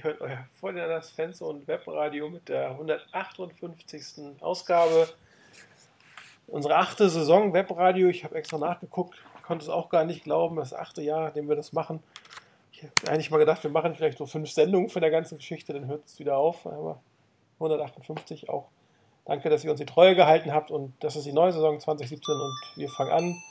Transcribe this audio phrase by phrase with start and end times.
[0.00, 4.40] Ihr hört euer Vorderlanders Fans und Webradio mit der 158.
[4.40, 5.06] Ausgabe.
[6.46, 8.08] Unsere achte Saison Webradio.
[8.08, 11.48] Ich habe extra nachgeguckt, konnte es auch gar nicht glauben, das achte Jahr, in dem
[11.50, 12.02] wir das machen.
[12.72, 15.74] Ich habe eigentlich mal gedacht, wir machen vielleicht so fünf Sendungen von der ganzen Geschichte,
[15.74, 16.66] dann hört es wieder auf.
[16.66, 17.02] Aber
[17.56, 18.68] 158 auch.
[19.26, 22.34] Danke, dass ihr uns die Treue gehalten habt und das ist die neue Saison 2017
[22.34, 23.42] und wir fangen an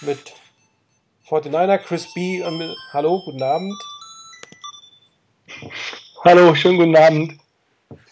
[0.00, 0.32] mit
[1.26, 2.42] 49er Chris B.
[2.94, 3.99] Hallo, guten Abend.
[6.22, 7.38] Hallo, schönen guten Abend.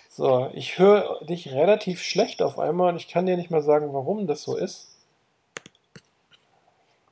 [0.09, 3.92] So, ich höre dich relativ schlecht auf einmal und ich kann dir nicht mal sagen,
[3.92, 4.96] warum das so ist.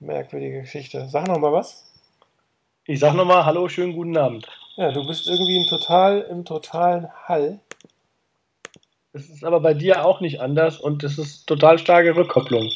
[0.00, 1.06] Merkwürdige Geschichte.
[1.06, 1.84] Sag noch mal was.
[2.86, 4.48] Ich sag noch mal Hallo, schönen guten Abend.
[4.76, 7.60] Ja, du bist irgendwie im, total, im totalen Hall.
[9.12, 12.72] Das ist aber bei dir auch nicht anders und das ist total starke Rückkopplung.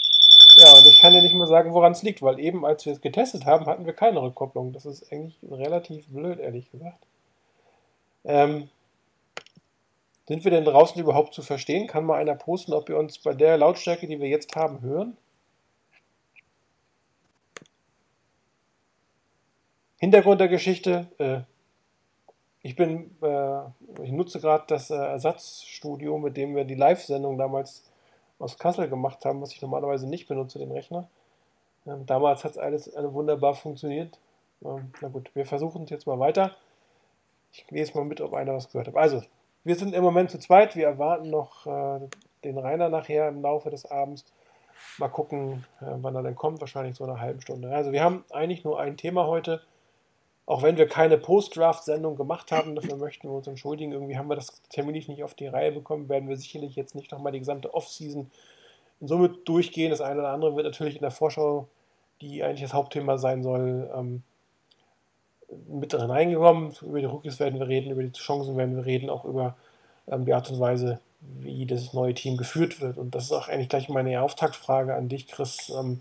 [0.58, 2.92] Ja, und ich kann dir nicht mal sagen, woran es liegt, weil eben, als wir
[2.92, 4.74] es getestet haben, hatten wir keine Rückkopplung.
[4.74, 7.06] Das ist eigentlich relativ blöd, ehrlich gesagt.
[8.24, 8.68] Ähm,
[10.28, 11.86] sind wir denn draußen überhaupt zu verstehen?
[11.88, 15.16] Kann mal einer posten, ob wir uns bei der Lautstärke, die wir jetzt haben, hören?
[19.98, 21.08] Hintergrund der Geschichte.
[21.18, 21.40] Äh,
[22.62, 23.60] ich bin, äh,
[24.02, 27.84] ich nutze gerade das äh, Ersatzstudio, mit dem wir die Live-Sendung damals
[28.38, 31.08] aus Kassel gemacht haben, was ich normalerweise nicht benutze, den Rechner.
[31.86, 34.18] Ähm, damals hat es alles wunderbar funktioniert.
[34.64, 36.56] Ähm, na gut, wir versuchen es jetzt mal weiter.
[37.52, 38.96] Ich lese mal mit, ob einer was gehört hat.
[38.96, 39.22] Also,
[39.64, 40.76] wir sind im Moment zu zweit.
[40.76, 42.00] Wir erwarten noch äh,
[42.44, 44.24] den Rainer nachher im Laufe des Abends.
[44.98, 46.60] Mal gucken, äh, wann er denn kommt.
[46.60, 47.70] Wahrscheinlich so eine halbe Stunde.
[47.70, 49.62] Also, wir haben eigentlich nur ein Thema heute.
[50.46, 53.92] Auch wenn wir keine Post-Draft-Sendung gemacht haben, dafür möchten wir uns entschuldigen.
[53.92, 56.08] Irgendwie haben wir das terminlich nicht auf die Reihe bekommen.
[56.08, 58.30] Werden wir sicherlich jetzt nicht nochmal die gesamte Off-Season
[59.00, 59.90] Summe durchgehen.
[59.90, 61.68] Das eine oder andere wird natürlich in der Vorschau,
[62.20, 64.22] die eigentlich das Hauptthema sein soll, ähm,
[65.68, 66.72] mit reingekommen.
[66.82, 69.56] Über die Rookies werden wir reden, über die Chancen werden wir reden, auch über
[70.08, 72.98] ähm, die Art und Weise, wie das neue Team geführt wird.
[72.98, 75.72] Und das ist auch eigentlich gleich meine Auftaktfrage an dich, Chris.
[75.76, 76.00] Ähm,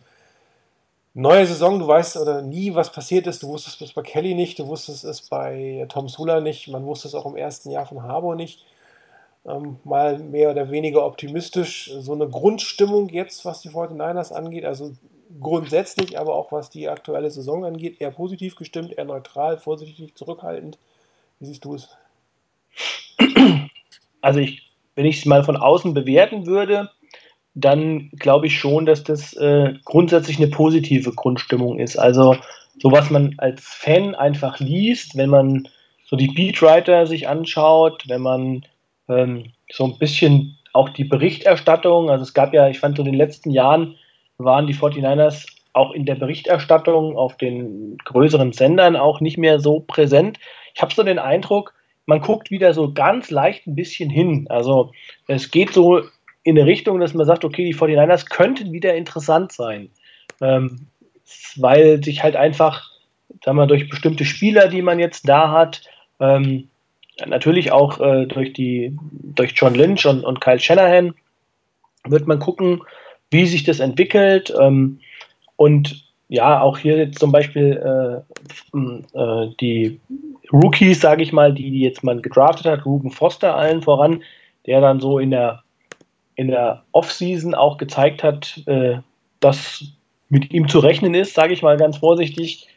[1.14, 3.44] neue Saison, du weißt oder nie, was passiert ist.
[3.44, 7.08] Du wusstest es bei Kelly nicht, du wusstest es bei Tom Sula nicht, man wusste
[7.08, 8.66] es auch im ersten Jahr von Harbour nicht.
[9.46, 11.92] Ähm, mal mehr oder weniger optimistisch.
[12.00, 14.92] So eine Grundstimmung jetzt, was die 49ers angeht, also
[15.40, 20.78] grundsätzlich, aber auch was die aktuelle Saison angeht, eher positiv gestimmt, eher neutral, vorsichtig, zurückhaltend.
[21.40, 21.90] Wie siehst du es?
[24.22, 26.90] Also ich, wenn ich es mal von außen bewerten würde,
[27.56, 31.98] dann glaube ich schon, dass das äh, grundsätzlich eine positive Grundstimmung ist.
[31.98, 32.36] Also
[32.82, 35.68] so was man als Fan einfach liest, wenn man
[36.06, 38.66] so die Beatwriter sich anschaut, wenn man
[39.08, 43.08] ähm, so ein bisschen auch die Berichterstattung, also es gab ja, ich fand so in
[43.08, 43.96] den letzten Jahren
[44.40, 49.82] waren die 49ers auch in der Berichterstattung auf den größeren Sendern auch nicht mehr so
[49.82, 50.40] präsent.
[50.74, 51.74] Ich habe so den Eindruck,
[52.06, 54.48] man guckt wieder so ganz leicht ein bisschen hin.
[54.50, 54.92] Also
[55.28, 56.02] es geht so
[56.44, 59.90] in eine Richtung, dass man sagt, okay, die 49ers könnten wieder interessant sein.
[60.42, 60.88] Ähm,
[61.58, 62.90] weil sich halt einfach,
[63.44, 65.84] sagen wir, durch bestimmte Spieler, die man jetzt da hat,
[66.20, 66.70] ähm,
[67.28, 71.14] natürlich auch äh, durch die, durch John Lynch und, und Kyle Shanahan,
[72.06, 72.82] wird man gucken,
[73.32, 74.54] wie sich das entwickelt.
[74.60, 75.00] Ähm,
[75.56, 78.24] und ja, auch hier jetzt zum Beispiel
[78.74, 80.00] äh, äh, die
[80.52, 84.24] Rookies, sage ich mal, die, die jetzt man gedraftet hat, Ruben Foster allen voran,
[84.66, 85.64] der dann so in der,
[86.36, 88.98] in der Offseason auch gezeigt hat, äh,
[89.40, 89.84] dass
[90.30, 92.68] mit ihm zu rechnen ist, sage ich mal ganz vorsichtig,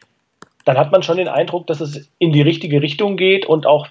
[0.65, 3.87] dann hat man schon den Eindruck, dass es in die richtige Richtung geht und auch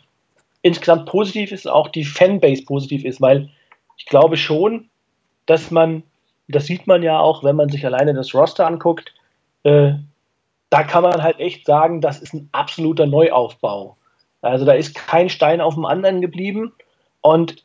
[0.62, 3.50] insgesamt positiv ist, auch die Fanbase positiv ist, weil
[3.96, 4.88] ich glaube schon,
[5.46, 6.02] dass man
[6.52, 9.12] das sieht man ja auch, wenn man sich alleine das Roster anguckt.
[9.64, 9.94] Äh,
[10.70, 13.96] da kann man halt echt sagen, das ist ein absoluter Neuaufbau.
[14.40, 16.72] Also da ist kein Stein auf dem anderen geblieben.
[17.20, 17.64] Und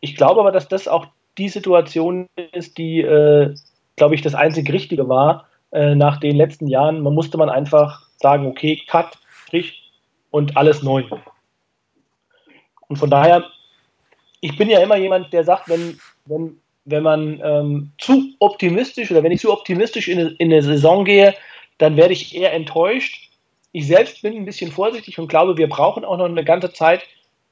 [0.00, 1.06] ich glaube aber, dass das auch
[1.38, 3.54] die Situation ist, die, äh,
[3.96, 7.00] glaube ich, das einzig Richtige war äh, nach den letzten Jahren.
[7.00, 9.92] Man musste man einfach sagen, okay, Cut, Strich
[10.30, 11.04] und alles neu.
[12.88, 13.44] Und von daher,
[14.40, 19.22] ich bin ja immer jemand, der sagt, wenn, wenn wenn man ähm, zu optimistisch oder
[19.22, 21.34] wenn ich zu optimistisch in, in eine Saison gehe,
[21.76, 23.30] dann werde ich eher enttäuscht.
[23.72, 27.02] Ich selbst bin ein bisschen vorsichtig und glaube, wir brauchen auch noch eine ganze Zeit,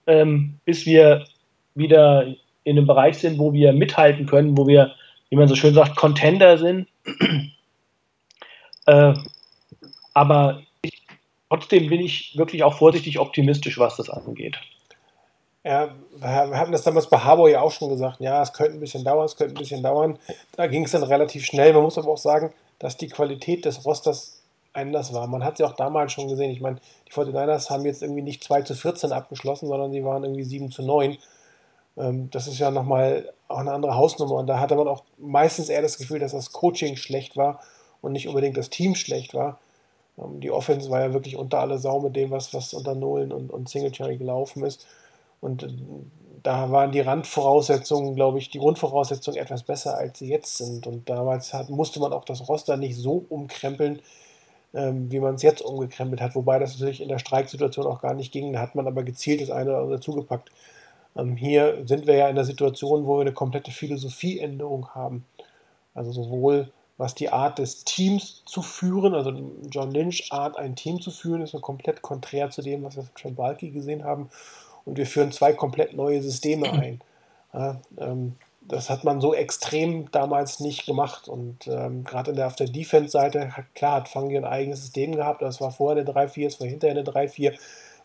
[0.06, 1.26] ähm, bis wir
[1.74, 2.34] wieder
[2.64, 4.94] in einem Bereich sind, wo wir mithalten können, wo wir,
[5.28, 6.88] wie man so schön sagt, Contender sind.
[8.86, 9.14] äh,
[10.14, 11.02] aber ich,
[11.50, 14.56] trotzdem bin ich wirklich auch vorsichtig optimistisch, was das angeht.
[15.66, 18.80] Ja, wir hatten das damals bei Harbour ja auch schon gesagt, ja, es könnte ein
[18.80, 20.16] bisschen dauern, es könnte ein bisschen dauern.
[20.56, 21.72] Da ging es dann relativ schnell.
[21.72, 24.42] Man muss aber auch sagen, dass die Qualität des Rosters
[24.72, 25.26] anders war.
[25.26, 26.52] Man hat sie auch damals schon gesehen.
[26.52, 26.76] Ich meine,
[27.08, 30.70] die 49ers haben jetzt irgendwie nicht 2 zu 14 abgeschlossen, sondern sie waren irgendwie 7
[30.70, 31.18] zu 9.
[31.96, 34.36] Ähm, das ist ja nochmal auch eine andere Hausnummer.
[34.36, 37.58] Und da hatte man auch meistens eher das Gefühl, dass das Coaching schlecht war
[38.02, 39.58] und nicht unbedingt das Team schlecht war.
[40.16, 43.32] Ähm, die Offense war ja wirklich unter alle Sau mit dem, was, was unter Nolan
[43.32, 44.86] und, und Singletary gelaufen ist.
[45.40, 45.68] Und äh,
[46.42, 50.86] da waren die Randvoraussetzungen, glaube ich, die Grundvoraussetzungen etwas besser, als sie jetzt sind.
[50.86, 54.00] Und damals hat, musste man auch das Roster nicht so umkrempeln,
[54.74, 56.34] ähm, wie man es jetzt umgekrempelt hat.
[56.34, 58.52] Wobei das natürlich in der Streiksituation auch gar nicht ging.
[58.52, 60.50] Da hat man aber gezielt das eine oder andere zugepackt.
[61.16, 65.24] Ähm, hier sind wir ja in der Situation, wo wir eine komplette Philosophieänderung haben.
[65.94, 69.32] Also sowohl was die Art des Teams zu führen, also
[69.70, 73.04] John Lynch Art, ein Team zu führen, ist so komplett konträr zu dem, was wir
[73.14, 74.30] von Trent gesehen haben.
[74.86, 77.00] Und wir führen zwei komplett neue Systeme ein.
[77.52, 78.36] Ja, ähm,
[78.68, 81.28] das hat man so extrem damals nicht gemacht.
[81.28, 85.42] Und ähm, gerade auf der Defense-Seite, klar, hat Fangi ein eigenes System gehabt.
[85.42, 87.54] Das war vorher eine 3-4, es war hinterher eine 3-4.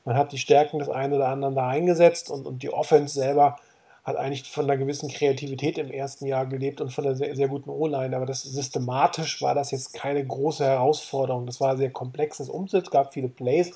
[0.04, 3.58] Man hat die Stärken des einen oder anderen da eingesetzt und, und die Offense selber
[4.04, 7.48] hat eigentlich von einer gewissen Kreativität im ersten Jahr gelebt und von einer sehr, sehr
[7.48, 8.16] guten O-Line.
[8.16, 11.46] Aber das systematisch war das jetzt keine große Herausforderung.
[11.46, 13.72] Das war sehr komplexes Umsatz, gab viele Plays,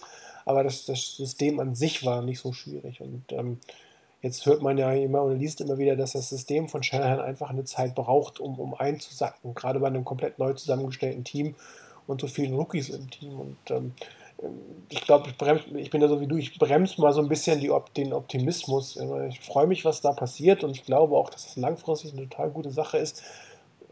[0.46, 3.02] aber das, das System an sich war nicht so schwierig.
[3.02, 3.60] Und ähm,
[4.22, 7.50] jetzt hört man ja immer oder liest immer wieder, dass das System von Shanahan einfach
[7.50, 11.56] eine Zeit braucht, um, um einzusacken, gerade bei einem komplett neu zusammengestellten Team
[12.08, 13.40] und so vielen Rookies im Team.
[13.40, 13.94] Und ähm,
[14.90, 17.60] ich glaube, ich, ich bin da so wie du, ich bremse mal so ein bisschen
[17.60, 19.00] die, den Optimismus.
[19.30, 22.50] Ich freue mich, was da passiert und ich glaube auch, dass das langfristig eine total
[22.50, 23.24] gute Sache ist.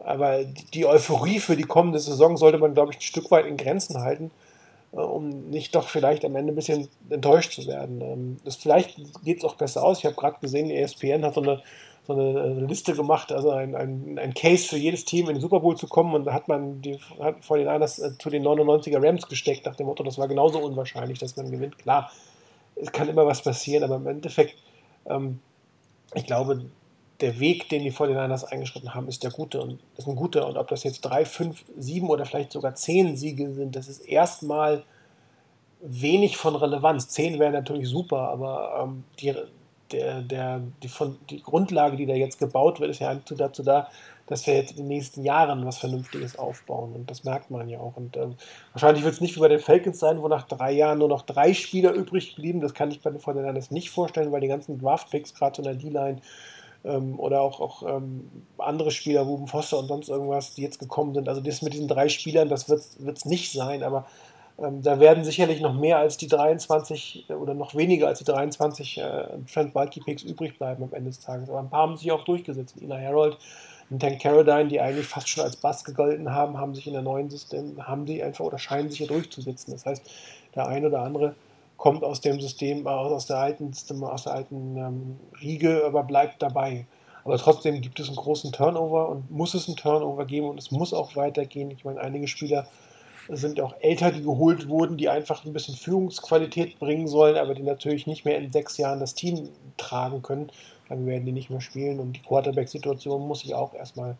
[0.04, 3.56] Aber die Euphorie für die kommende Saison sollte man, glaube ich, ein Stück weit in
[3.58, 4.32] Grenzen halten,
[4.94, 8.01] um nicht doch vielleicht am Ende ein bisschen enttäuscht zu werden.
[8.01, 10.00] Ähm, das, vielleicht geht es auch besser aus.
[10.00, 11.62] Ich habe gerade gesehen, die ESPN hat so eine
[12.06, 15.42] so eine äh, Liste gemacht, also ein, ein, ein Case für jedes Team in den
[15.42, 18.30] Super Bowl zu kommen und da hat man die hat vor den Niners äh, zu
[18.30, 21.78] den 99er Rams gesteckt, nach dem Motto, das war genauso unwahrscheinlich, dass man gewinnt.
[21.80, 22.12] Klar,
[22.75, 24.56] es kann immer was passieren, aber im Endeffekt,
[25.06, 25.40] ähm,
[26.13, 26.66] ich glaube,
[27.24, 30.46] der Weg, den die 49ers eingeschritten haben, ist der gute und ist ein guter.
[30.46, 34.02] Und ob das jetzt drei, fünf, sieben oder vielleicht sogar zehn Siege sind, das ist
[34.02, 34.84] erstmal
[35.81, 37.08] wenig von Relevanz.
[37.08, 39.34] Zehn wäre natürlich super, aber ähm, die,
[39.94, 43.88] der, der, die, von, die Grundlage, die da jetzt gebaut wird, ist ja dazu da,
[44.28, 46.92] dass wir jetzt in den nächsten Jahren was Vernünftiges aufbauen.
[46.94, 47.96] Und das merkt man ja auch.
[47.96, 48.36] Und ähm,
[48.74, 51.22] wahrscheinlich wird es nicht wie bei den Falcons sein, wo nach drei Jahren nur noch
[51.22, 52.60] drei Spieler übrig blieben.
[52.60, 55.69] Das kann ich bei den Fortinanders nicht vorstellen, weil die ganzen Draft-Picks, gerade so in
[55.69, 56.22] der D-Line,
[56.83, 61.13] ähm, oder auch, auch ähm, andere Spieler, Ruben Foster und sonst irgendwas, die jetzt gekommen
[61.13, 61.30] sind.
[61.30, 64.06] Also das mit diesen drei Spielern, das wird es nicht sein, aber
[64.59, 68.25] ähm, da werden sicherlich noch mehr als die 23 äh, oder noch weniger als die
[68.25, 69.03] 23 äh,
[69.51, 71.50] Trent Bulky Picks übrig bleiben am Ende des Tages.
[71.50, 72.75] Aber ein paar haben sich auch durchgesetzt.
[72.81, 73.38] Ina Harold
[73.89, 77.01] und Tank Carradine, die eigentlich fast schon als Bass gegolten haben, haben sich in der
[77.01, 79.71] neuen System, haben sie einfach oder scheinen sich hier durchzusetzen.
[79.71, 80.03] Das heißt,
[80.56, 81.35] der eine oder andere
[81.83, 86.41] kommt aus dem System, äh, aus der alten, aus der alten ähm, Riege, aber bleibt
[86.41, 86.88] dabei.
[87.25, 90.71] Aber trotzdem gibt es einen großen Turnover und muss es einen Turnover geben und es
[90.71, 91.71] muss auch weitergehen.
[91.71, 92.68] Ich meine, einige Spieler
[93.27, 97.63] sind auch Älter, die geholt wurden, die einfach ein bisschen Führungsqualität bringen sollen, aber die
[97.63, 100.53] natürlich nicht mehr in sechs Jahren das Team tragen können.
[100.88, 104.15] Dann werden die nicht mehr spielen und die Quarterback-Situation muss sich auch erstmal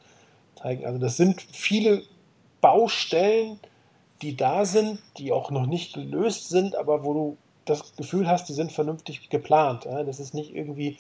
[0.62, 0.86] zeigen.
[0.86, 2.02] Also das sind viele
[2.60, 3.58] Baustellen,
[4.22, 8.50] die da sind, die auch noch nicht gelöst sind, aber wo du das Gefühl hast,
[8.50, 9.86] die sind vernünftig geplant.
[9.86, 10.98] Das ist nicht irgendwie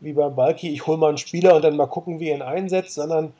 [0.00, 2.42] wie beim Balki, ich hole mal einen Spieler und dann mal gucken, wie er ihn
[2.42, 3.32] einsetzt, sondern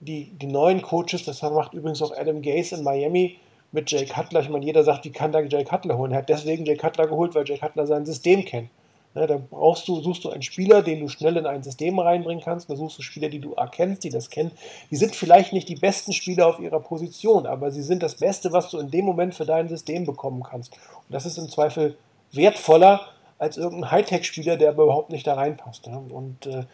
[0.00, 3.38] die, die neuen Coaches, das macht übrigens auch Adam Gase in Miami
[3.72, 4.40] mit Jay Cutler.
[4.40, 6.12] Ich meine, jeder sagt, wie kann da Jay Cutler holen?
[6.12, 8.70] Er hat deswegen Jay Cutler geholt, weil Jay Cutler sein System kennt.
[9.14, 12.44] Ja, da brauchst du, suchst du einen Spieler, den du schnell in ein System reinbringen
[12.44, 12.70] kannst.
[12.70, 14.52] Da suchst du Spieler, die du erkennst, die das kennen.
[14.90, 18.52] Die sind vielleicht nicht die besten Spieler auf ihrer Position, aber sie sind das Beste,
[18.52, 20.74] was du in dem Moment für dein System bekommen kannst.
[20.74, 21.96] Und das ist im Zweifel
[22.32, 23.00] wertvoller
[23.38, 25.86] als irgendein Hightech-Spieler, der aber überhaupt nicht da reinpasst.
[25.86, 26.02] Ja?
[26.10, 26.64] Und äh,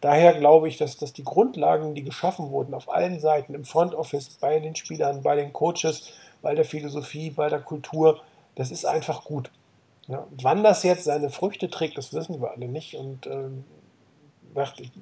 [0.00, 3.94] Daher glaube ich, dass, dass die Grundlagen, die geschaffen wurden auf allen Seiten, im Front
[3.94, 8.20] Office, bei den Spielern, bei den Coaches, bei der Philosophie, bei der Kultur,
[8.54, 9.50] das ist einfach gut.
[10.10, 12.94] Ja, wann das jetzt seine Früchte trägt, das wissen wir alle nicht.
[12.94, 13.64] Und ähm,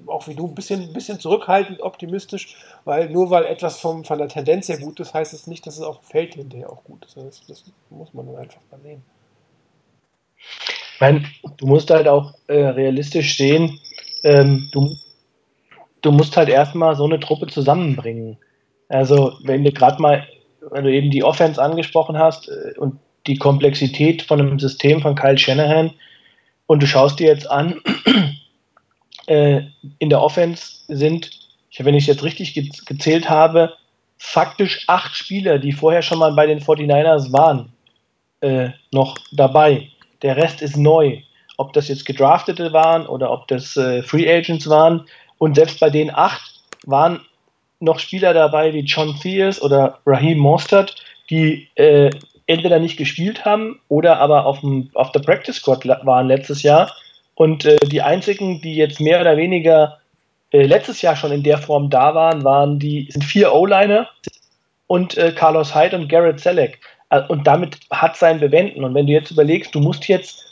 [0.06, 4.18] auch wie du ein bisschen, ein bisschen zurückhaltend optimistisch, weil nur weil etwas vom, von
[4.18, 6.84] der Tendenz her gut ist, heißt es nicht, dass es auf dem Feld hinterher auch
[6.84, 7.16] gut ist.
[7.16, 9.02] Das, das muss man dann einfach mal sehen.
[10.94, 11.24] Ich meine,
[11.56, 13.80] du musst halt auch äh, realistisch sehen,
[14.24, 14.94] ähm, du,
[16.02, 18.36] du musst halt erstmal so eine Truppe zusammenbringen.
[18.88, 20.26] Also, wenn du gerade mal,
[20.60, 22.98] wenn du eben die Offense angesprochen hast äh, und
[23.28, 25.92] die Komplexität von einem System von Kyle Shanahan
[26.66, 27.80] und du schaust dir jetzt an,
[29.26, 29.62] äh,
[29.99, 31.30] in der Offense sind,
[31.78, 32.54] wenn ich jetzt richtig
[32.87, 33.75] gezählt habe,
[34.18, 37.73] faktisch acht Spieler, die vorher schon mal bei den 49ers waren,
[38.40, 39.88] äh, noch dabei.
[40.23, 41.18] Der Rest ist neu.
[41.56, 45.06] Ob das jetzt Gedraftete waren oder ob das äh, Free Agents waren.
[45.38, 47.20] Und selbst bei den acht waren
[47.80, 50.97] noch Spieler dabei wie John Theus oder Raheem Mostert,
[51.30, 52.11] die äh,
[52.48, 56.92] entweder nicht gespielt haben oder aber auf, dem, auf der Practice Squad waren letztes Jahr.
[57.34, 59.98] Und äh, die einzigen, die jetzt mehr oder weniger
[60.50, 64.08] äh, letztes Jahr schon in der Form da waren, waren die sind vier O-Liner
[64.86, 66.80] und äh, Carlos Hyde und Garrett Selleck.
[67.10, 68.82] Äh, und damit hat sein Bewenden.
[68.82, 70.44] Und wenn du jetzt überlegst, du musst jetzt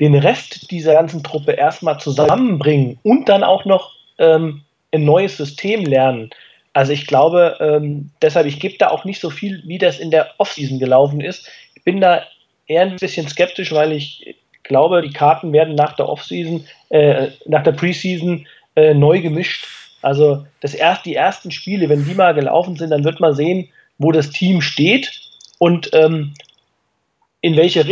[0.00, 5.84] den Rest dieser ganzen Truppe erstmal zusammenbringen und dann auch noch ähm, ein neues System
[5.84, 6.30] lernen.
[6.78, 10.12] Also ich glaube, ähm, deshalb, ich gebe da auch nicht so viel, wie das in
[10.12, 11.50] der Offseason gelaufen ist.
[11.74, 12.22] Ich bin da
[12.68, 17.64] eher ein bisschen skeptisch, weil ich glaube, die Karten werden nach der Offseason, äh, nach
[17.64, 19.66] der Preseason äh, neu gemischt.
[20.02, 23.70] Also das erst, die ersten Spiele, wenn die mal gelaufen sind, dann wird man sehen,
[23.98, 25.10] wo das Team steht
[25.58, 26.34] und ähm,
[27.40, 27.88] in welche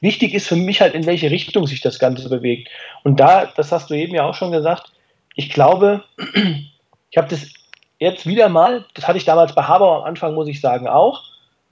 [0.00, 2.70] wichtig ist für mich halt, in welche Richtung sich das Ganze bewegt.
[3.04, 4.90] Und da, das hast du eben ja auch schon gesagt,
[5.36, 6.02] ich glaube,
[7.12, 7.52] ich habe das
[7.98, 11.22] jetzt wieder mal, das hatte ich damals bei Haber am Anfang, muss ich sagen, auch.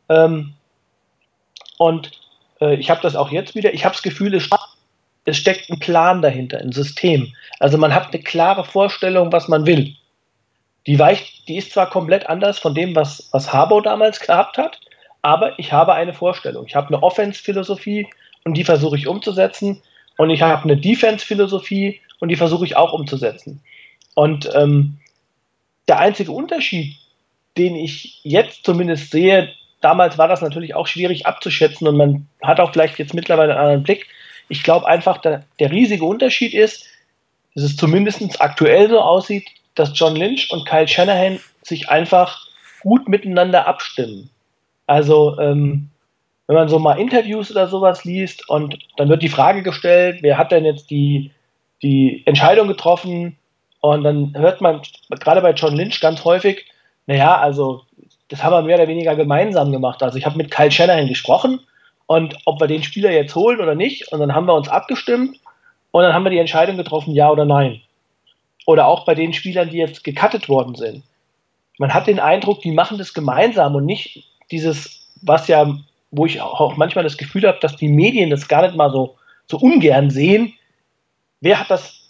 [0.09, 0.55] Ähm,
[1.79, 2.13] und
[2.61, 3.75] äh, ich habe das auch jetzt wieder.
[3.75, 4.49] Ich habe das Gefühl, es,
[5.25, 7.33] es steckt ein Plan dahinter, ein System.
[7.61, 9.95] Also man hat eine klare Vorstellung, was man will.
[10.87, 14.81] Die, weicht, die ist zwar komplett anders von dem, was, was Harbour damals gehabt hat,
[15.23, 16.67] aber ich habe eine Vorstellung.
[16.67, 18.07] Ich habe eine Offense-Philosophie
[18.45, 19.83] und die versuche ich umzusetzen.
[20.19, 23.63] Und ich habe eine Defense-Philosophie und die versuche ich auch umzusetzen.
[24.15, 24.99] Und ähm,
[25.89, 26.97] der einzige Unterschied,
[27.57, 32.61] den ich jetzt zumindest sehe, damals war das natürlich auch schwierig abzuschätzen und man hat
[32.61, 34.07] auch vielleicht jetzt mittlerweile einen anderen Blick.
[34.49, 36.87] Ich glaube einfach, der, der riesige Unterschied ist,
[37.55, 42.47] dass es zumindest aktuell so aussieht, dass John Lynch und Kyle Shanahan sich einfach
[42.81, 44.31] gut miteinander abstimmen.
[44.87, 45.91] Also, ähm,
[46.47, 50.37] wenn man so mal Interviews oder sowas liest und dann wird die Frage gestellt, wer
[50.37, 51.31] hat denn jetzt die,
[51.83, 53.39] die Entscheidung getroffen,
[53.85, 56.65] und dann hört man gerade bei John Lynch ganz häufig,
[57.07, 57.83] naja, also
[58.29, 60.03] das haben wir mehr oder weniger gemeinsam gemacht.
[60.03, 61.61] Also ich habe mit Kyle Shanahan gesprochen
[62.07, 64.11] und ob wir den Spieler jetzt holen oder nicht.
[64.11, 65.39] Und dann haben wir uns abgestimmt
[65.91, 67.83] und dann haben wir die Entscheidung getroffen, ja oder nein.
[68.65, 71.03] Oder auch bei den Spielern, die jetzt gecuttet worden sind.
[71.77, 75.77] Man hat den Eindruck, die machen das gemeinsam und nicht dieses, was ja,
[76.11, 79.17] wo ich auch manchmal das Gefühl habe, dass die Medien das gar nicht mal so,
[79.47, 80.55] so ungern sehen.
[81.43, 82.04] Wer hat das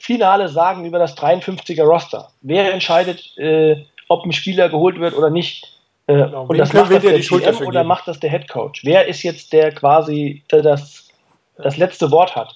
[0.00, 2.30] finale Sagen über das 53er Roster.
[2.40, 3.76] Wer entscheidet, äh,
[4.08, 5.64] ob ein Spieler geholt wird oder nicht?
[6.06, 8.84] Äh, genau, und das macht das der GM oder macht das der Head Coach?
[8.84, 11.08] Wer ist jetzt der quasi der das,
[11.56, 12.54] das letzte Wort hat?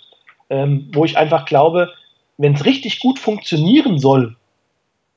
[0.51, 1.93] Ähm, wo ich einfach glaube,
[2.39, 4.37] wenn es richtig gut funktionieren soll,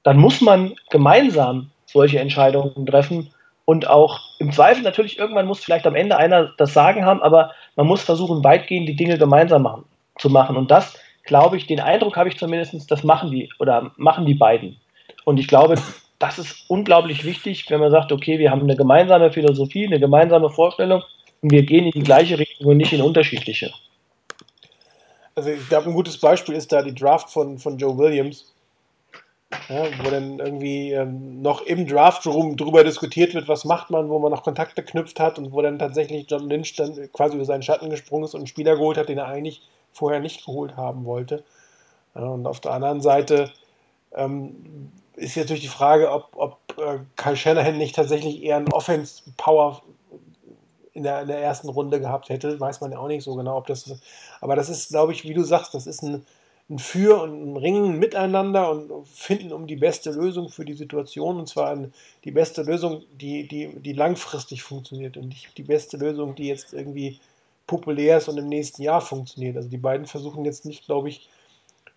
[0.03, 3.33] dann muss man gemeinsam solche Entscheidungen treffen
[3.65, 7.51] und auch im Zweifel natürlich irgendwann muss vielleicht am Ende einer das Sagen haben, aber
[7.75, 9.83] man muss versuchen, weitgehend die Dinge gemeinsam machen,
[10.17, 10.55] zu machen.
[10.55, 14.33] Und das glaube ich, den Eindruck habe ich zumindest, das machen die oder machen die
[14.33, 14.77] beiden.
[15.25, 15.75] Und ich glaube,
[16.19, 20.49] das ist unglaublich wichtig, wenn man sagt, okay, wir haben eine gemeinsame Philosophie, eine gemeinsame
[20.49, 21.03] Vorstellung
[21.41, 23.71] und wir gehen in die gleiche Richtung und nicht in unterschiedliche.
[25.35, 28.55] Also ich glaube, ein gutes Beispiel ist da die Draft von, von Joe Williams,
[29.69, 34.09] ja, wo dann irgendwie ähm, noch im Draft Room drüber diskutiert wird, was macht man,
[34.09, 37.45] wo man noch Kontakte knüpft hat und wo dann tatsächlich John Lynch dann quasi über
[37.45, 39.61] seinen Schatten gesprungen ist und einen Spieler geholt hat, den er eigentlich
[39.97, 41.43] vorher nicht geholt haben wollte.
[42.13, 43.51] Und auf der anderen Seite
[44.15, 48.71] ähm, ist jetzt natürlich die Frage, ob, ob äh, Kyle Shanahan nicht tatsächlich eher einen
[48.71, 49.81] Offense-Power
[50.93, 52.59] in der, in der ersten Runde gehabt hätte.
[52.59, 53.99] Weiß man ja auch nicht so genau, ob das.
[54.41, 56.25] Aber das ist, glaube ich, wie du sagst, das ist ein,
[56.69, 61.37] ein Für und ein Ringen miteinander und finden um die beste Lösung für die Situation.
[61.39, 61.77] Und zwar
[62.23, 66.73] die beste Lösung, die, die, die langfristig funktioniert und nicht die beste Lösung, die jetzt
[66.73, 67.19] irgendwie
[67.67, 69.57] populär ist und im nächsten Jahr funktioniert.
[69.57, 71.29] Also die beiden versuchen jetzt nicht, glaube ich,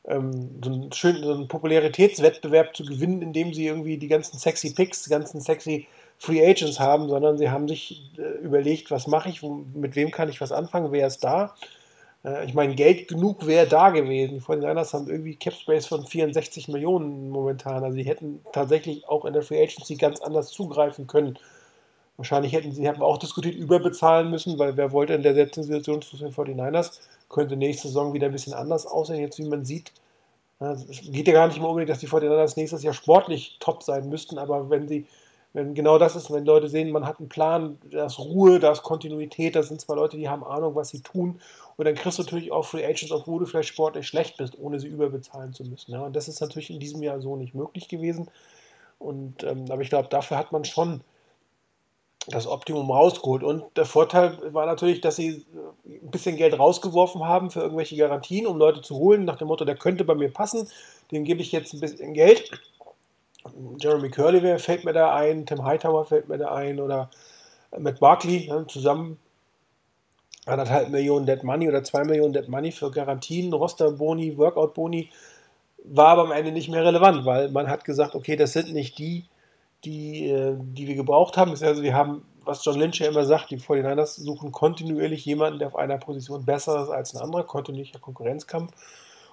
[0.06, 4.74] ähm, so, einen schönen, so einen Popularitätswettbewerb zu gewinnen, indem sie irgendwie die ganzen sexy
[4.74, 5.86] Picks, die ganzen sexy
[6.18, 10.28] Free Agents haben, sondern sie haben sich äh, überlegt, was mache ich, mit wem kann
[10.28, 11.54] ich was anfangen, wer ist da.
[12.24, 14.34] Äh, ich meine, Geld genug wäre da gewesen.
[14.34, 17.84] Die 49ers haben irgendwie Cap Space von 64 Millionen momentan.
[17.84, 21.38] Also sie hätten tatsächlich auch in der Free Agency ganz anders zugreifen können.
[22.20, 26.02] Wahrscheinlich hätten sie haben auch diskutiert, überbezahlen müssen, weil wer wollte in der letzten Situation
[26.02, 27.00] zu den 49ers,
[27.30, 29.90] könnte nächste Saison wieder ein bisschen anders aussehen, jetzt wie man sieht.
[30.58, 34.10] Es geht ja gar nicht mehr unbedingt, dass die 49ers nächstes Jahr sportlich top sein
[34.10, 35.06] müssten, aber wenn sie,
[35.54, 38.72] wenn genau das ist, wenn Leute sehen, man hat einen Plan, da ist Ruhe, da
[38.72, 41.40] ist Kontinuität, das sind zwar Leute, die haben Ahnung, was sie tun,
[41.78, 44.78] und dann kriegst du natürlich auch Free Agents, obwohl du vielleicht sportlich schlecht bist, ohne
[44.78, 45.96] sie überbezahlen zu müssen.
[45.96, 48.28] Und das ist natürlich in diesem Jahr so nicht möglich gewesen.
[48.98, 51.00] Und, ähm, aber ich glaube, dafür hat man schon
[52.28, 53.42] das Optimum rausgeholt.
[53.42, 55.44] Und der Vorteil war natürlich, dass sie
[55.86, 59.48] äh, ein bisschen Geld rausgeworfen haben für irgendwelche Garantien, um Leute zu holen, nach dem
[59.48, 60.68] Motto, der könnte bei mir passen,
[61.10, 62.50] dem gebe ich jetzt ein bisschen Geld.
[63.78, 67.10] Jeremy Curley fällt mir da ein, Tim Hightower fällt mir da ein oder
[67.78, 69.18] Matt Barkley ne, zusammen
[70.46, 75.10] anderthalb Millionen Dead Money oder zwei Millionen Dead Money für Garantien, Roster-Boni, Workout-Boni,
[75.84, 78.98] war aber am Ende nicht mehr relevant, weil man hat gesagt, okay, das sind nicht
[78.98, 79.24] die,
[79.84, 81.50] die, äh, die wir gebraucht haben.
[81.50, 85.68] Also wir haben, was John Lynch ja immer sagt, die 49ers suchen kontinuierlich jemanden, der
[85.68, 88.72] auf einer Position besser ist als ein anderer, kontinuierlicher Konkurrenzkampf.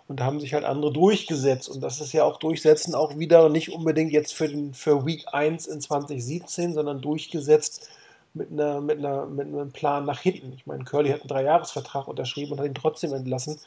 [0.08, 1.68] Und da haben sich halt andere durchgesetzt.
[1.70, 5.26] Und das ist ja auch Durchsetzen auch wieder nicht unbedingt jetzt für, den, für Week
[5.32, 7.90] 1 in 2017, sondern durchgesetzt
[8.34, 10.54] mit, einer, mit, einer, mit einem Plan nach hinten.
[10.54, 13.60] Ich meine, Curly hat einen Dreijahresvertrag unterschrieben und hat ihn trotzdem entlassen.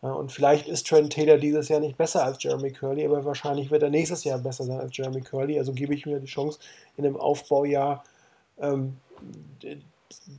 [0.00, 3.82] Und vielleicht ist Trent Taylor dieses Jahr nicht besser als Jeremy Curley, aber wahrscheinlich wird
[3.82, 5.58] er nächstes Jahr besser sein als Jeremy Curley.
[5.58, 6.60] Also gebe ich mir die Chance,
[6.96, 8.04] in einem Aufbaujahr
[8.60, 8.96] ähm,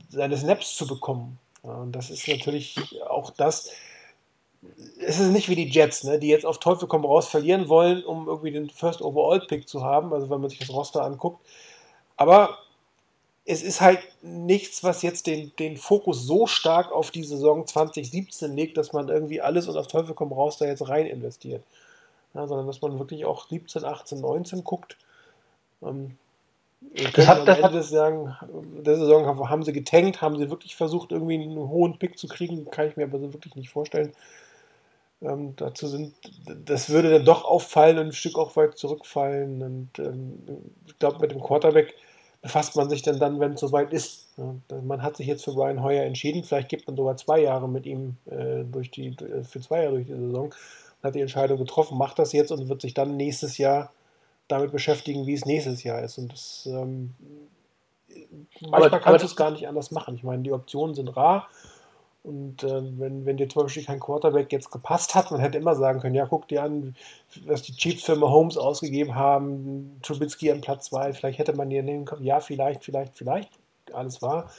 [0.08, 1.38] seine Snaps zu bekommen.
[1.62, 3.70] Und das ist natürlich auch das.
[4.98, 8.02] Es ist nicht wie die Jets, ne, die jetzt auf Teufel komm raus verlieren wollen,
[8.04, 11.46] um irgendwie den First Overall Pick zu haben, also wenn man sich das Roster anguckt.
[12.16, 12.58] Aber
[13.50, 18.54] es ist halt nichts, was jetzt den, den Fokus so stark auf die Saison 2017
[18.54, 21.64] legt, dass man irgendwie alles und auf Teufel komm raus da jetzt rein investiert.
[22.32, 24.96] Ja, sondern dass man wirklich auch 17, 18, 19 guckt.
[25.82, 26.16] Ähm,
[27.14, 30.76] das hat, das am Ende des der Saison haben, haben sie getankt, haben sie wirklich
[30.76, 34.12] versucht, irgendwie einen hohen Pick zu kriegen, kann ich mir aber so wirklich nicht vorstellen.
[35.22, 36.14] Ähm, dazu sind,
[36.64, 39.60] das würde dann doch auffallen und ein Stück auch weit zurückfallen.
[39.60, 40.38] Und ähm,
[40.86, 41.94] ich glaube, mit dem Quarterback
[42.42, 44.28] befasst man sich denn dann, wenn es soweit ist.
[44.82, 47.86] man hat sich jetzt für Brian Hoyer entschieden, vielleicht gibt man sogar zwei Jahre mit
[47.86, 51.58] ihm äh, durch die, äh, für zwei Jahre durch die Saison und hat die Entscheidung
[51.58, 53.92] getroffen, macht das jetzt und wird sich dann nächstes Jahr
[54.48, 56.18] damit beschäftigen, wie es nächstes Jahr ist.
[56.18, 57.14] Und das ähm,
[58.60, 60.14] manchmal aber, kannst du es gar nicht anders machen.
[60.14, 61.48] Ich meine, die Optionen sind rar
[62.22, 65.74] und äh, wenn, wenn dir zum Beispiel kein Quarterback jetzt gepasst hat, man hätte immer
[65.74, 66.94] sagen können, ja, guck dir an,
[67.46, 71.82] was die Chiefs für Mahomes ausgegeben haben, Trubisky an Platz 2, vielleicht hätte man dir
[71.82, 73.50] nehmen können, ja, vielleicht, vielleicht, vielleicht,
[73.92, 74.50] alles war.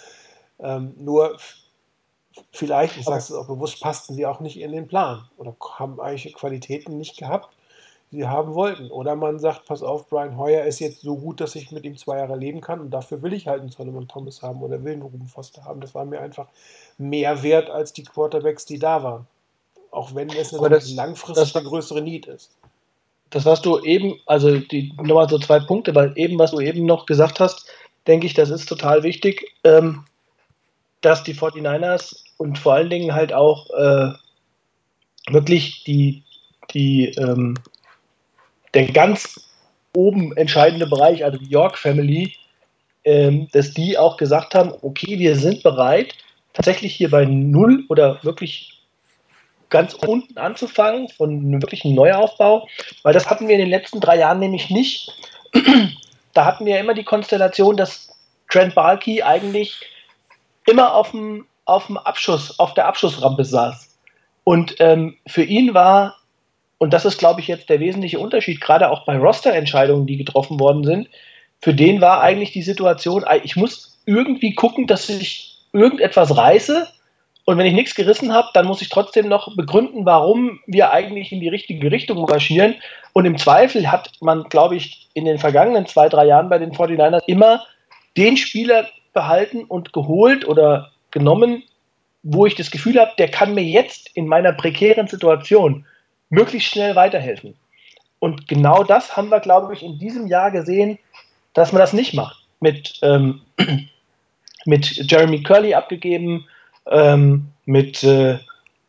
[0.59, 1.37] Ähm, nur
[2.51, 5.99] vielleicht, ich sage es auch bewusst, passten sie auch nicht in den Plan oder haben
[5.99, 7.55] eigentlich Qualitäten nicht gehabt,
[8.11, 8.91] sie haben wollten.
[8.91, 11.97] Oder man sagt, pass auf, Brian Hoyer ist jetzt so gut, dass ich mit ihm
[11.97, 14.93] zwei Jahre leben kann und dafür will ich halt einen Solomon Thomas haben oder will
[14.93, 15.81] einen Ruben Foster haben.
[15.81, 16.47] Das war mir einfach
[16.97, 19.27] mehr wert als die Quarterbacks, die da waren.
[19.91, 22.51] Auch wenn es das, langfristig eine größere Need ist.
[23.29, 26.85] Das, was du eben, also die nochmal so zwei Punkte, weil eben, was du eben
[26.85, 27.65] noch gesagt hast,
[28.07, 30.03] denke ich, das ist total wichtig, ähm,
[30.99, 34.11] dass die 49ers und vor allen Dingen halt auch äh,
[35.29, 36.23] wirklich die,
[36.73, 37.55] die ähm,
[38.73, 39.39] der ganz
[39.95, 42.33] oben entscheidende Bereich, also die York Family,
[43.03, 46.15] ähm, dass die auch gesagt haben, okay, wir sind bereit,
[46.53, 48.81] tatsächlich hier bei Null oder wirklich
[49.69, 52.67] ganz unten anzufangen, von einem wirklichen Neuaufbau,
[53.03, 55.11] weil das hatten wir in den letzten drei Jahren nämlich nicht.
[56.33, 58.09] da hatten wir immer die Konstellation, dass
[58.49, 59.79] Trent Balky eigentlich
[60.67, 63.97] immer auf dem, auf dem Abschuss, auf der Abschussrampe saß.
[64.43, 66.17] Und ähm, für ihn war
[66.81, 70.59] und das ist, glaube ich, jetzt der wesentliche Unterschied, gerade auch bei Roster-Entscheidungen, die getroffen
[70.59, 71.09] worden sind.
[71.61, 76.87] Für den war eigentlich die Situation, ich muss irgendwie gucken, dass ich irgendetwas reiße.
[77.45, 81.31] Und wenn ich nichts gerissen habe, dann muss ich trotzdem noch begründen, warum wir eigentlich
[81.31, 82.73] in die richtige Richtung marschieren.
[83.13, 86.71] Und im Zweifel hat man, glaube ich, in den vergangenen zwei, drei Jahren bei den
[86.71, 87.63] 49ers immer
[88.17, 91.61] den Spieler behalten und geholt oder genommen,
[92.23, 95.85] wo ich das Gefühl habe, der kann mir jetzt in meiner prekären Situation
[96.31, 97.55] möglichst schnell weiterhelfen.
[98.19, 100.97] Und genau das haben wir, glaube ich, in diesem Jahr gesehen,
[101.53, 102.43] dass man das nicht macht.
[102.59, 103.41] Mit, ähm,
[104.65, 106.47] mit Jeremy Curley abgegeben,
[106.89, 108.39] ähm, mit äh,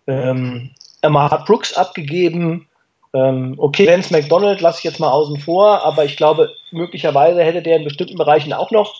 [0.07, 0.71] ähm,
[1.03, 2.69] Amar Brooks abgegeben.
[3.15, 7.63] Ähm, okay, Vance McDonald lasse ich jetzt mal außen vor, aber ich glaube, möglicherweise hätte
[7.63, 8.95] der in bestimmten Bereichen auch noch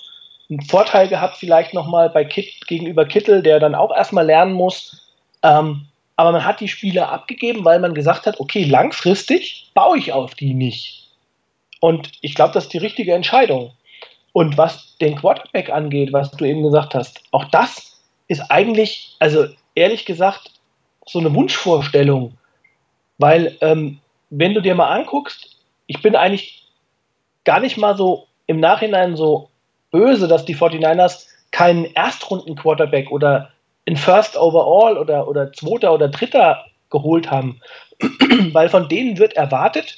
[0.51, 5.07] einen Vorteil gehabt, vielleicht nochmal bei Kit gegenüber Kittel, der dann auch erstmal lernen muss.
[5.43, 5.87] Ähm,
[6.23, 10.37] aber man hat die Spieler abgegeben, weil man gesagt hat, okay, langfristig baue ich auf
[10.37, 11.09] die nicht.
[11.81, 13.73] Und ich glaube, das ist die richtige Entscheidung.
[14.33, 19.49] Und was den Quarterback angeht, was du eben gesagt hast, auch das ist eigentlich, also
[19.75, 20.53] ehrlich gesagt,
[21.07, 22.39] so eine Wunschvorstellung.
[23.19, 23.99] Weil, ähm,
[24.31, 25.57] wenn du dir mal anguckst,
[25.89, 26.69] ich bin eigentlich
[27.43, 29.49] gar nicht mal so im Nachhinein so
[29.91, 33.51] böse, dass die 49ers keinen Erstrunden-Quarterback oder
[33.85, 37.61] in First Overall oder, oder Zweiter oder Dritter geholt haben,
[38.53, 39.97] weil von denen wird erwartet,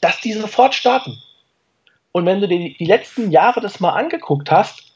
[0.00, 1.16] dass die sofort starten.
[2.12, 4.90] Und wenn du dir die letzten Jahre das mal angeguckt hast,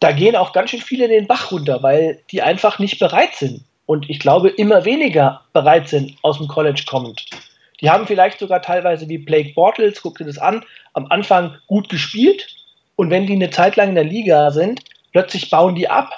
[0.00, 3.64] da gehen auch ganz schön viele den Bach runter, weil die einfach nicht bereit sind.
[3.86, 7.26] Und ich glaube, immer weniger bereit sind aus dem College kommend.
[7.80, 11.88] Die haben vielleicht sogar teilweise wie Blake Bortles, guck dir das an, am Anfang gut
[11.88, 12.48] gespielt.
[12.96, 16.10] Und wenn die eine Zeit lang in der Liga sind, plötzlich bauen die ab.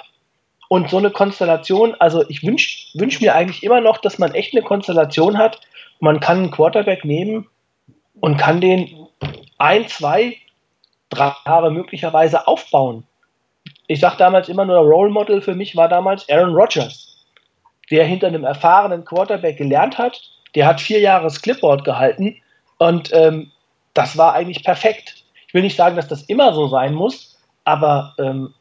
[0.71, 4.53] Und so eine Konstellation, also ich wünsche wünsch mir eigentlich immer noch, dass man echt
[4.53, 5.59] eine Konstellation hat.
[5.99, 7.49] Man kann einen Quarterback nehmen
[8.21, 9.05] und kann den
[9.57, 10.37] ein, zwei,
[11.09, 13.03] drei Jahre möglicherweise aufbauen.
[13.87, 17.17] Ich sage damals immer nur, Role Model für mich war damals Aaron Rodgers,
[17.91, 20.21] der hinter einem erfahrenen Quarterback gelernt hat.
[20.55, 22.37] Der hat vier Jahre das Clipboard gehalten
[22.77, 23.51] und ähm,
[23.93, 25.25] das war eigentlich perfekt.
[25.49, 28.53] Ich will nicht sagen, dass das immer so sein muss, aber ähm,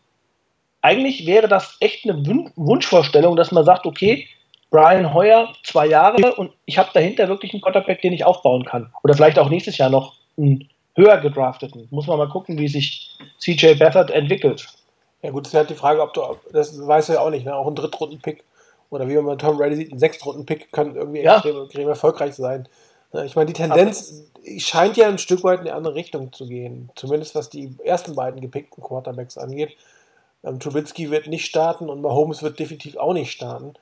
[0.83, 2.25] eigentlich wäre das echt eine
[2.57, 4.27] Wunschvorstellung, dass man sagt, okay,
[4.71, 8.93] Brian Hoyer zwei Jahre und ich habe dahinter wirklich einen Quarterback, den ich aufbauen kann.
[9.03, 11.89] Oder vielleicht auch nächstes Jahr noch einen höher gedrafteten.
[11.91, 14.67] Muss man mal gucken, wie sich CJ Beathard entwickelt.
[15.23, 17.45] Ja gut, das ist halt die Frage, ob du, das weißt du ja auch nicht,
[17.45, 17.55] ne?
[17.55, 18.43] auch ein Drittrunden-Pick
[18.91, 21.35] oder wie man Tom Brady sieht, ein Sechstrunden-Pick kann irgendwie ja.
[21.35, 22.69] extrem, extrem, erfolgreich sein.
[23.25, 26.91] Ich meine, die Tendenz scheint ja ein Stück weit in eine andere Richtung zu gehen,
[26.95, 29.77] zumindest was die ersten beiden gepickten Quarterbacks angeht.
[30.45, 33.75] Ähm, Trubisky wird nicht starten und Mahomes wird definitiv auch nicht starten.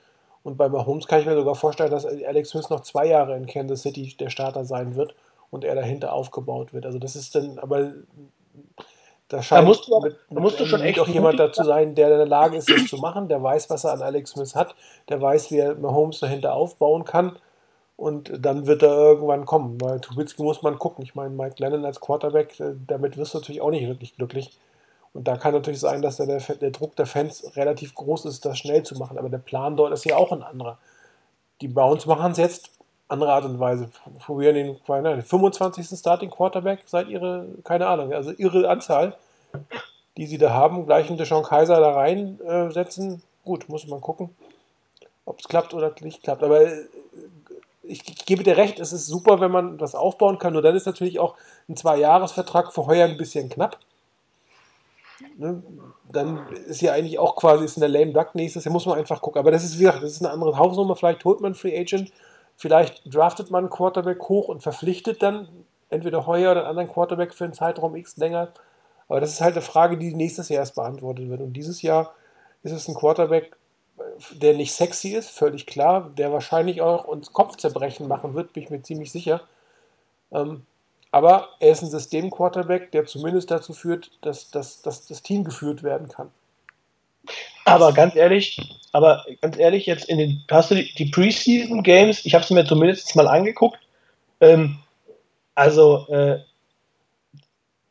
[0.43, 3.45] Und bei Mahomes kann ich mir sogar vorstellen, dass Alex Smith noch zwei Jahre in
[3.45, 5.13] Kansas City der Starter sein wird
[5.51, 6.85] und er dahinter aufgebaut wird.
[6.85, 7.91] Also das ist dann, aber
[9.27, 11.93] da scheint da musst du, mit, da musst du schon echt auch jemand dazu sein,
[11.93, 14.55] der in der Lage ist, das zu machen, der weiß, was er an Alex Smith
[14.55, 14.75] hat,
[15.07, 17.37] der weiß, wie er Mahomes dahinter aufbauen kann.
[17.95, 21.03] Und dann wird er irgendwann kommen, weil Trubisky muss man gucken.
[21.03, 24.57] Ich meine, Mike Lennon als Quarterback, äh, damit wirst du natürlich auch nicht wirklich glücklich.
[25.13, 28.59] Und da kann natürlich sein, dass der, der, Druck der Fans relativ groß ist, das
[28.59, 29.17] schnell zu machen.
[29.17, 30.77] Aber der Plan dort ist ja auch ein anderer.
[31.61, 32.69] Die Browns machen es jetzt
[33.07, 33.89] andere Art und Weise.
[34.19, 35.97] Probieren den, den 25.
[35.97, 39.17] Starting Quarterback seit ihre, keine Ahnung, also ihre Anzahl,
[40.15, 43.15] die sie da haben, gleich einen Deshaun Kaiser da reinsetzen.
[43.15, 44.29] Äh, Gut, muss man gucken,
[45.25, 46.43] ob es klappt oder nicht klappt.
[46.43, 46.85] Aber äh,
[47.81, 50.53] ich, ich, gebe dir recht, es ist super, wenn man das aufbauen kann.
[50.53, 51.35] Nur dann ist natürlich auch
[51.67, 53.79] ein Zwei-Jahres-Vertrag für heuer ein bisschen knapp.
[55.39, 55.63] Ne?
[56.11, 58.97] Dann ist ja eigentlich auch quasi ist in der Lame Duck nächstes Jahr, muss man
[58.97, 59.39] einfach gucken.
[59.39, 60.95] Aber das ist, wie gesagt, das ist eine andere Hausnummer.
[60.95, 62.11] Vielleicht holt man Free Agent
[62.59, 65.47] Vielleicht draftet man einen Quarterback hoch und verpflichtet dann
[65.89, 68.51] entweder Heuer oder einen anderen Quarterback für einen Zeitraum X länger.
[69.07, 71.39] Aber das ist halt eine Frage, die nächstes Jahr erst beantwortet wird.
[71.39, 72.13] Und dieses Jahr
[72.61, 73.55] ist es ein Quarterback,
[74.33, 78.69] der nicht sexy ist, völlig klar, der wahrscheinlich auch uns Kopfzerbrechen machen wird, bin ich
[78.69, 79.39] mir ziemlich sicher.
[80.33, 80.65] Ähm,
[81.11, 85.83] aber er ist ein System-Quarterback, der zumindest dazu führt, dass, dass, dass das Team geführt
[85.83, 86.29] werden kann.
[87.65, 88.59] Aber ganz ehrlich,
[88.93, 92.49] aber ganz ehrlich, jetzt in den, hast du die, die Preseason Games, ich habe es
[92.49, 93.79] mir zumindest mal angeguckt,
[94.41, 94.79] ähm,
[95.55, 96.39] also äh,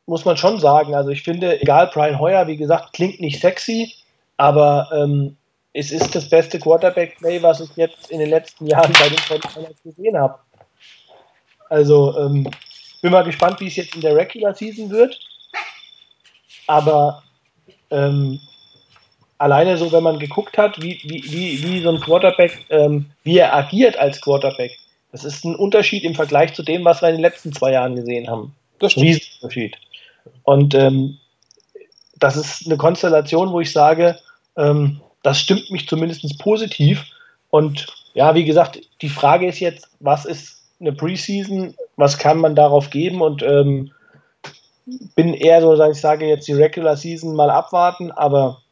[0.07, 3.92] muss man schon sagen, also ich finde, egal, Brian Hoyer, wie gesagt, klingt nicht sexy,
[4.37, 5.37] aber ähm,
[5.74, 9.83] es ist das beste Quarterback-Play, was ich jetzt in den letzten Jahren bei den Fortinanders
[9.85, 10.38] gesehen habe.
[11.68, 12.50] Also ähm,
[13.01, 15.19] bin mal gespannt, wie es jetzt in der Regular Season wird.
[16.67, 17.23] Aber
[17.91, 18.41] ähm,
[19.39, 23.39] alleine so, wenn man geguckt hat, wie, wie, wie, wie so ein Quarterback, ähm, wie
[23.39, 24.73] er agiert als Quarterback,
[25.13, 27.97] das ist ein Unterschied im Vergleich zu dem, was wir in den letzten zwei Jahren
[27.97, 28.55] gesehen haben.
[28.79, 29.77] Das ein Riesenunterschied.
[30.43, 31.19] Und ähm,
[32.17, 34.19] das ist eine Konstellation, wo ich sage,
[34.57, 37.05] ähm, das stimmt mich zumindest positiv.
[37.51, 42.55] Und ja, wie gesagt, die Frage ist jetzt, was ist eine Preseason, was kann man
[42.55, 43.21] darauf geben?
[43.21, 43.93] Und ähm,
[45.14, 48.62] bin eher so, dass ich sage, jetzt die Regular Season mal abwarten, aber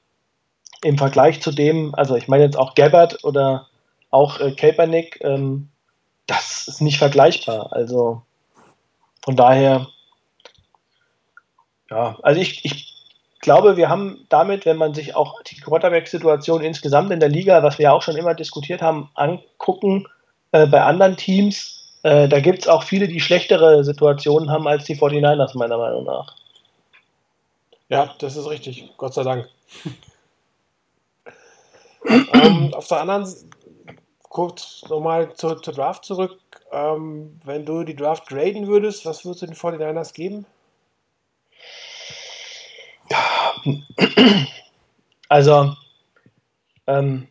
[0.83, 3.67] im Vergleich zu dem, also ich meine jetzt auch Gabbard oder
[4.11, 5.69] auch äh, Kaepernick, ähm,
[6.27, 7.73] das ist nicht vergleichbar.
[7.73, 8.23] Also
[9.25, 9.89] von daher,
[11.91, 12.95] ja, also ich, ich
[13.41, 17.79] glaube, wir haben damit, wenn man sich auch die Quarterback-Situation insgesamt in der Liga, was
[17.79, 20.07] wir ja auch schon immer diskutiert haben, angucken,
[20.53, 24.85] äh, bei anderen Teams, äh, da gibt es auch viele, die schlechtere Situationen haben als
[24.85, 26.37] die 49ers, meiner Meinung nach.
[27.89, 29.49] Ja, das ist richtig, Gott sei Dank
[32.09, 33.27] ähm, auf der anderen,
[34.23, 36.39] kurz nochmal zur, zur Draft zurück.
[36.71, 40.47] Ähm, wenn du die Draft graden würdest, was würdest du den 49ers geben?
[45.29, 45.75] Also,
[46.87, 47.27] ähm,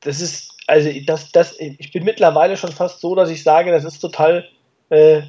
[0.00, 3.84] das ist, also das, das, ich bin mittlerweile schon fast so, dass ich sage, das
[3.84, 4.48] ist total.
[4.88, 5.20] Äh,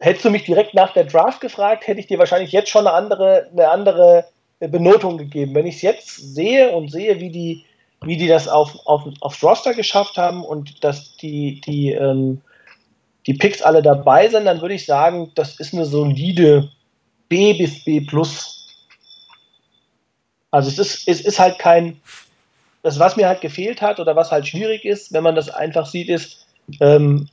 [0.00, 2.96] hättest du mich direkt nach der Draft gefragt, hätte ich dir wahrscheinlich jetzt schon eine
[2.96, 4.24] andere, eine andere
[4.58, 5.54] Benotung gegeben.
[5.54, 7.64] Wenn ich es jetzt sehe und sehe, wie die,
[8.02, 12.42] wie die das auf, auf, aufs Roster geschafft haben und dass die, die, ähm,
[13.28, 16.68] die Picks alle dabei sind, dann würde ich sagen, das ist eine solide
[17.28, 18.66] B bis B plus.
[20.50, 22.00] Also es ist, es ist halt kein,
[22.84, 25.86] das was mir halt gefehlt hat oder was halt schwierig ist, wenn man das einfach
[25.86, 26.46] sieht, ist
[26.80, 27.28] ähm,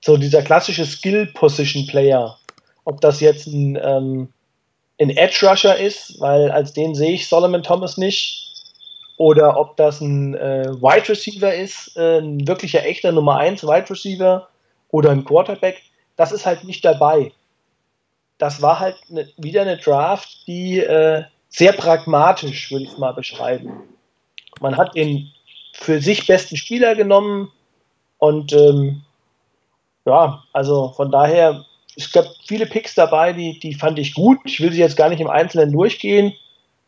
[0.00, 2.38] so dieser klassische Skill-Position-Player.
[2.84, 4.28] Ob das jetzt ein, ähm,
[5.00, 8.44] ein Edge-Rusher ist, weil als den sehe ich Solomon Thomas nicht,
[9.16, 13.90] oder ob das ein äh, Wide Receiver ist, äh, ein wirklicher echter Nummer 1 Wide
[13.90, 14.48] Receiver
[14.90, 15.82] oder ein Quarterback,
[16.14, 17.32] das ist halt nicht dabei.
[18.38, 23.82] Das war halt ne, wieder eine Draft, die äh, sehr pragmatisch, würde ich mal beschreiben.
[24.60, 25.30] Man hat den
[25.72, 27.52] für sich besten Spieler genommen
[28.18, 29.02] und ähm,
[30.06, 31.64] ja, also von daher,
[31.96, 34.38] es gab viele Picks dabei, die, die fand ich gut.
[34.44, 36.32] Ich will sie jetzt gar nicht im Einzelnen durchgehen.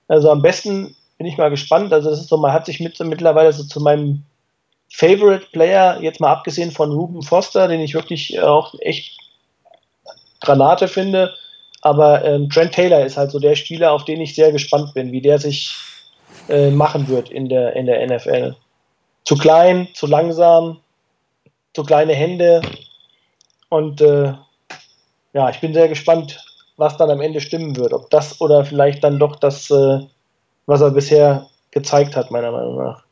[0.07, 1.93] Also am besten bin ich mal gespannt.
[1.93, 4.25] Also das ist so, man hat sich mit, mittlerweile so zu meinem
[4.91, 9.19] Favorite Player, jetzt mal abgesehen von Ruben Foster, den ich wirklich auch echt
[10.41, 11.35] Granate finde.
[11.83, 15.13] Aber ähm, Trent Taylor ist halt so der Spieler, auf den ich sehr gespannt bin,
[15.13, 15.75] wie der sich
[16.49, 18.57] äh, machen wird in der, in der NFL.
[19.25, 20.81] Zu klein, zu langsam,
[21.75, 22.63] zu kleine Hände.
[23.69, 24.33] Und äh,
[25.33, 26.45] ja, ich bin sehr gespannt,
[26.77, 27.93] was dann am Ende stimmen wird.
[27.93, 30.01] Ob das oder vielleicht dann doch das äh,
[30.69, 33.03] was er bisher gezeigt hat, meiner Meinung nach.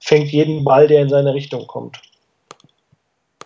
[0.00, 2.00] Fängt jeden Ball, der in seine Richtung kommt.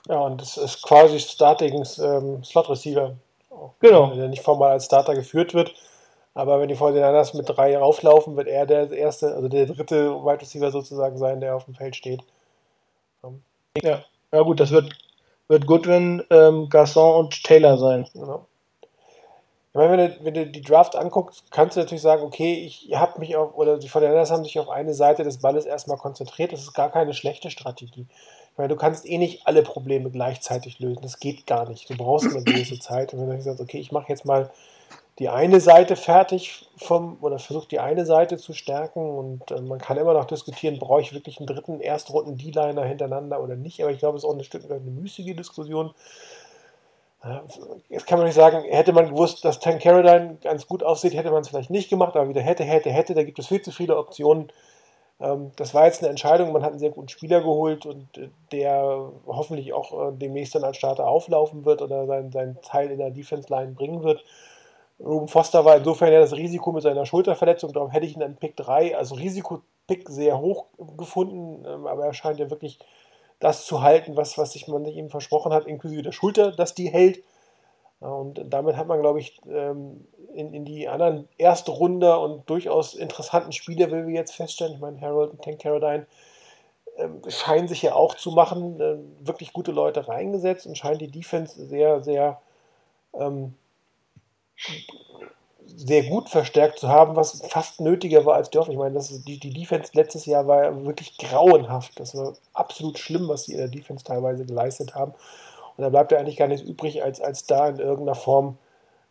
[0.08, 3.16] Ja, und das ist quasi Starting ähm, Slot Receiver.
[3.80, 4.14] Genau.
[4.14, 5.74] Der nicht formal als Starter geführt wird.
[6.38, 10.40] Aber wenn die 49ers mit drei rauflaufen, wird er der erste, also der dritte Wide
[10.40, 12.22] Receiver sozusagen sein, der auf dem Feld steht.
[13.82, 14.96] Ja, ja gut, das wird,
[15.48, 18.06] wird Goodwin, ähm, Garçon und Taylor sein.
[18.14, 18.46] Genau.
[19.70, 22.94] Ich meine, wenn du, wenn du die Draft anguckst, kannst du natürlich sagen, okay, ich
[22.94, 26.52] habe mich auf, oder die Fortinanders haben sich auf eine Seite des Balles erstmal konzentriert.
[26.52, 28.06] Das ist gar keine schlechte Strategie.
[28.52, 31.02] Ich meine, du kannst eh nicht alle Probleme gleichzeitig lösen.
[31.02, 31.90] Das geht gar nicht.
[31.90, 33.12] Du brauchst eine gewisse Zeit.
[33.12, 34.52] Und wenn du sagst, okay, ich mache jetzt mal
[35.18, 39.78] die eine Seite fertig vom, oder versuche die eine Seite zu stärken und äh, man
[39.78, 43.90] kann immer noch diskutieren, brauche ich wirklich einen dritten Erstrunden D-Liner hintereinander oder nicht, aber
[43.90, 45.92] ich glaube, es ist auch ein Stück eine müßige Diskussion.
[47.88, 51.32] Jetzt kann man nicht sagen, hätte man gewusst, dass Tank Caroline ganz gut aussieht, hätte
[51.32, 53.72] man es vielleicht nicht gemacht, aber wieder hätte, hätte, hätte, da gibt es viel zu
[53.72, 54.52] viele Optionen.
[55.20, 58.28] Ähm, das war jetzt eine Entscheidung, man hat einen sehr guten Spieler geholt und äh,
[58.52, 62.98] der hoffentlich auch äh, demnächst dann als Starter auflaufen wird oder seinen, seinen Teil in
[62.98, 64.24] der Defense-Line bringen wird.
[65.00, 68.36] Ruben Foster war insofern ja das Risiko mit seiner Schulterverletzung, darum hätte ich ihn an
[68.36, 72.78] Pick 3, also Risikopick sehr hoch gefunden, ähm, aber er scheint ja wirklich
[73.38, 76.88] das zu halten, was, was sich man ihm versprochen hat, inklusive der Schulter, dass die
[76.88, 77.22] hält.
[78.00, 82.94] Und damit hat man, glaube ich, ähm, in, in die anderen erste Runde und durchaus
[82.94, 86.06] interessanten Spiele, wie wir jetzt feststellen, ich meine, Harold und Tank Caroline
[86.96, 88.80] ähm, scheinen sich ja auch zu machen,
[89.20, 92.40] wirklich gute Leute reingesetzt und scheint die Defense sehr, sehr
[95.66, 98.68] sehr gut verstärkt zu haben, was fast nötiger war als Dorf.
[98.68, 102.00] Ich meine, das die, die Defense letztes Jahr war ja wirklich grauenhaft.
[102.00, 105.12] Das war absolut schlimm, was sie in der Defense teilweise geleistet haben.
[105.76, 108.58] Und da bleibt ja eigentlich gar nichts übrig, als, als da in irgendeiner Form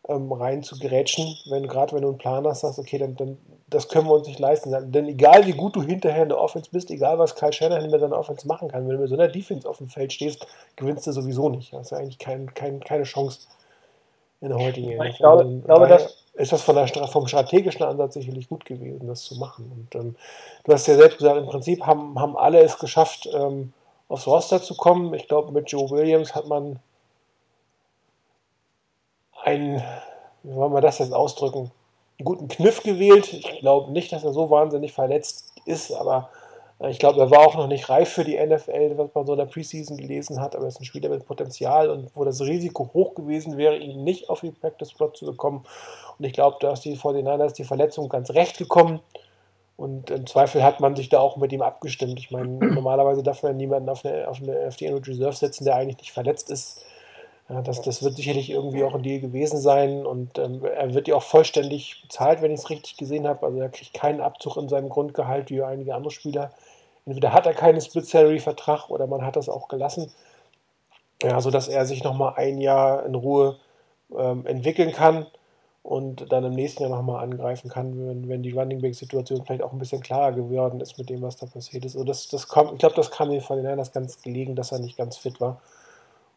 [0.10, 1.38] ähm, rein zu grätschen.
[1.50, 3.38] Wenn, gerade wenn du einen Plan hast, sagst, okay, dann, dann
[3.70, 4.92] das können wir uns nicht leisten.
[4.92, 8.02] Denn egal wie gut du hinterher in der Offense bist, egal was Kyle Shanahan mit
[8.02, 11.08] seiner Offense machen kann, wenn du mit so einer Defense auf dem Feld stehst, gewinnst
[11.08, 11.72] du sowieso nicht.
[11.74, 13.48] Das ist ja eigentlich kein, kein, keine Chance
[14.42, 15.08] in der heutigen NFL.
[15.08, 19.08] Ich glaube, also, glaube das ist das von der, vom strategischen Ansatz sicherlich gut gewesen,
[19.08, 19.72] das zu machen.
[19.72, 20.16] Und ähm,
[20.64, 23.74] du hast ja selbst gesagt, im Prinzip haben, haben alle es geschafft, ähm,
[24.08, 25.14] aufs Roster zu kommen.
[25.16, 26.80] Ich glaube, mit Joe Williams hat man
[29.44, 29.82] einen,
[30.44, 31.72] wie wollen wir das jetzt ausdrücken,
[32.20, 33.34] einen guten Kniff gewählt.
[33.34, 36.30] Ich glaube nicht, dass er so wahnsinnig verletzt ist, aber
[36.86, 39.40] ich glaube, er war auch noch nicht reif für die NFL, was man so in
[39.40, 42.92] der Preseason gelesen hat, aber er ist ein Spieler mit Potenzial und wo das Risiko
[42.94, 45.66] hoch gewesen wäre, ihn nicht auf die Practice Plot zu bekommen.
[46.20, 49.00] Und ich glaube, da ist die 49ers die Verletzung ganz recht gekommen.
[49.76, 52.20] Und im Zweifel hat man sich da auch mit ihm abgestimmt.
[52.20, 55.66] Ich meine, normalerweise darf man niemanden auf, eine, auf, eine, auf die Injured Reserve setzen,
[55.66, 56.84] der eigentlich nicht verletzt ist.
[57.50, 61.08] Ja, das, das wird sicherlich irgendwie auch ein Deal gewesen sein und ähm, er wird
[61.08, 63.46] ja auch vollständig bezahlt, wenn ich es richtig gesehen habe.
[63.46, 66.52] Also er kriegt keinen Abzug in seinem Grundgehalt wie einige andere Spieler.
[67.06, 70.12] Entweder hat er keinen Split-Salary-Vertrag oder man hat das auch gelassen.
[71.24, 73.58] Ja, sodass er sich nochmal ein Jahr in Ruhe
[74.16, 75.26] ähm, entwickeln kann
[75.84, 79.72] und dann im nächsten Jahr nochmal angreifen kann, wenn, wenn die Running Back-Situation vielleicht auch
[79.72, 81.96] ein bisschen klarer geworden ist mit dem, was da passiert ist.
[81.96, 84.74] Und das, das kommt, ich glaube, das kam den von den Niners ganz gelegen, dass
[84.74, 85.62] er nicht ganz fit war.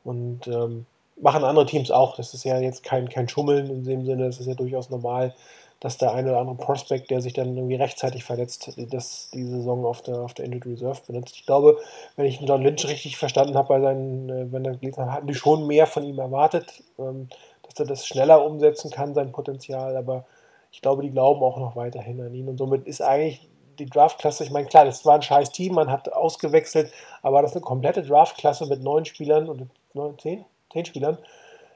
[0.05, 0.87] Und ähm,
[1.23, 2.17] machen andere Teams auch.
[2.17, 5.35] Das ist ja jetzt kein, kein Schummeln in dem Sinne, das ist ja durchaus normal,
[5.81, 9.87] dass der eine oder andere Prospect, der sich dann irgendwie rechtzeitig verletzt, das die Saison
[9.87, 11.37] auf der, auf der Injured Reserve benutzt.
[11.37, 11.79] Ich glaube,
[12.17, 15.27] wenn ich John Lynch richtig verstanden habe bei seinen, äh, wenn er gelesen hat, hatten
[15.27, 17.29] die schon mehr von ihm erwartet, ähm,
[17.63, 20.27] dass er das schneller umsetzen kann, sein Potenzial, aber
[20.71, 24.45] ich glaube, die glauben auch noch weiterhin an ihn und somit ist eigentlich die Draftklasse,
[24.45, 27.65] ich meine, klar, das war ein scheiß Team, man hat ausgewechselt, aber das ist eine
[27.65, 31.19] komplette Draftklasse mit neun Spielern oder neun, zehn, zehn Spielern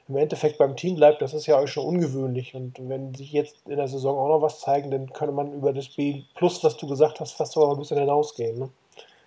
[0.07, 2.53] im Endeffekt beim Team bleibt, das ist ja auch schon ungewöhnlich.
[2.53, 5.73] Und wenn sich jetzt in der Saison auch noch was zeigen, dann könnte man über
[5.73, 8.59] das B plus, was du gesagt hast, fast so ein bisschen hinausgehen.
[8.59, 8.69] Ne?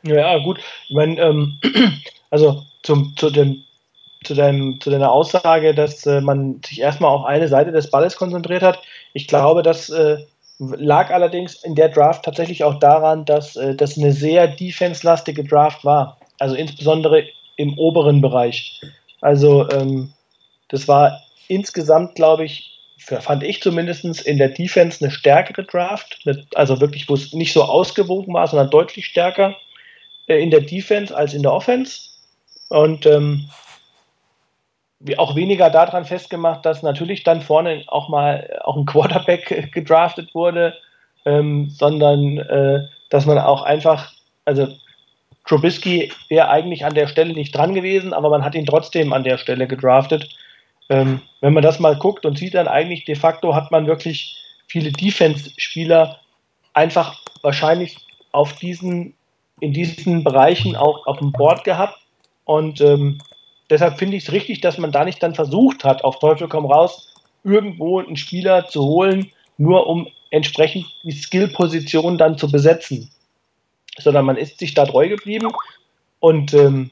[0.03, 0.61] Ja, gut.
[0.89, 1.59] Ich meine, ähm,
[2.31, 3.65] also zum, zu, dem,
[4.23, 8.17] zu, deinem, zu deiner Aussage, dass äh, man sich erstmal auf eine Seite des Balles
[8.17, 8.81] konzentriert hat.
[9.15, 10.19] Ich glaube, das äh,
[10.59, 15.85] lag allerdings in der Draft tatsächlich auch daran, dass äh, das eine sehr defense-lastige Draft
[15.85, 16.19] war.
[16.39, 17.25] Also insbesondere
[17.57, 18.81] im oberen Bereich.
[19.21, 20.13] Also ähm,
[20.69, 26.27] das war insgesamt, glaube ich, fand ich zumindest in der Defense eine stärkere Draft.
[26.55, 29.57] Also wirklich, wo es nicht so ausgewogen war, sondern deutlich stärker
[30.27, 32.11] äh, in der Defense als in der Offense.
[32.69, 33.49] Und ähm,
[35.17, 40.75] auch weniger daran festgemacht, dass natürlich dann vorne auch mal auch ein Quarterback gedraftet wurde,
[41.25, 44.13] ähm, sondern äh, dass man auch einfach,
[44.45, 44.69] also
[45.49, 49.25] Trubisky wäre eigentlich an der Stelle nicht dran gewesen, aber man hat ihn trotzdem an
[49.25, 50.29] der Stelle gedraftet.
[50.91, 54.37] Ähm, wenn man das mal guckt und sieht, dann eigentlich de facto hat man wirklich
[54.67, 56.19] viele Defense-Spieler
[56.75, 57.97] einfach wahrscheinlich
[58.33, 59.15] auf diesen,
[59.61, 61.99] in diesen Bereichen auch auf dem Board gehabt.
[62.45, 63.19] Und ähm,
[63.71, 66.67] deshalb finde ich es richtig, dass man da nicht dann versucht hat, auf Teufel komm
[66.67, 73.11] raus, irgendwo einen Spieler zu holen, nur um entsprechend die Skill-Position dann zu besetzen.
[73.99, 75.51] Sondern man ist sich da treu geblieben.
[76.21, 76.91] Und ähm,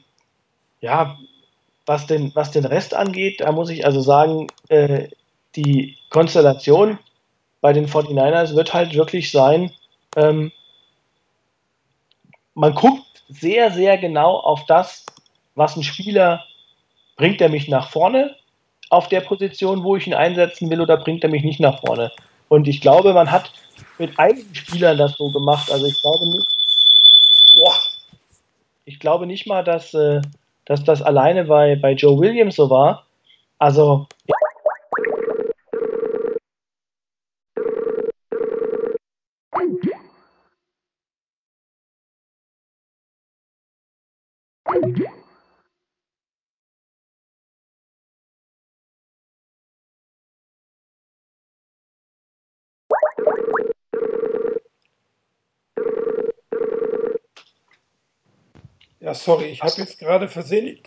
[0.81, 1.17] ja,
[1.85, 5.07] was den, was den Rest angeht, da muss ich also sagen, äh,
[5.55, 6.99] die Konstellation
[7.61, 9.71] bei den 49ers wird halt wirklich sein,
[10.15, 10.51] ähm,
[12.53, 15.05] man guckt sehr, sehr genau auf das,
[15.55, 16.43] was ein Spieler
[17.15, 18.35] bringt er mich nach vorne
[18.89, 22.11] auf der Position, wo ich ihn einsetzen will, oder bringt er mich nicht nach vorne.
[22.47, 23.51] Und ich glaube, man hat
[23.97, 25.71] mit einigen Spielern das so gemacht.
[25.71, 26.47] Also ich glaube nicht,
[28.87, 30.21] ich glaube nicht mal, dass äh,
[30.65, 33.05] dass das alleine bei, bei Joe Williams so war.
[33.59, 34.07] Also.
[34.25, 34.35] Ja,
[59.13, 60.81] sorry, ich habe jetzt gerade versehentlich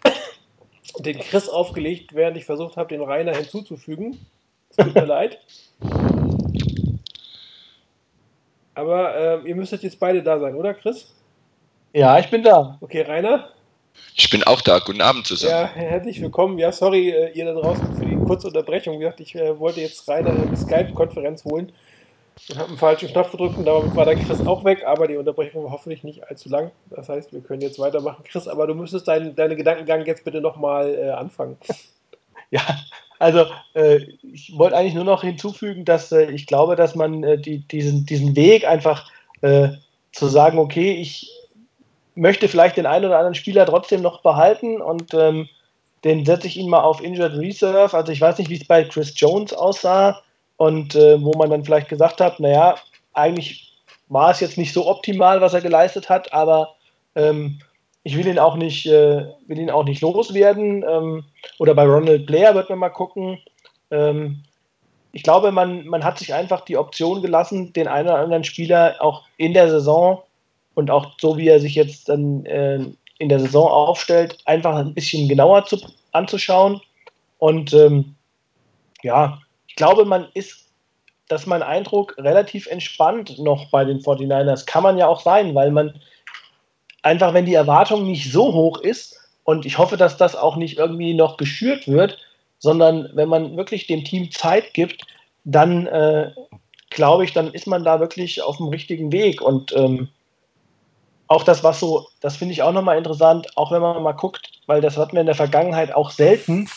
[0.98, 4.18] den Chris aufgelegt, während ich versucht habe, den Rainer hinzuzufügen.
[4.70, 5.38] Es tut mir leid.
[8.74, 11.12] Aber äh, ihr müsstet jetzt beide da sein, oder Chris?
[11.92, 12.78] Ja, ich bin da.
[12.80, 13.50] Okay, Rainer?
[14.14, 14.78] Ich bin auch da.
[14.78, 15.52] Guten Abend zusammen.
[15.52, 16.58] Ja, herzlich willkommen.
[16.58, 18.94] Ja, sorry, äh, ihr da draußen für die kurze Unterbrechung.
[18.94, 21.72] Wie gesagt, ich äh, wollte jetzt Rainer in die Skype-Konferenz holen.
[22.48, 25.16] Ich habe einen falschen Knopf gedrückt und damit war der Chris auch weg, aber die
[25.16, 26.70] Unterbrechung war hoffentlich nicht allzu lang.
[26.88, 28.24] Das heißt, wir können jetzt weitermachen.
[28.24, 31.56] Chris, aber du müsstest dein, deine Gedankengang jetzt bitte nochmal äh, anfangen.
[32.52, 32.62] Ja,
[33.20, 34.00] also äh,
[34.32, 38.04] ich wollte eigentlich nur noch hinzufügen, dass äh, ich glaube, dass man äh, die, diesen,
[38.04, 39.08] diesen Weg einfach
[39.42, 39.68] äh,
[40.10, 41.30] zu sagen, okay, ich
[42.16, 45.48] möchte vielleicht den einen oder anderen Spieler trotzdem noch behalten und ähm,
[46.02, 47.96] den setze ich ihn mal auf Injured Reserve.
[47.96, 50.22] Also ich weiß nicht, wie es bei Chris Jones aussah
[50.60, 52.74] und äh, wo man dann vielleicht gesagt hat, naja,
[53.14, 53.72] eigentlich
[54.10, 56.74] war es jetzt nicht so optimal, was er geleistet hat, aber
[57.14, 57.60] ähm,
[58.02, 60.84] ich will ihn auch nicht, äh, will ihn auch nicht loswerden.
[60.86, 61.24] Ähm,
[61.58, 63.38] oder bei Ronald Blair wird man mal gucken.
[63.90, 64.42] Ähm,
[65.12, 68.96] ich glaube, man, man hat sich einfach die Option gelassen, den einen oder anderen Spieler
[68.98, 70.22] auch in der Saison
[70.74, 72.84] und auch so wie er sich jetzt dann äh,
[73.18, 75.78] in der Saison aufstellt, einfach ein bisschen genauer zu,
[76.12, 76.82] anzuschauen.
[77.38, 78.14] Und ähm,
[79.02, 79.38] ja,
[79.70, 80.66] ich glaube, man ist,
[81.28, 84.66] dass mein Eindruck relativ entspannt noch bei den 49ers.
[84.66, 86.00] Kann man ja auch sein, weil man
[87.02, 90.76] einfach, wenn die Erwartung nicht so hoch ist, und ich hoffe, dass das auch nicht
[90.76, 92.18] irgendwie noch geschürt wird,
[92.58, 95.02] sondern wenn man wirklich dem Team Zeit gibt,
[95.44, 96.32] dann äh,
[96.90, 99.40] glaube ich, dann ist man da wirklich auf dem richtigen Weg.
[99.40, 100.08] Und ähm,
[101.28, 104.50] auch das, was so, das finde ich auch nochmal interessant, auch wenn man mal guckt,
[104.66, 106.68] weil das hatten wir in der Vergangenheit auch selten,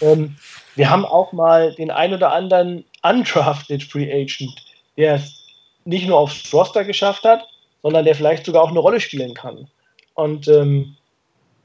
[0.00, 0.36] ähm,
[0.76, 4.54] wir haben auch mal den ein oder anderen undrafted Free Agent,
[4.96, 5.42] der es
[5.84, 7.48] nicht nur aufs Roster geschafft hat,
[7.82, 9.68] sondern der vielleicht sogar auch eine Rolle spielen kann.
[10.14, 10.96] Und ähm,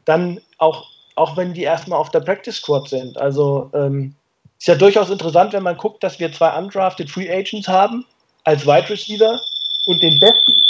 [0.05, 0.85] dann auch,
[1.15, 3.17] auch wenn die erstmal auf der Practice Squad sind.
[3.17, 4.15] Also ähm,
[4.57, 8.05] ist ja durchaus interessant, wenn man guckt, dass wir zwei undrafted Free Agents haben
[8.43, 9.41] als Wide Receiver
[9.85, 10.65] und den besten,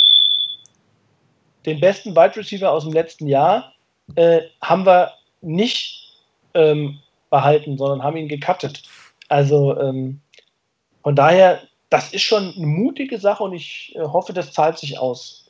[1.66, 3.74] den besten Wide Receiver aus dem letzten Jahr
[4.16, 5.12] äh, haben wir
[5.42, 6.14] nicht
[6.54, 7.00] ähm,
[7.32, 8.84] behalten, sondern haben ihn gecuttet.
[9.28, 10.22] Also ähm,
[11.02, 15.00] von daher, das ist schon eine mutige Sache und ich äh, hoffe, das zahlt sich
[15.00, 15.50] aus.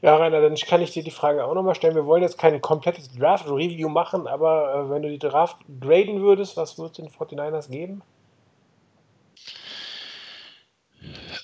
[0.00, 1.94] Ja, Rainer, dann kann ich dir die Frage auch nochmal stellen.
[1.94, 6.56] Wir wollen jetzt kein komplettes Draft-Review machen, aber äh, wenn du die Draft graden würdest,
[6.56, 8.02] was würdest du den 49ers geben?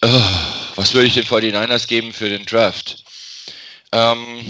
[0.02, 0.20] Oh,
[0.76, 3.02] was würde ich den 49ers geben für den Draft?
[3.90, 4.40] Ähm,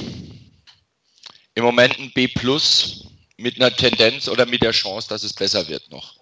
[1.55, 5.68] Im Moment ein B plus mit einer Tendenz oder mit der Chance, dass es besser
[5.68, 6.14] wird noch.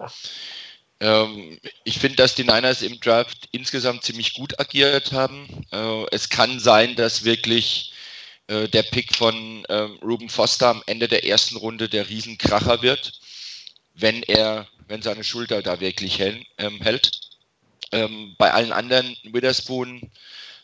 [1.00, 5.66] Ähm, ich finde, dass die Niners im Draft insgesamt ziemlich gut agiert haben.
[5.72, 7.92] Äh, es kann sein, dass wirklich
[8.46, 13.12] äh, der Pick von äh, Ruben Foster am Ende der ersten Runde der Riesenkracher wird,
[13.94, 16.46] wenn er, wenn seine Schulter da wirklich hält.
[16.58, 17.10] Ähm, hält.
[17.90, 20.10] Ähm, bei allen anderen Witherspoon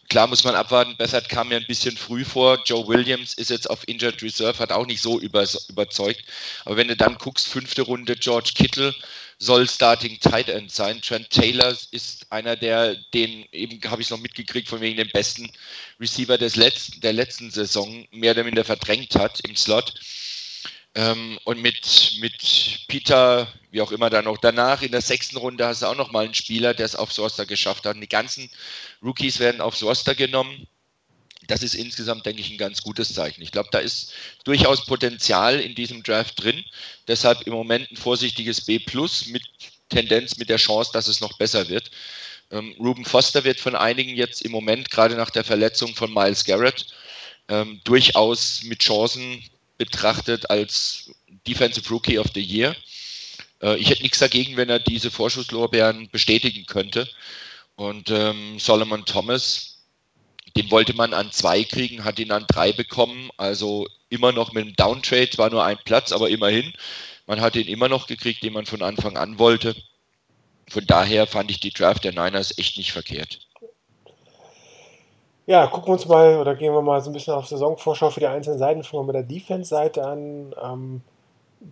[0.08, 2.62] Klar muss man abwarten, Bessert kam mir ein bisschen früh vor.
[2.64, 6.24] Joe Williams ist jetzt auf Injured Reserve, hat auch nicht so über, überzeugt.
[6.64, 8.94] Aber wenn du dann guckst, fünfte Runde, George Kittle
[9.38, 11.02] soll Starting Tight End sein.
[11.02, 15.50] Trent Taylor ist einer der, den eben habe ich noch mitgekriegt, von wegen dem besten
[16.00, 19.94] Receiver des letzten, der letzten Saison mehr oder minder verdrängt hat im Slot.
[20.94, 25.66] Ähm, und mit, mit Peter, wie auch immer dann noch danach, in der sechsten Runde
[25.66, 27.94] hast du auch noch mal einen Spieler, der es aufs Roster geschafft hat.
[27.94, 28.50] Und die ganzen
[29.02, 30.66] Rookies werden aufs Roster genommen.
[31.46, 33.42] Das ist insgesamt, denke ich, ein ganz gutes Zeichen.
[33.42, 34.12] Ich glaube, da ist
[34.44, 36.64] durchaus Potenzial in diesem Draft drin.
[37.06, 38.80] Deshalb im Moment ein vorsichtiges B
[39.28, 39.42] mit
[39.88, 41.90] Tendenz, mit der Chance, dass es noch besser wird.
[42.50, 46.44] Ähm, Ruben Foster wird von einigen jetzt im Moment, gerade nach der Verletzung von Miles
[46.44, 46.86] Garrett,
[47.48, 49.42] ähm, durchaus mit Chancen
[49.78, 51.10] betrachtet als
[51.46, 52.76] Defensive Rookie of the Year.
[53.62, 57.08] Äh, ich hätte nichts dagegen, wenn er diese Vorschusslorbeeren bestätigen könnte.
[57.76, 59.84] Und ähm, Solomon Thomas,
[60.56, 63.30] den wollte man an zwei kriegen, hat ihn an drei bekommen.
[63.36, 66.72] Also immer noch mit einem Downtrade, war nur ein Platz, aber immerhin.
[67.26, 69.76] Man hat ihn immer noch gekriegt, den man von Anfang an wollte.
[70.68, 73.47] Von daher fand ich die Draft der Niners echt nicht verkehrt.
[75.48, 78.20] Ja, gucken wir uns mal oder gehen wir mal so ein bisschen auf Saisonvorschau für
[78.20, 78.82] die einzelnen Seiten.
[78.84, 80.54] Fangen wir mit der Defense-Seite an.
[80.62, 81.00] Ähm,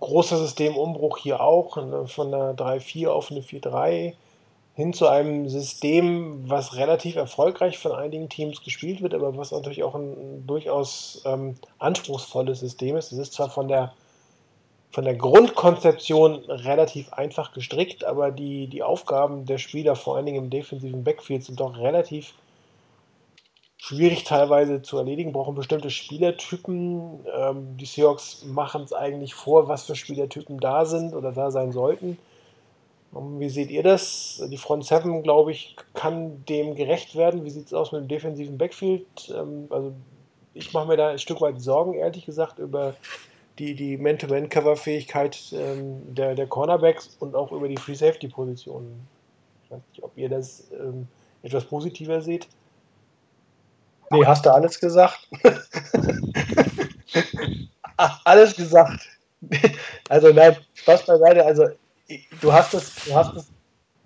[0.01, 4.15] großer Systemumbruch hier auch ne, von einer 3-4 auf eine 4-3
[4.77, 9.83] hin zu einem System, was relativ erfolgreich von einigen Teams gespielt wird, aber was natürlich
[9.85, 13.13] auch ein durchaus ähm, anspruchsvolles System ist.
[13.13, 13.93] Es ist zwar von der,
[14.91, 20.45] von der Grundkonzeption relativ einfach gestrickt, aber die, die Aufgaben der Spieler, vor allen Dingen
[20.45, 22.33] im defensiven Backfield, sind doch relativ
[23.79, 27.21] schwierig teilweise zu erledigen, brauchen bestimmte Spielertypen.
[27.35, 31.73] Ähm, die Seahawks machen es eigentlich vor, was für Spielertypen da sind oder da sein
[31.73, 32.19] sollten.
[33.13, 34.43] Um, wie seht ihr das?
[34.51, 37.45] Die Front 7, glaube ich, kann dem gerecht werden.
[37.45, 39.07] Wie sieht es aus mit dem defensiven Backfield?
[39.35, 39.93] Ähm, also
[40.55, 42.95] ich mache mir da ein Stück weit Sorgen, ehrlich gesagt, über
[43.59, 49.07] die, die Man-to-Man-Cover-Fähigkeit ähm, der, der Cornerbacks und auch über die Free-Safety-Positionen.
[49.65, 51.09] Ich weiß nicht, ob ihr das ähm,
[51.43, 52.49] etwas positiver seht.
[54.11, 55.29] Nee, hast du alles gesagt?
[58.25, 59.01] alles gesagt.
[60.09, 61.45] Also nein, Spaß beiseite.
[61.45, 61.69] Also
[62.41, 63.47] du hast es, du hast es,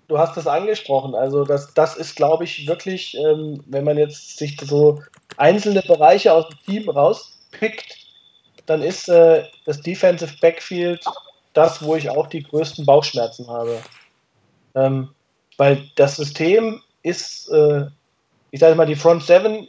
[0.07, 1.15] du hast es angesprochen.
[1.15, 5.01] Also das, das ist, glaube ich, wirklich, ähm, wenn man jetzt sich so
[5.37, 7.97] einzelne Bereiche aus dem Team rauspickt,
[8.65, 11.03] dann ist äh, das Defensive Backfield
[11.53, 13.81] das, wo ich auch die größten Bauchschmerzen habe.
[14.75, 15.09] Ähm,
[15.57, 17.85] weil das System ist, äh,
[18.51, 19.67] ich sage mal, die Front Seven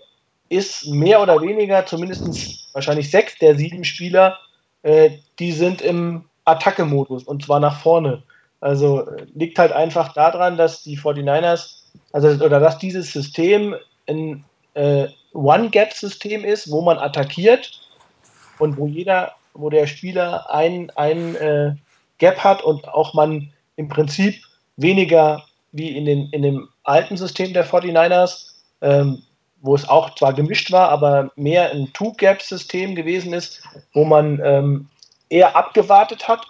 [0.52, 4.38] ist mehr oder weniger, zumindest wahrscheinlich sechs der sieben Spieler,
[4.82, 8.22] äh, die sind im Attacke-Modus und zwar nach vorne.
[8.60, 11.82] Also äh, liegt halt einfach daran, dass die 49ers,
[12.12, 13.74] also oder dass dieses System
[14.08, 14.44] ein
[14.74, 17.80] äh, One-Gap-System ist, wo man attackiert
[18.58, 21.74] und wo jeder, wo der Spieler ein, ein äh,
[22.18, 24.34] Gap hat und auch man im Prinzip
[24.76, 29.22] weniger wie in, den, in dem alten System der 49ers ähm,
[29.62, 33.62] wo es auch zwar gemischt war, aber mehr ein Two-Gap-System gewesen ist,
[33.94, 34.88] wo man ähm,
[35.30, 36.44] eher abgewartet hat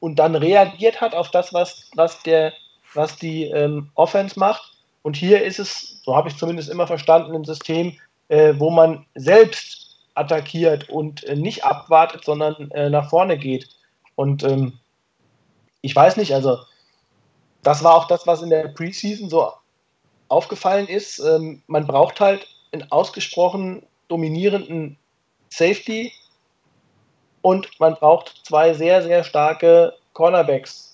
[0.00, 2.52] und dann reagiert hat auf das, was, was, der,
[2.94, 4.72] was die ähm, Offense macht.
[5.02, 7.98] Und hier ist es, so habe ich zumindest immer verstanden, ein System,
[8.28, 13.68] äh, wo man selbst attackiert und äh, nicht abwartet, sondern äh, nach vorne geht.
[14.14, 14.78] Und ähm,
[15.82, 16.58] ich weiß nicht, also
[17.62, 19.52] das war auch das, was in der Preseason so
[20.28, 21.18] aufgefallen ist.
[21.18, 24.98] Ähm, man braucht halt einen ausgesprochen dominierenden
[25.48, 26.12] Safety
[27.40, 30.90] und man braucht zwei sehr, sehr starke Cornerbacks.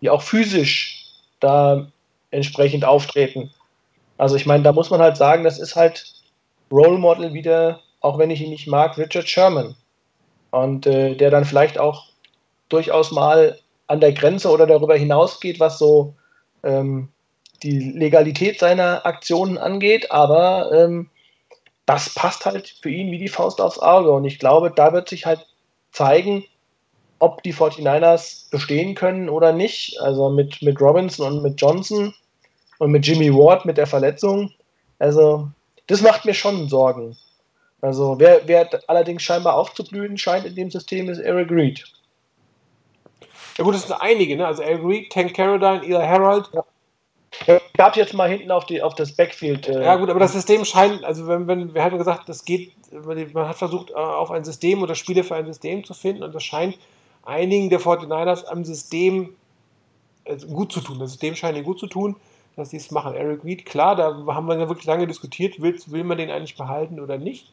[0.00, 1.06] die auch physisch
[1.38, 1.86] da
[2.32, 3.52] entsprechend auftreten.
[4.18, 6.12] Also ich meine, da muss man halt sagen, das ist halt
[6.72, 9.76] Role Model wieder, auch wenn ich ihn nicht mag, Richard Sherman.
[10.50, 12.06] Und äh, der dann vielleicht auch
[12.68, 16.14] durchaus mal an der Grenze oder darüber hinausgeht, was so
[16.62, 17.08] ähm,
[17.62, 21.10] die Legalität seiner Aktionen angeht, aber ähm,
[21.92, 24.10] das passt halt für ihn wie die Faust aufs Auge.
[24.12, 25.46] Und ich glaube, da wird sich halt
[25.90, 26.42] zeigen,
[27.18, 30.00] ob die 49ers bestehen können oder nicht.
[30.00, 32.14] Also mit, mit Robinson und mit Johnson
[32.78, 34.50] und mit Jimmy Ward mit der Verletzung.
[35.00, 35.48] Also,
[35.86, 37.14] das macht mir schon Sorgen.
[37.82, 41.84] Also, wer, wer allerdings scheinbar aufzublühen scheint in dem System, ist Eric Reed.
[43.58, 44.46] Ja, gut, das sind einige, ne?
[44.46, 46.48] Also, Eric Reed, Tank Caroline, Ida Harold.
[46.54, 46.64] Ja.
[47.76, 49.68] Gab jetzt mal hinten auf, die, auf das Backfield.
[49.68, 52.72] Äh ja, gut, aber das System scheint, also wenn, wenn wir hatten gesagt, das geht,
[53.34, 56.34] man hat versucht, äh, auf ein System oder Spiele für ein System zu finden und
[56.34, 56.78] das scheint
[57.24, 59.34] einigen der 49ers am System
[60.24, 60.98] also gut zu tun.
[60.98, 62.16] Das System scheint ihnen gut zu tun,
[62.56, 63.14] dass sie es machen.
[63.14, 66.56] Eric Reed, klar, da haben wir ja wirklich lange diskutiert, will, will man den eigentlich
[66.56, 67.50] behalten oder nicht.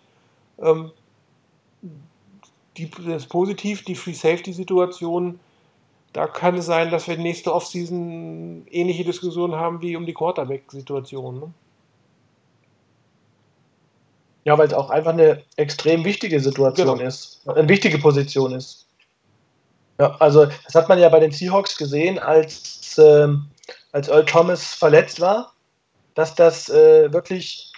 [0.59, 0.91] Ähm,
[2.77, 5.39] die, das ist positiv, die Free Safety Situation
[6.13, 11.39] da kann es sein, dass wir nächste Offseason ähnliche Diskussionen haben wie um die Quarterback-Situation.
[11.39, 11.53] Ne?
[14.45, 17.07] Ja, weil es auch einfach eine extrem wichtige Situation genau.
[17.07, 18.87] ist, eine wichtige Position ist.
[19.99, 23.47] Ja, also das hat man ja bei den Seahawks gesehen, als, ähm,
[23.91, 25.53] als Earl Thomas verletzt war,
[26.15, 27.71] dass das äh, wirklich,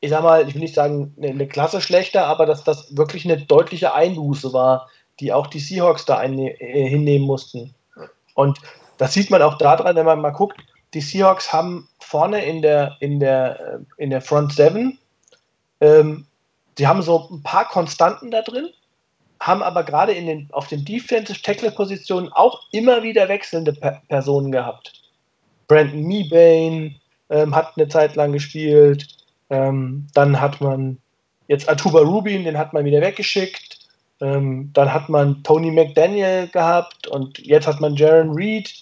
[0.00, 3.24] ich sag mal, ich will nicht sagen eine, eine Klasse schlechter, aber dass das wirklich
[3.24, 4.88] eine deutliche Einbuße war
[5.20, 7.74] die auch die Seahawks da äh, hinnehmen mussten.
[8.34, 8.58] Und
[8.98, 10.60] das sieht man auch daran, wenn man mal guckt,
[10.94, 14.98] die Seahawks haben vorne in der, in der, äh, in der Front Seven,
[15.80, 16.26] ähm,
[16.78, 18.68] die haben so ein paar Konstanten da drin,
[19.40, 24.02] haben aber gerade in den, auf den Defensive Tackle Positionen auch immer wieder wechselnde per
[24.08, 24.92] Personen gehabt.
[25.68, 26.94] Brandon Meebane
[27.30, 29.08] ähm, hat eine Zeit lang gespielt,
[29.50, 30.98] ähm, dann hat man
[31.48, 33.75] jetzt Atuba Rubin, den hat man wieder weggeschickt.
[34.20, 38.72] Ähm, dann hat man Tony McDaniel gehabt und jetzt hat man Jaron Reed.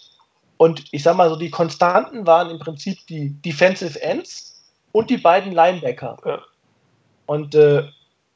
[0.57, 4.62] Und ich sag mal so, die Konstanten waren im Prinzip die Defensive Ends
[4.93, 6.16] und die beiden Linebacker.
[6.24, 6.39] Ja.
[7.26, 7.82] Und äh,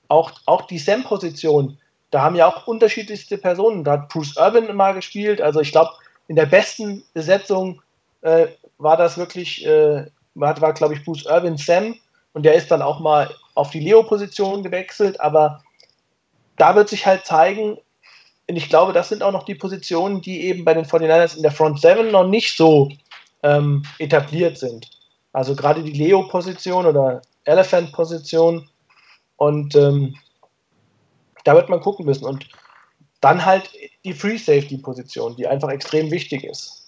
[0.08, 1.78] auch, auch die Sam-Position,
[2.10, 3.84] da haben ja auch unterschiedlichste Personen.
[3.84, 5.40] Da hat Bruce Urban mal gespielt.
[5.40, 5.92] Also ich glaube,
[6.26, 7.80] in der besten Besetzung
[8.22, 11.94] äh, war das wirklich, äh, war, war glaube ich, Bruce Urban Sam.
[12.32, 15.20] Und der ist dann auch mal auf die Leo-Position gewechselt.
[15.20, 15.62] Aber
[16.58, 17.78] da wird sich halt zeigen,
[18.48, 21.42] und ich glaube, das sind auch noch die Positionen, die eben bei den 49ers in
[21.42, 22.88] der Front 7 noch nicht so
[23.42, 24.90] ähm, etabliert sind.
[25.32, 28.68] Also gerade die Leo-Position oder Elephant-Position.
[29.36, 30.16] Und ähm,
[31.44, 32.24] da wird man gucken müssen.
[32.24, 32.48] Und
[33.20, 33.70] dann halt
[34.04, 36.86] die Free Safety-Position, die einfach extrem wichtig ist.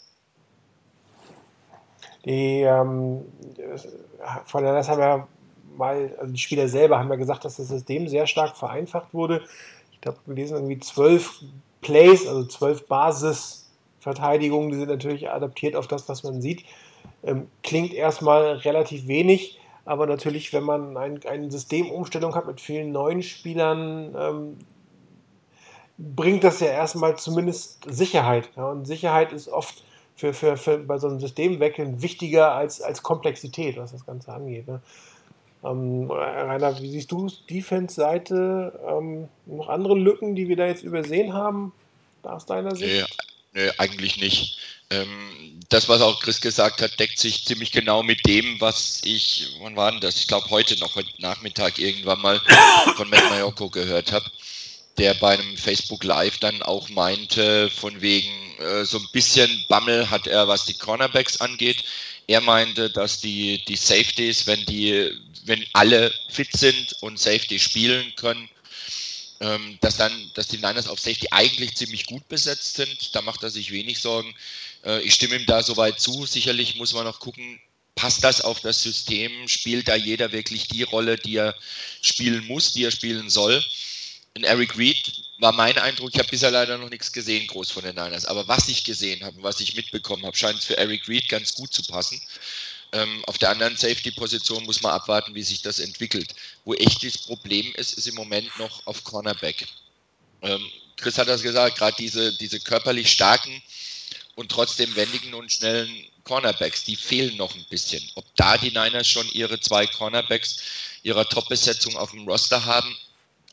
[2.24, 3.22] Die ähm,
[4.46, 5.28] 49ers haben ja
[5.80, 9.42] mal, also die Spieler selber haben ja gesagt, dass das System sehr stark vereinfacht wurde.
[9.92, 11.42] Ich glaube, wir lesen irgendwie zwölf
[11.80, 16.64] Plays, also zwölf Basisverteidigungen, die sind natürlich adaptiert auf das, was man sieht.
[17.24, 22.92] Ähm, klingt erstmal relativ wenig, aber natürlich, wenn man ein, eine Systemumstellung hat mit vielen
[22.92, 24.58] neuen Spielern, ähm,
[25.98, 28.50] bringt das ja erstmal zumindest Sicherheit.
[28.56, 28.70] Ja?
[28.70, 33.76] Und Sicherheit ist oft für, für, für bei so einem Systemwechseln wichtiger als, als Komplexität,
[33.76, 34.66] was das Ganze angeht.
[34.66, 34.80] Ne?
[35.64, 38.80] Ähm, Rainer, wie siehst du Defense-Seite?
[38.88, 41.72] Ähm, noch andere Lücken, die wir da jetzt übersehen haben,
[42.22, 43.06] aus deiner Sicht?
[43.52, 44.58] Nee, nee eigentlich nicht.
[44.90, 49.56] Ähm, das, was auch Chris gesagt hat, deckt sich ziemlich genau mit dem, was ich,
[49.60, 50.16] wann war denn das?
[50.16, 52.40] Ich glaube heute noch, heute Nachmittag irgendwann mal
[52.96, 54.28] von Matt Mayoko gehört habe,
[54.98, 60.10] der bei einem Facebook Live dann auch meinte, von wegen äh, so ein bisschen Bammel
[60.10, 61.84] hat er, was die Cornerbacks angeht.
[62.30, 65.10] Er meinte, dass die, die Safeties, wenn die
[65.46, 68.48] wenn alle fit sind und Safety spielen können,
[69.40, 73.16] ähm, dass dann, dass die Niners auf Safety eigentlich ziemlich gut besetzt sind.
[73.16, 74.32] Da macht er sich wenig Sorgen.
[74.84, 76.24] Äh, ich stimme ihm da soweit zu.
[76.24, 77.60] Sicherlich muss man noch gucken,
[77.96, 79.48] passt das auf das System?
[79.48, 81.56] Spielt da jeder wirklich die Rolle, die er
[82.00, 83.60] spielen muss, die er spielen soll?
[84.34, 87.82] In Eric Reed war mein Eindruck, ich habe bisher leider noch nichts gesehen, groß von
[87.82, 91.08] den Niners, aber was ich gesehen habe, was ich mitbekommen habe, scheint es für Eric
[91.08, 92.20] Reed ganz gut zu passen.
[92.92, 96.34] Ähm, auf der anderen Safety-Position muss man abwarten, wie sich das entwickelt.
[96.64, 99.66] Wo echt das Problem ist, ist im Moment noch auf Cornerback.
[100.42, 100.64] Ähm,
[100.96, 103.62] Chris hat das gesagt, gerade diese, diese körperlich starken
[104.36, 108.02] und trotzdem wendigen und schnellen Cornerbacks, die fehlen noch ein bisschen.
[108.14, 110.60] Ob da die Niners schon ihre zwei Cornerbacks
[111.02, 112.96] ihrer Top-Besetzung auf dem Roster haben,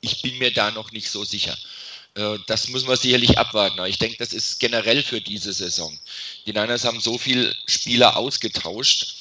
[0.01, 1.57] ich bin mir da noch nicht so sicher.
[2.15, 3.79] Äh, das müssen wir sicherlich abwarten.
[3.79, 5.97] Aber ich denke, das ist generell für diese Saison.
[6.45, 9.15] Die Niners haben so viele Spieler ausgetauscht,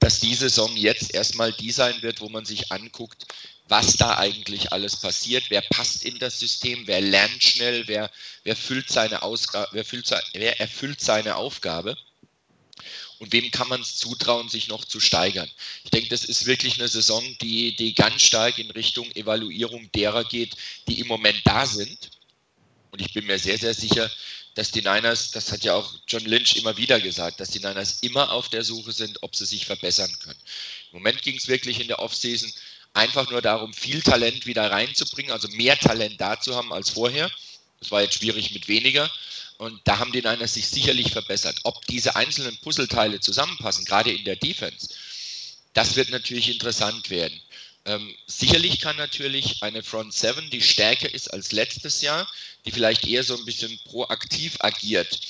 [0.00, 3.26] dass die Saison jetzt erstmal die sein wird, wo man sich anguckt,
[3.68, 8.10] was da eigentlich alles passiert, wer passt in das System, wer lernt schnell, wer,
[8.44, 9.20] wer, füllt seine
[9.72, 11.96] wer, füllt, wer erfüllt seine Aufgabe
[13.18, 15.50] und wem kann man es zutrauen, sich noch zu steigern.
[15.84, 20.24] Ich denke, das ist wirklich eine Saison, die, die ganz stark in Richtung Evaluierung derer
[20.24, 20.56] geht,
[20.86, 22.10] die im Moment da sind.
[22.90, 24.10] Und ich bin mir sehr, sehr sicher,
[24.54, 27.98] dass die Niners, das hat ja auch John Lynch immer wieder gesagt, dass die Niners
[28.00, 30.38] immer auf der Suche sind, ob sie sich verbessern können.
[30.90, 32.52] Im Moment ging es wirklich in der Offseason
[32.94, 37.30] einfach nur darum, viel Talent wieder reinzubringen, also mehr Talent da zu haben als vorher.
[37.80, 39.10] Das war jetzt schwierig mit weniger.
[39.58, 41.58] Und da haben die Niners sich sicherlich verbessert.
[41.64, 44.88] Ob diese einzelnen Puzzleteile zusammenpassen, gerade in der Defense,
[45.74, 47.40] das wird natürlich interessant werden.
[47.84, 52.28] Ähm, sicherlich kann natürlich eine Front 7, die stärker ist als letztes Jahr,
[52.64, 55.20] die vielleicht eher so ein bisschen proaktiv agiert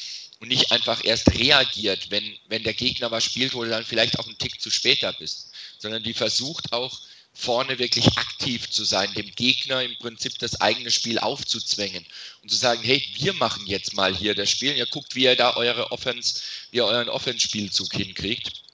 [0.41, 4.19] und nicht einfach erst reagiert, wenn, wenn der Gegner was spielt, wo du dann vielleicht
[4.19, 7.01] auch einen Tick zu später bist, sondern die versucht auch
[7.39, 12.05] vorne wirklich aktiv zu sein, dem Gegner im Prinzip das eigene Spiel aufzuzwängen
[12.43, 15.37] und zu sagen, hey, wir machen jetzt mal hier das Spiel, ihr guckt, wie ihr
[15.37, 18.65] da eure Offense, wie ihr euren Offense-Spielzug hinkriegt.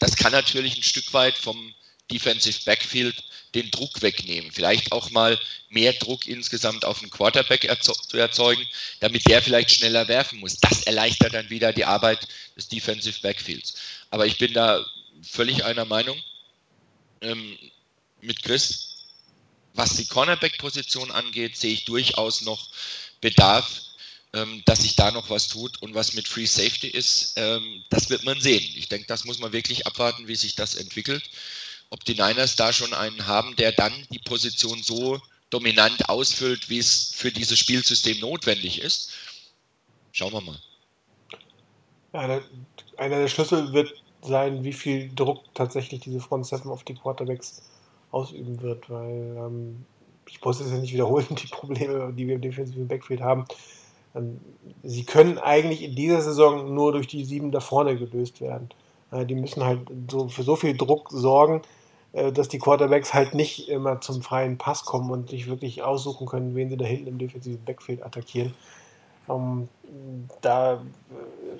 [0.00, 1.72] Das kann natürlich ein Stück weit vom
[2.10, 3.22] Defensive Backfield
[3.54, 4.50] den Druck wegnehmen.
[4.50, 8.66] Vielleicht auch mal mehr Druck insgesamt auf den Quarterback zu erzeugen,
[8.98, 10.56] damit der vielleicht schneller werfen muss.
[10.56, 12.26] Das erleichtert dann wieder die Arbeit
[12.56, 13.74] des Defensive Backfields.
[14.10, 14.84] Aber ich bin da
[15.22, 16.20] völlig einer Meinung
[17.20, 17.56] ähm,
[18.26, 18.96] mit Chris.
[19.74, 22.68] Was die Cornerback-Position angeht, sehe ich durchaus noch
[23.20, 23.82] Bedarf,
[24.32, 25.80] ähm, dass sich da noch was tut.
[25.82, 28.64] Und was mit Free Safety ist, ähm, das wird man sehen.
[28.74, 31.28] Ich denke, das muss man wirklich abwarten, wie sich das entwickelt.
[31.90, 35.20] Ob die Niners da schon einen haben, der dann die Position so
[35.50, 39.12] dominant ausfüllt, wie es für dieses Spielsystem notwendig ist.
[40.12, 40.60] Schauen wir mal.
[42.12, 42.40] Ja,
[42.96, 47.62] einer der Schlüssel wird sein, wie viel Druck tatsächlich diese Front 7 auf die Quarterbacks
[48.10, 49.84] ausüben wird, weil ähm,
[50.28, 53.44] ich muss es ja nicht wiederholen, die Probleme, die wir im defensiven Backfield haben.
[54.14, 54.40] Ähm,
[54.82, 58.68] sie können eigentlich in dieser Saison nur durch die sieben da vorne gelöst werden.
[59.10, 59.80] Äh, die müssen halt
[60.10, 61.62] so für so viel Druck sorgen,
[62.12, 66.26] äh, dass die Quarterbacks halt nicht immer zum freien Pass kommen und sich wirklich aussuchen
[66.26, 68.54] können, wen sie da hinten im defensiven Backfield attackieren.
[69.28, 69.68] Ähm,
[70.40, 70.82] da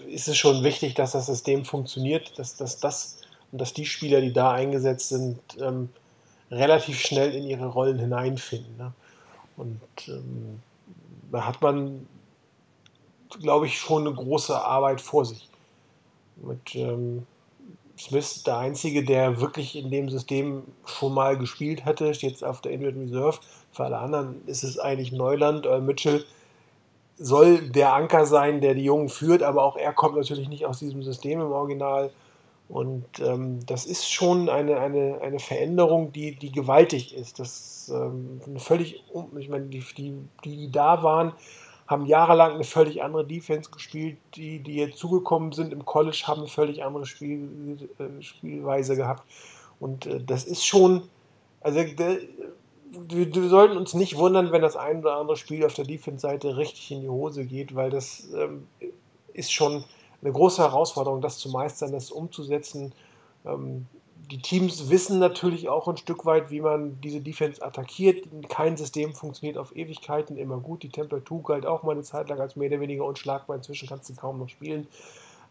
[0.09, 3.21] ist es schon wichtig, dass das System funktioniert, dass, dass das
[3.53, 5.89] und dass die Spieler, die da eingesetzt sind, ähm,
[6.51, 8.77] relativ schnell in ihre Rollen hineinfinden.
[8.77, 8.93] Ne?
[9.57, 10.61] Und ähm,
[11.33, 12.07] da hat man,
[13.41, 15.49] glaube ich, schon eine große Arbeit vor sich.
[16.37, 17.27] Mit ähm,
[17.99, 22.61] Smith der Einzige, der wirklich in dem System schon mal gespielt hatte, steht jetzt auf
[22.61, 23.39] der Injured Reserve.
[23.73, 25.67] Für alle anderen ist es eigentlich Neuland.
[25.67, 26.25] Äh, Mitchell
[27.19, 30.79] soll der Anker sein, der die Jungen führt, aber auch er kommt natürlich nicht aus
[30.79, 32.11] diesem System im Original.
[32.69, 37.39] Und ähm, das ist schon eine, eine, eine Veränderung, die, die gewaltig ist.
[37.39, 39.05] Das ähm, völlig,
[39.39, 40.15] ich meine, die, die,
[40.45, 41.33] die da waren,
[41.87, 44.19] haben jahrelang eine völlig andere Defense gespielt.
[44.35, 49.23] Die, die jetzt zugekommen sind im College, haben eine völlig andere Spiel, äh, Spielweise gehabt.
[49.79, 51.09] Und äh, das ist schon,
[51.61, 52.19] also der,
[52.91, 56.57] wir, wir, sollten uns nicht wundern, wenn das ein oder andere Spiel auf der Defense-Seite
[56.57, 58.67] richtig in die Hose geht, weil das ähm,
[59.33, 59.85] ist schon
[60.27, 62.93] eine große Herausforderung, das zu meistern, das umzusetzen.
[63.45, 63.87] Ähm,
[64.31, 68.27] die Teams wissen natürlich auch ein Stück weit, wie man diese Defense attackiert.
[68.49, 70.83] Kein System funktioniert auf Ewigkeiten immer gut.
[70.83, 73.57] Die Temperatur galt auch mal eine Zeit lang als mehr oder weniger unschlagbar.
[73.57, 74.89] Inzwischen kannst du kaum noch spielen.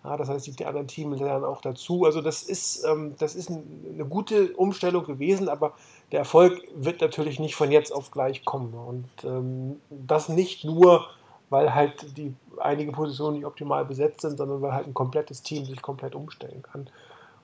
[0.03, 2.03] Das heißt, die anderen Teams lernen auch dazu.
[2.03, 5.73] Also das ist, ähm, das ist eine gute Umstellung gewesen, aber
[6.11, 8.73] der Erfolg wird natürlich nicht von jetzt auf gleich kommen.
[8.73, 11.07] Und ähm, das nicht nur,
[11.49, 15.65] weil halt die einige Positionen nicht optimal besetzt sind, sondern weil halt ein komplettes Team
[15.65, 16.89] sich komplett umstellen kann.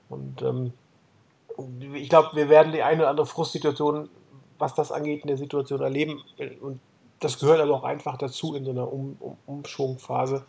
[0.08, 0.72] Und ähm,
[1.94, 4.08] ich glaube, wir werden die eine oder andere Frustsituation,
[4.58, 6.22] was das angeht, in der Situation erleben.
[6.60, 6.80] Und
[7.20, 10.44] das gehört aber auch einfach dazu in so einer um um Umschwungphase.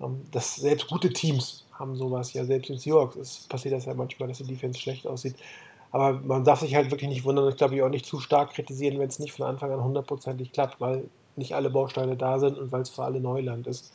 [0.00, 3.94] Ähm, dass selbst gute Teams haben sowas ja, selbst in Seahawks ist, passiert das ja
[3.94, 5.36] manchmal, dass die Defense schlecht aussieht.
[5.90, 8.52] Aber man darf sich halt wirklich nicht wundern, ich glaube ich auch nicht zu stark
[8.52, 11.08] kritisieren, wenn es nicht von Anfang an hundertprozentig klappt, weil
[11.38, 13.92] nicht alle Bausteine da sind und weil es für alle Neuland ist.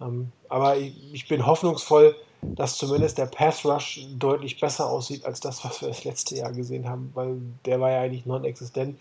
[0.00, 5.64] Ähm, aber ich bin hoffnungsvoll, dass zumindest der Pass Rush deutlich besser aussieht als das,
[5.64, 8.98] was wir das letzte Jahr gesehen haben, weil der war ja eigentlich non-existent.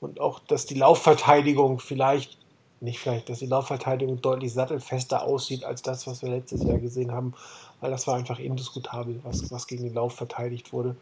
[0.00, 2.38] Und auch, dass die Laufverteidigung vielleicht,
[2.80, 7.12] nicht vielleicht, dass die Laufverteidigung deutlich sattelfester aussieht als das, was wir letztes Jahr gesehen
[7.12, 7.34] haben,
[7.82, 10.96] weil das war einfach indiskutabel, was, was gegen den Lauf verteidigt wurde.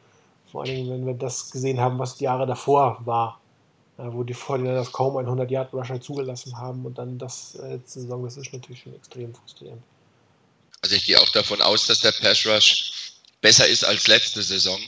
[0.50, 3.38] Vor allen Dingen, wenn wir das gesehen haben, was die Jahre davor war.
[3.98, 8.36] Äh, wo die Fortinanders kaum einen 100-Yard-Rusher zugelassen haben und dann das äh, Saison, das
[8.36, 9.82] ist natürlich schon extrem frustrierend.
[10.82, 12.92] Also ich gehe auch davon aus, dass der Pass Rush
[13.40, 14.80] besser ist als letzte Saison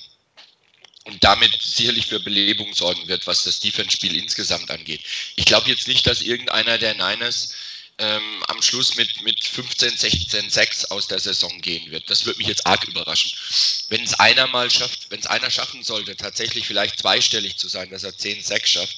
[1.06, 5.00] und damit sicherlich für Belebung sorgen wird, was das Defense-Spiel insgesamt angeht.
[5.34, 7.52] Ich glaube jetzt nicht, dass irgendeiner der Niners
[8.00, 12.08] ähm, am Schluss mit, mit 15, 16, 6 aus der Saison gehen wird.
[12.08, 13.30] Das würde mich jetzt arg überraschen.
[13.90, 17.90] Wenn es einer mal schafft, wenn es einer schaffen sollte, tatsächlich vielleicht zweistellig zu sein,
[17.90, 18.96] dass er 10, 6 schafft,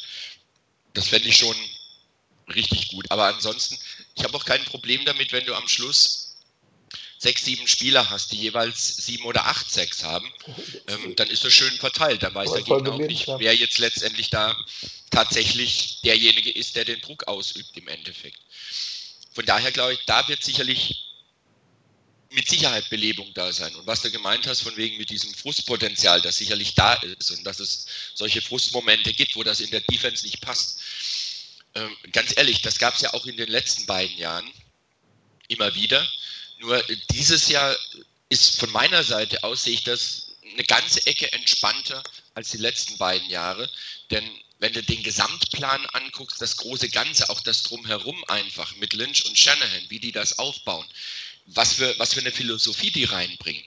[0.94, 1.56] das fände ich schon
[2.54, 3.10] richtig gut.
[3.10, 3.76] Aber ansonsten,
[4.14, 6.22] ich habe auch kein Problem damit, wenn du am Schluss
[7.18, 10.28] sechs, sieben Spieler hast, die jeweils sieben oder acht Sechs haben,
[10.88, 12.22] ähm, dann ist das schön verteilt.
[12.22, 14.56] Dann weiß der Gegner auch nicht, wer jetzt letztendlich da
[15.10, 18.38] tatsächlich derjenige ist, der den Druck ausübt im Endeffekt.
[19.32, 21.12] Von daher glaube ich, da wird sicherlich
[22.30, 23.74] mit Sicherheit Belebung da sein.
[23.76, 27.44] Und was du gemeint hast, von wegen mit diesem Frustpotenzial, das sicherlich da ist und
[27.44, 30.80] dass es solche Frustmomente gibt, wo das in der Defense nicht passt.
[31.74, 34.50] Ähm, ganz ehrlich, das gab es ja auch in den letzten beiden Jahren
[35.48, 36.06] immer wieder.
[36.58, 37.76] Nur dieses Jahr
[38.28, 42.02] ist von meiner Seite aus, sehe ich das eine ganze Ecke entspannter
[42.34, 43.68] als die letzten beiden Jahre.
[44.10, 44.24] Denn
[44.62, 49.36] wenn du den Gesamtplan anguckst, das große Ganze, auch das Drumherum einfach mit Lynch und
[49.36, 50.86] Shanahan, wie die das aufbauen,
[51.46, 53.64] was für, was für eine Philosophie die reinbringen,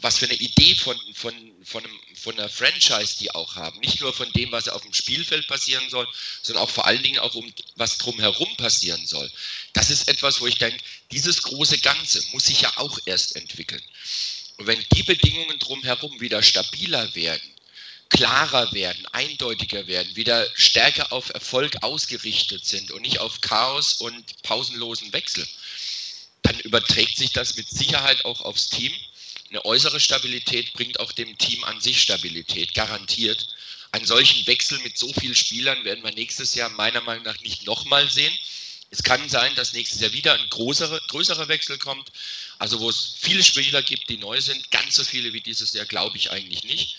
[0.00, 3.78] was für eine Idee von, von, von, einem, von einer Franchise die auch haben.
[3.80, 6.08] Nicht nur von dem, was auf dem Spielfeld passieren soll,
[6.40, 9.30] sondern auch vor allen Dingen auch um was drumherum passieren soll.
[9.74, 13.82] Das ist etwas, wo ich denke, dieses große Ganze muss sich ja auch erst entwickeln.
[14.56, 17.55] Und wenn die Bedingungen drumherum wieder stabiler werden,
[18.10, 24.42] klarer werden, eindeutiger werden, wieder stärker auf Erfolg ausgerichtet sind und nicht auf Chaos und
[24.42, 25.46] pausenlosen Wechsel,
[26.42, 28.92] dann überträgt sich das mit Sicherheit auch aufs Team.
[29.50, 33.48] Eine äußere Stabilität bringt auch dem Team an sich Stabilität, garantiert.
[33.92, 37.66] Einen solchen Wechsel mit so vielen Spielern werden wir nächstes Jahr meiner Meinung nach nicht
[37.66, 38.32] nochmal sehen.
[38.90, 42.12] Es kann sein, dass nächstes Jahr wieder ein größerer, größerer Wechsel kommt,
[42.58, 44.70] also wo es viele Spieler gibt, die neu sind.
[44.70, 46.96] Ganz so viele wie dieses Jahr glaube ich eigentlich nicht.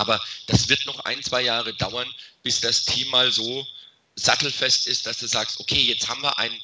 [0.00, 2.10] Aber das wird noch ein, zwei Jahre dauern,
[2.42, 3.66] bis das Team mal so
[4.16, 6.58] sattelfest ist, dass du sagst, okay, jetzt haben wir einen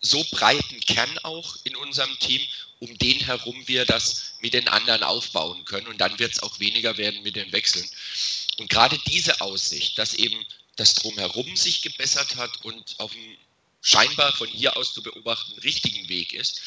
[0.00, 2.40] so breiten Kern auch in unserem Team,
[2.78, 5.86] um den herum wir das mit den anderen aufbauen können.
[5.86, 7.86] Und dann wird es auch weniger werden mit den Wechseln.
[8.56, 10.42] Und gerade diese Aussicht, dass eben
[10.76, 13.36] das drumherum sich gebessert hat und auf einem
[13.82, 16.62] scheinbar von hier aus zu beobachten richtigen Weg ist,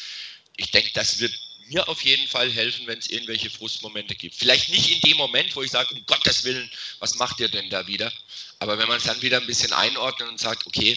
[0.56, 1.34] ich denke, das wird
[1.72, 4.34] mir auf jeden Fall helfen, wenn es irgendwelche Frustmomente gibt.
[4.34, 7.70] Vielleicht nicht in dem Moment, wo ich sage, um Gottes Willen, was macht ihr denn
[7.70, 8.12] da wieder?
[8.58, 10.96] Aber wenn man es dann wieder ein bisschen einordnet und sagt, okay,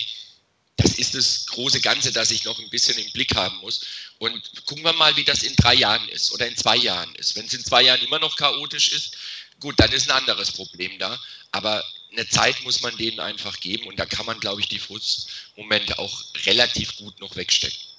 [0.78, 3.82] das ist das große Ganze, das ich noch ein bisschen im Blick haben muss.
[4.18, 7.36] Und gucken wir mal, wie das in drei Jahren ist oder in zwei Jahren ist.
[7.36, 9.16] Wenn es in zwei Jahren immer noch chaotisch ist,
[9.60, 11.18] gut, dann ist ein anderes Problem da.
[11.52, 14.80] Aber eine Zeit muss man denen einfach geben und da kann man, glaube ich, die
[14.80, 17.95] Frustmomente auch relativ gut noch wegstecken.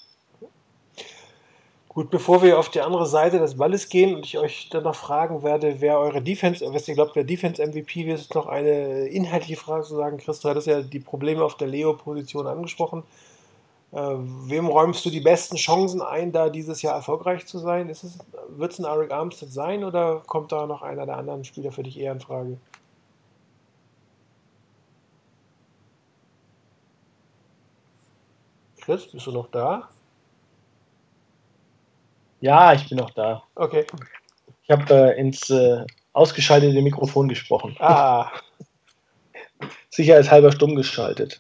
[1.97, 4.95] Gut, bevor wir auf die andere Seite des Balles gehen und ich euch dann noch
[4.95, 9.07] fragen werde, wer eure Defense, was ihr glaubt, wer Defense MVP wird, ist noch eine
[9.07, 10.19] inhaltliche Frage zu sagen.
[10.19, 13.03] Chris, du hattest ja die Probleme auf der Leo-Position angesprochen.
[13.93, 17.89] Äh, wem räumst du die besten Chancen ein, da dieses Jahr erfolgreich zu sein?
[17.89, 21.83] Wird es ein Eric Armstead sein oder kommt da noch einer der anderen Spieler für
[21.83, 22.59] dich eher in Frage?
[28.83, 29.89] Chris, bist du noch da?
[32.41, 33.43] Ja, ich bin noch da.
[33.55, 33.87] Okay.
[34.63, 37.77] Ich habe äh, ins äh, ausgeschaltete Mikrofon gesprochen.
[37.79, 38.31] Ah.
[39.91, 41.39] Sicherheitshalber stumm geschaltet.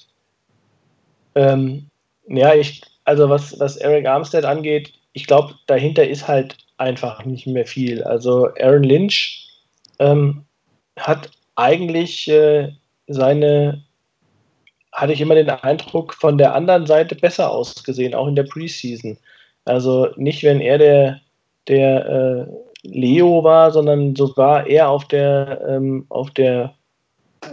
[1.34, 1.90] Ähm,
[2.28, 7.46] ja, ich, also was, was Eric Armstead angeht, ich glaube, dahinter ist halt einfach nicht
[7.46, 8.02] mehr viel.
[8.02, 9.48] Also Aaron Lynch
[9.98, 10.44] ähm,
[10.98, 12.72] hat eigentlich äh,
[13.06, 13.82] seine,
[14.92, 19.18] hatte ich immer den Eindruck, von der anderen Seite besser ausgesehen, auch in der Preseason.
[19.66, 21.20] Also nicht, wenn er der,
[21.68, 22.46] der äh,
[22.82, 26.74] Leo war, sondern sogar er auf der, ähm, auf der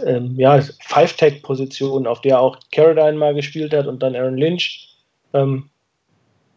[0.06, 4.96] ähm, ja, Five-Tag-Position, auf der auch Caroline mal gespielt hat und dann Aaron Lynch.
[5.32, 5.68] Ähm,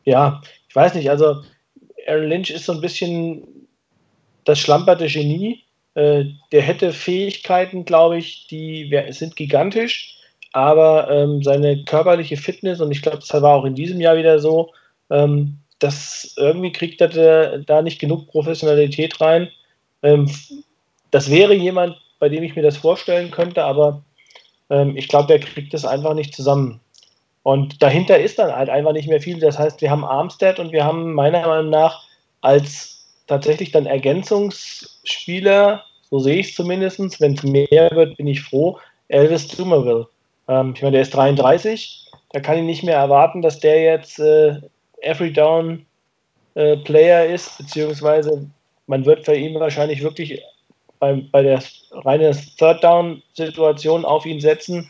[0.05, 1.41] ja, ich weiß nicht, also
[2.07, 3.67] Aaron Lynch ist so ein bisschen
[4.45, 5.63] das schlamperte Genie.
[5.95, 10.19] Äh, der hätte Fähigkeiten, glaube ich, die sind gigantisch,
[10.53, 14.39] aber ähm, seine körperliche Fitness, und ich glaube, das war auch in diesem Jahr wieder
[14.39, 14.71] so,
[15.09, 19.49] ähm, das irgendwie kriegt er da nicht genug Professionalität rein.
[20.03, 20.29] Ähm,
[21.11, 24.03] das wäre jemand, bei dem ich mir das vorstellen könnte, aber
[24.69, 26.79] ähm, ich glaube, der kriegt das einfach nicht zusammen.
[27.43, 29.39] Und dahinter ist dann halt einfach nicht mehr viel.
[29.39, 32.03] Das heißt, wir haben Armstead und wir haben meiner Meinung nach
[32.41, 38.41] als tatsächlich dann Ergänzungsspieler, so sehe ich es zumindest, wenn es mehr wird, bin ich
[38.41, 40.07] froh, Elvis Dumerville.
[40.47, 44.19] Ähm, ich meine, der ist 33, da kann ich nicht mehr erwarten, dass der jetzt
[44.19, 44.61] äh,
[45.01, 45.85] Every Down
[46.55, 48.49] äh, Player ist, beziehungsweise
[48.87, 50.41] man wird für ihn wahrscheinlich wirklich
[50.99, 54.89] bei, bei der reinen Third Down Situation auf ihn setzen.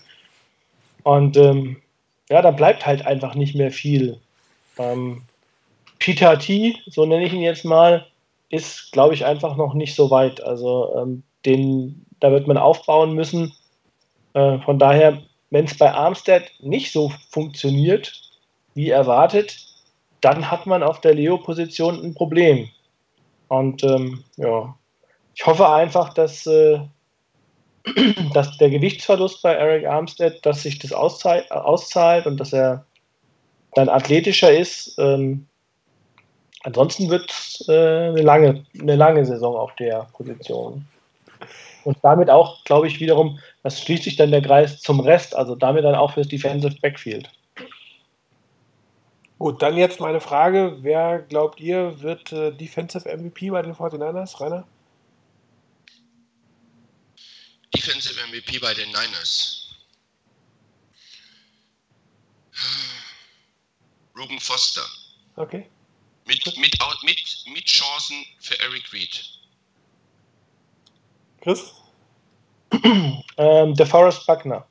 [1.03, 1.81] Und ähm,
[2.29, 4.19] ja, da bleibt halt einfach nicht mehr viel.
[4.77, 5.23] Ähm,
[5.99, 8.05] Peter T, so nenne ich ihn jetzt mal,
[8.49, 10.41] ist, glaube ich, einfach noch nicht so weit.
[10.43, 13.53] Also ähm, den, da wird man aufbauen müssen.
[14.33, 18.13] Äh, von daher, wenn es bei Armstead nicht so funktioniert,
[18.73, 19.57] wie erwartet,
[20.21, 22.69] dann hat man auf der Leo-Position ein Problem.
[23.47, 24.75] Und ähm, ja,
[25.35, 26.79] ich hoffe einfach, dass, äh,
[28.33, 32.85] dass der Gewichtsverlust bei Eric Armstead, dass sich das auszahlt, auszahlt und dass er
[33.75, 34.95] dann athletischer ist.
[34.97, 35.47] Ähm,
[36.63, 40.85] ansonsten wird es äh, eine, lange, eine lange Saison auf der Position.
[41.83, 45.55] Und damit auch, glaube ich, wiederum, das schließt sich dann der Kreis zum Rest, also
[45.55, 47.29] damit dann auch fürs Defensive Backfield.
[49.39, 54.39] Gut, dann jetzt meine Frage: Wer glaubt ihr, wird äh, Defensive MVP bei den 49ers,
[54.41, 54.67] Rainer?
[57.73, 59.75] Defensive MVP bei den Niners.
[64.17, 64.81] Ruben Foster.
[65.35, 65.69] Okay.
[66.25, 66.57] Mit, mit,
[67.03, 69.29] mit, mit Chancen für Eric Reed.
[71.41, 71.73] Chris?
[73.37, 74.67] ähm, der Forrest Buckner.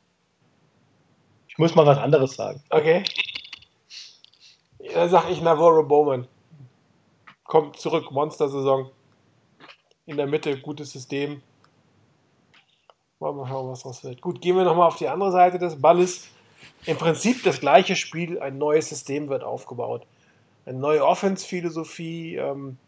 [1.49, 2.63] Ich muss mal was anderes sagen.
[2.71, 3.05] Okay.
[4.95, 6.27] Dann sag ich Navarro Bowman.
[7.45, 8.91] Kommt zurück, Monster-Saison.
[10.07, 11.43] In der Mitte, gutes System.
[13.19, 14.21] Wollen wir schauen, was draus wird.
[14.21, 16.29] Gut, gehen wir nochmal auf die andere Seite des Balles.
[16.85, 20.07] Im Prinzip das gleiche Spiel, ein neues System wird aufgebaut.
[20.67, 22.37] Eine neue Offense-Philosophie.
[22.37, 22.79] Ähm,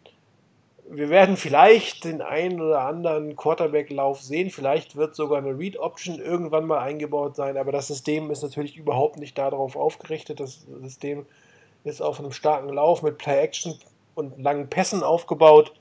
[0.91, 4.51] wir werden vielleicht den einen oder anderen Quarterback-Lauf sehen.
[4.51, 7.57] Vielleicht wird sogar eine Read-Option irgendwann mal eingebaut sein.
[7.57, 10.41] Aber das System ist natürlich überhaupt nicht darauf aufgerichtet.
[10.41, 11.27] Das System
[11.89, 13.75] ist auf einem starken Lauf mit Play-Action
[14.15, 15.73] und langen Pässen aufgebaut.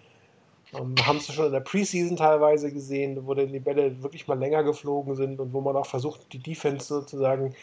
[0.74, 4.64] Ähm, haben es schon in der Preseason teilweise gesehen, wo die Bälle wirklich mal länger
[4.64, 7.56] geflogen sind und wo man auch versucht, die Defense sozusagen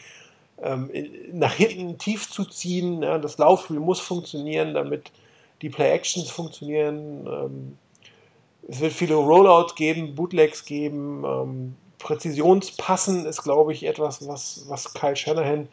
[0.61, 0.89] ähm,
[1.31, 3.03] nach hinten tief zu ziehen.
[3.03, 5.11] Ja, das Laufspiel muss funktionieren, damit
[5.61, 7.27] die Play-Actions funktionieren.
[7.27, 7.77] Ähm,
[8.67, 11.23] es wird viele Rollouts geben, Bootlegs geben.
[11.23, 15.67] Ähm, Präzisionspassen ist, glaube ich, etwas, was, was Kyle Shanahan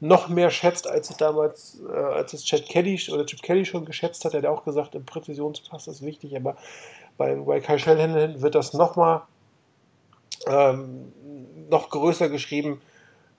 [0.00, 3.84] noch mehr schätzt, als es damals, äh, als es Chad Kelly oder Chip Kelly schon
[3.84, 4.32] geschätzt hat.
[4.32, 6.56] Er hat auch gesagt, im Präzisionspass ist wichtig, aber
[7.18, 9.22] bei, Kyle Shanahan wird das nochmal
[10.46, 11.12] ähm,
[11.68, 12.80] noch größer geschrieben.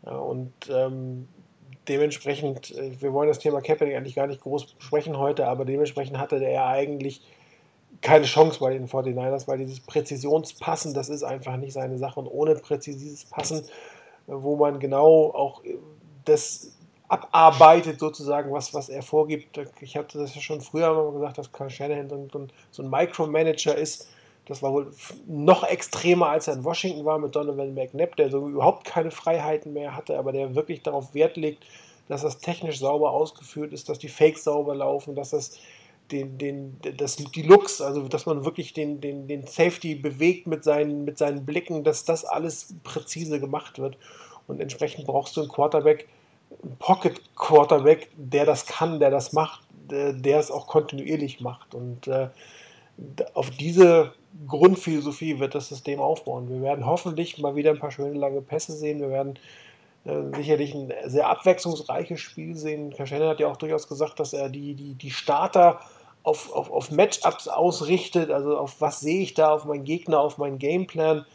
[0.05, 1.27] Ja, und ähm,
[1.87, 6.19] dementsprechend, äh, wir wollen das Thema Kaepernick eigentlich gar nicht groß besprechen heute, aber dementsprechend
[6.19, 7.21] hatte er eigentlich
[8.01, 12.19] keine Chance bei den 49ers, weil dieses Präzisionspassen, das ist einfach nicht seine Sache.
[12.19, 13.65] Und ohne präzises Passen,
[14.27, 15.61] wo man genau auch
[16.25, 19.59] das abarbeitet sozusagen, was, was er vorgibt.
[19.81, 23.75] Ich hatte das ja schon früher mal gesagt, dass Carl Shanahan so, so ein Micromanager
[23.75, 24.07] ist.
[24.45, 24.91] Das war wohl
[25.27, 29.73] noch extremer, als er in Washington war mit Donovan McNabb, der so überhaupt keine Freiheiten
[29.73, 31.65] mehr hatte, aber der wirklich darauf Wert legt,
[32.07, 35.59] dass das technisch sauber ausgeführt ist, dass die Fakes sauber laufen, dass das
[36.11, 40.63] den, den, das, die Looks, also dass man wirklich den, den, den Safety bewegt mit
[40.63, 43.97] seinen, mit seinen Blicken, dass das alles präzise gemacht wird.
[44.51, 46.09] Und entsprechend brauchst du einen Quarterback,
[46.61, 51.73] einen Pocket Quarterback, der das kann, der das macht, der, es auch kontinuierlich macht.
[51.73, 52.27] Und äh,
[53.33, 54.11] auf diese
[54.47, 56.49] Grundphilosophie wird das System aufbauen.
[56.49, 58.99] Wir werden hoffentlich mal wieder ein paar schöne lange Pässe sehen.
[58.99, 59.39] Wir werden
[60.03, 62.93] äh, sicherlich ein sehr abwechslungsreiches Spiel sehen.
[62.93, 65.79] Kaschena hat ja auch durchaus gesagt, dass er die, die, die Starter
[66.23, 70.37] auf, auf, auf Matchups ausrichtet, also auf was sehe ich da, auf meinen Gegner, auf
[70.37, 71.25] meinen Gameplan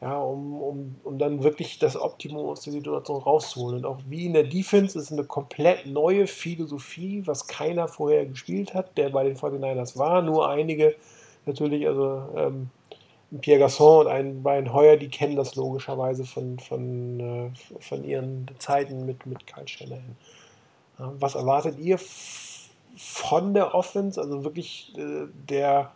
[0.00, 3.78] ja, um, um, um dann wirklich das Optimum aus der Situation rauszuholen.
[3.78, 8.72] Und auch wie in der Defense ist eine komplett neue Philosophie, was keiner vorher gespielt
[8.72, 10.94] hat, der bei den 49ers war, nur einige
[11.44, 12.70] natürlich, also ähm,
[13.42, 18.48] Pierre Gasson und ein Brian Heuer, die kennen das logischerweise von, von, äh, von ihren
[18.58, 20.16] Zeiten mit, mit Kyle Shanahan.
[20.98, 21.98] Ja, was erwartet ihr
[22.96, 24.20] von der Offense?
[24.20, 25.92] Also wirklich äh, der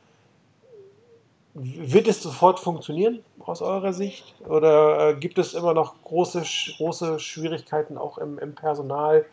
[1.54, 4.34] wird es sofort funktionieren aus eurer Sicht?
[4.46, 6.42] Oder äh, gibt es immer noch große,
[6.76, 9.24] große Schwierigkeiten auch im, im Personal,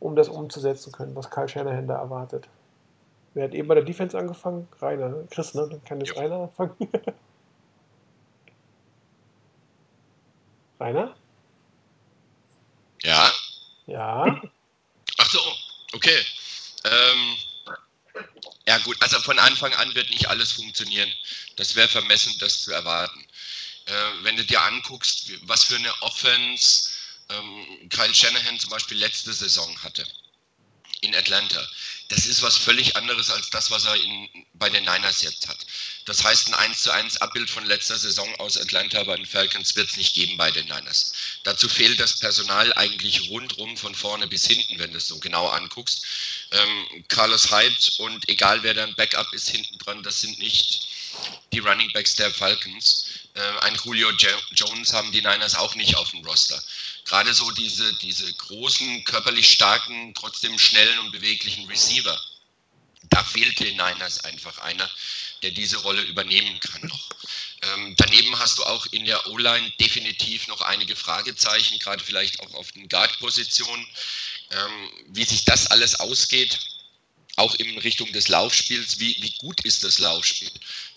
[0.00, 2.48] um das umzusetzen können, was Karl Shanahan da erwartet?
[3.34, 4.66] Wer hat eben bei der Defense angefangen?
[4.80, 5.28] Rainer, ne?
[5.30, 5.68] Chris, ne?
[5.70, 6.20] Dann kann jetzt ja.
[6.20, 6.74] Rainer anfangen.
[10.80, 11.14] Rainer?
[13.02, 13.30] Ja.
[13.86, 14.40] Ja.
[15.18, 15.38] Ach so,
[15.94, 16.18] okay.
[16.84, 17.36] Ähm,
[18.70, 21.12] ja gut, also von Anfang an wird nicht alles funktionieren.
[21.56, 23.26] Das wäre vermessen, das zu erwarten.
[23.86, 23.92] Äh,
[24.22, 26.90] wenn du dir anguckst, was für eine Offense
[27.30, 30.06] ähm, Kyle Shanahan zum Beispiel letzte Saison hatte
[31.00, 31.68] in Atlanta.
[32.10, 35.58] Das ist was völlig anderes als das, was er in, bei den Niners jetzt hat.
[36.06, 39.76] Das heißt, ein 1 zu 1 Abbild von letzter Saison aus Atlanta bei den Falcons
[39.76, 41.12] wird es nicht geben bei den Niners.
[41.44, 45.46] Dazu fehlt das Personal eigentlich rundrum von vorne bis hinten, wenn du es so genau
[45.48, 46.04] anguckst.
[46.50, 50.88] Ähm, Carlos Hyde und egal wer dann Backup ist hinten dran, das sind nicht
[51.52, 53.04] die Running Backs der Falcons.
[53.34, 54.10] Äh, ein Julio
[54.50, 56.60] Jones haben die Niners auch nicht auf dem Roster
[57.04, 62.20] gerade so diese, diese großen, körperlich starken, trotzdem schnellen und beweglichen Receiver,
[63.04, 64.88] da fehlt den Niners einfach einer,
[65.42, 67.10] der diese Rolle übernehmen kann noch.
[67.62, 72.54] Ähm, daneben hast du auch in der O-Line definitiv noch einige Fragezeichen, gerade vielleicht auch
[72.54, 73.86] auf den Guard-Positionen.
[74.50, 76.58] Ähm, wie sich das alles ausgeht,
[77.36, 80.50] auch in Richtung des Laufspiels, wie, wie gut ist das Laufspiel?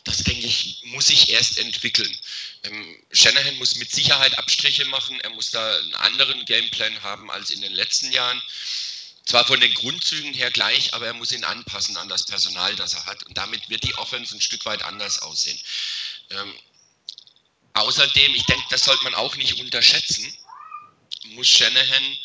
[0.04, 2.18] Das denke ich, muss sich erst entwickeln.
[2.64, 7.52] Ähm, Shanahan muss mit Sicherheit Abstriche machen, er muss da einen anderen Gameplan haben als
[7.52, 8.42] in den letzten Jahren.
[9.26, 12.94] Zwar von den Grundzügen her gleich, aber er muss ihn anpassen an das Personal, das
[12.94, 13.24] er hat.
[13.24, 15.60] Und damit wird die Offense ein Stück weit anders aussehen.
[16.32, 16.54] Ähm,
[17.74, 20.38] außerdem, ich denke, das sollte man auch nicht unterschätzen,
[21.28, 22.18] muss Shanahan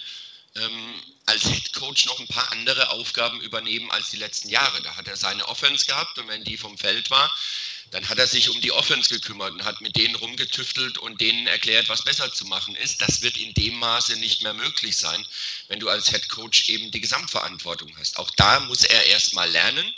[0.60, 4.80] ähm, als Head Coach noch ein paar andere Aufgaben übernehmen als die letzten Jahre.
[4.82, 7.30] Da hat er seine Offense gehabt und wenn die vom Feld war,
[7.90, 11.46] dann hat er sich um die Offense gekümmert und hat mit denen rumgetüftelt und denen
[11.46, 13.00] erklärt, was besser zu machen ist.
[13.00, 15.24] Das wird in dem Maße nicht mehr möglich sein,
[15.68, 18.18] wenn du als Head Coach eben die Gesamtverantwortung hast.
[18.18, 19.94] Auch da muss er erstmal lernen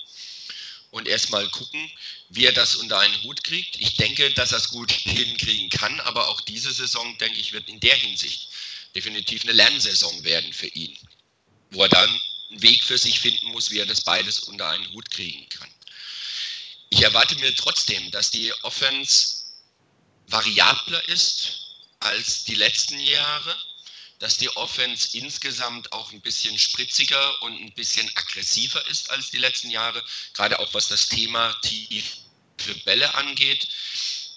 [0.91, 1.91] und erstmal gucken,
[2.29, 3.77] wie er das unter einen Hut kriegt.
[3.81, 7.69] Ich denke, dass er es gut hinkriegen kann, aber auch diese Saison, denke ich, wird
[7.69, 8.49] in der Hinsicht
[8.95, 10.97] definitiv eine Lernsaison werden für ihn,
[11.71, 12.21] wo er dann
[12.51, 15.73] einen Weg für sich finden muss, wie er das beides unter einen Hut kriegen kann.
[16.91, 19.45] Ich erwarte mir trotzdem, dass die Offense
[20.27, 21.61] variabler ist
[22.01, 23.57] als die letzten Jahre,
[24.19, 29.39] dass die Offense insgesamt auch ein bisschen spritziger und ein bisschen aggressiver ist als die
[29.39, 33.67] letzten Jahre, gerade auch was das Thema tiefe Bälle angeht,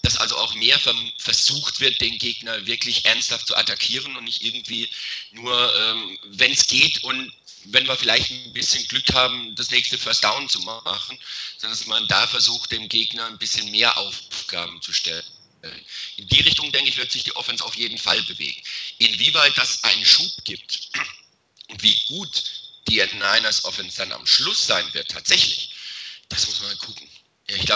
[0.04, 0.80] dass also auch mehr
[1.18, 4.89] versucht wird, den Gegner wirklich ernsthaft zu attackieren und nicht irgendwie
[5.32, 7.34] nur, ähm, wenn es geht und
[7.66, 11.18] wenn wir vielleicht ein bisschen Glück haben, das nächste First Down zu machen,
[11.58, 15.24] sondern dass man da versucht, dem Gegner ein bisschen mehr Aufgaben zu stellen.
[16.18, 18.62] In die Richtung, denke ich, wird sich die Offense auf jeden Fall bewegen.
[18.97, 20.89] Inwieweit das einen Schub gibt
[21.70, 22.43] und wie gut
[22.89, 25.70] die Niners Offense dann am Schluss sein wird, tatsächlich,
[26.28, 27.10] das muss man gucken.
[27.47, 27.70] Ich,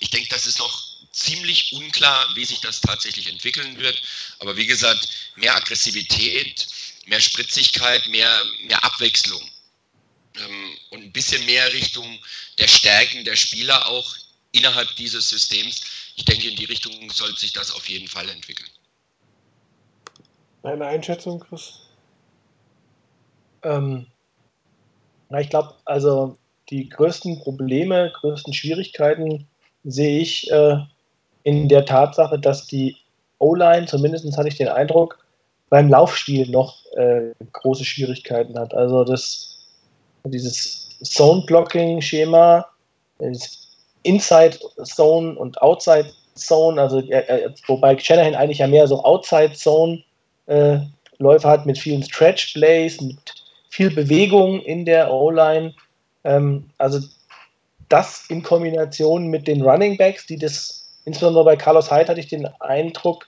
[0.00, 4.00] ich denke, das ist noch ziemlich unklar, wie sich das tatsächlich entwickeln wird.
[4.38, 6.66] Aber wie gesagt, mehr Aggressivität,
[7.06, 9.42] mehr Spritzigkeit, mehr, mehr Abwechslung
[10.36, 12.18] ähm, und ein bisschen mehr Richtung
[12.58, 14.14] der Stärken der Spieler auch
[14.52, 15.82] innerhalb dieses Systems.
[16.16, 18.68] Ich denke, in die Richtung sollte sich das auf jeden Fall entwickeln.
[20.62, 21.74] Eine Einschätzung, Chris?
[23.62, 24.06] Ähm,
[25.28, 26.36] na, ich glaube, also
[26.70, 29.48] die größten Probleme, größten Schwierigkeiten
[29.84, 30.78] sehe ich äh,
[31.48, 32.94] in der Tatsache, dass die
[33.38, 35.18] O-Line, zumindest hatte ich den Eindruck,
[35.70, 38.74] beim Laufspiel noch äh, große Schwierigkeiten hat.
[38.74, 39.56] Also das,
[40.24, 42.66] dieses Zone-Blocking-Schema,
[44.02, 50.02] Inside Zone und Outside Zone, also äh, wobei Shanahan eigentlich ja mehr so Outside Zone
[50.46, 50.80] äh,
[51.44, 53.18] hat mit vielen Stretch Plays, mit
[53.70, 55.74] viel Bewegung in der O-Line.
[56.24, 57.00] Ähm, also
[57.88, 62.28] das in Kombination mit den Running Backs, die das, insbesondere bei Carlos Hyde hatte ich
[62.28, 63.26] den Eindruck,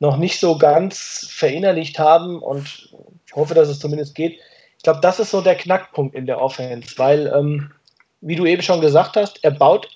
[0.00, 2.90] noch nicht so ganz verinnerlicht haben und
[3.26, 4.38] ich hoffe, dass es zumindest geht.
[4.76, 7.72] Ich glaube, das ist so der Knackpunkt in der Offense, weil, ähm,
[8.20, 9.88] wie du eben schon gesagt hast, er baut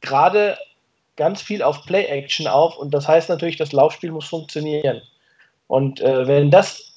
[0.00, 0.58] gerade
[1.16, 5.02] ganz viel auf Play-Action auf und das heißt natürlich, das Laufspiel muss funktionieren.
[5.68, 6.92] Und äh, wenn das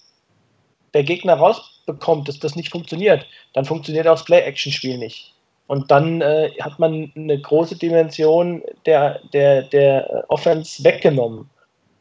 [0.94, 5.34] der Gegner rausbekommt, dass das nicht funktioniert, dann funktioniert auch das Play-Action-Spiel nicht.
[5.68, 11.50] Und dann äh, hat man eine große Dimension der, der, der Offense weggenommen.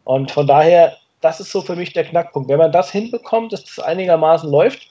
[0.05, 2.49] Und von daher, das ist so für mich der Knackpunkt.
[2.49, 4.89] Wenn man das hinbekommt, dass das einigermaßen läuft,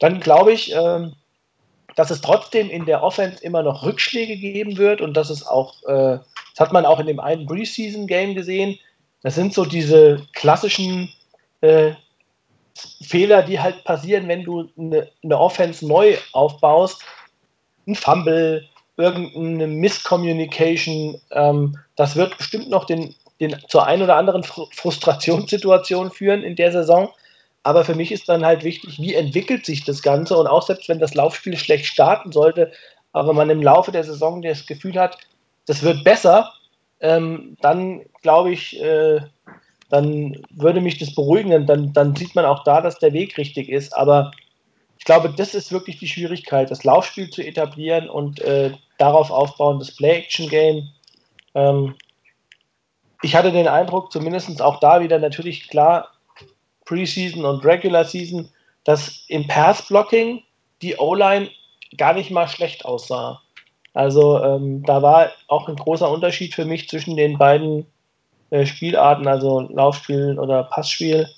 [0.00, 1.10] dann glaube ich, äh,
[1.96, 5.82] dass es trotzdem in der Offense immer noch Rückschläge geben wird und dass es auch,
[5.84, 8.78] äh, das hat man auch in dem einen Preseason-Game gesehen,
[9.22, 11.10] das sind so diese klassischen
[11.60, 11.92] äh,
[13.02, 17.02] Fehler, die halt passieren, wenn du eine, eine Offense neu aufbaust.
[17.86, 18.64] Ein Fumble,
[18.96, 26.42] irgendeine Misscommunication, ähm, das wird bestimmt noch den den, zur ein oder anderen Frustrationssituation führen
[26.42, 27.10] in der Saison.
[27.62, 30.88] Aber für mich ist dann halt wichtig, wie entwickelt sich das Ganze und auch selbst
[30.88, 32.72] wenn das Laufspiel schlecht starten sollte,
[33.12, 35.18] aber man im Laufe der Saison das Gefühl hat,
[35.66, 36.52] das wird besser,
[37.00, 39.20] ähm, dann glaube ich, äh,
[39.88, 41.66] dann würde mich das beruhigen.
[41.66, 43.96] Dann, dann sieht man auch da, dass der Weg richtig ist.
[43.96, 44.32] Aber
[45.04, 49.78] ich glaube, das ist wirklich die Schwierigkeit, das Laufspiel zu etablieren und äh, darauf aufbauen,
[49.78, 50.88] das Play-Action-Game.
[51.54, 51.94] Ähm,
[53.20, 56.08] ich hatte den Eindruck, zumindest auch da wieder natürlich klar,
[56.86, 58.48] Preseason und Regular Season,
[58.84, 60.42] dass im Pass-Blocking
[60.80, 61.50] die O-Line
[61.98, 63.42] gar nicht mal schlecht aussah.
[63.92, 67.84] Also ähm, da war auch ein großer Unterschied für mich zwischen den beiden
[68.48, 71.28] äh, Spielarten, also Laufspiel oder Passspiel.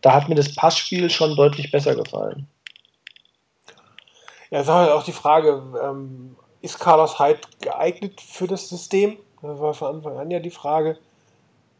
[0.00, 2.48] Da hat mir das Passspiel schon deutlich besser gefallen.
[4.50, 9.16] Ja, es ist auch die Frage, ähm, ist Carlos Hyde geeignet für das System?
[9.42, 10.98] Das war von Anfang an ja die Frage.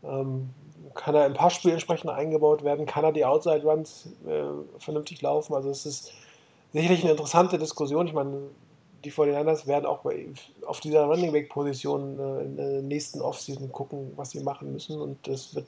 [0.05, 0.51] Ähm,
[0.95, 2.87] kann er im Passspiel entsprechend eingebaut werden?
[2.87, 4.45] Kann er die Outside Runs äh,
[4.79, 5.55] vernünftig laufen?
[5.55, 6.13] Also es ist
[6.73, 8.07] sicherlich eine interessante Diskussion.
[8.07, 8.39] Ich meine,
[9.05, 10.29] die 49ers werden auch bei,
[10.67, 15.01] auf dieser Running Back Position äh, in der nächsten Offseason gucken, was sie machen müssen.
[15.01, 15.67] Und es wird,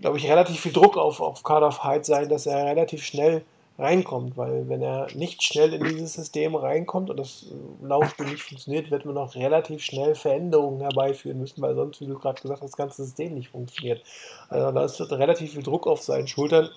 [0.00, 3.42] glaube ich, relativ viel Druck auf, auf Cardiff Hyde sein, dass er relativ schnell
[3.80, 7.46] reinkommt, weil wenn er nicht schnell in dieses System reinkommt und das
[7.82, 12.18] Laufspiel nicht funktioniert, wird man auch relativ schnell Veränderungen herbeiführen müssen, weil sonst, wie du
[12.18, 14.02] gerade gesagt hast, das ganze System nicht funktioniert.
[14.48, 16.68] Also da ist relativ viel Druck auf seinen Schultern.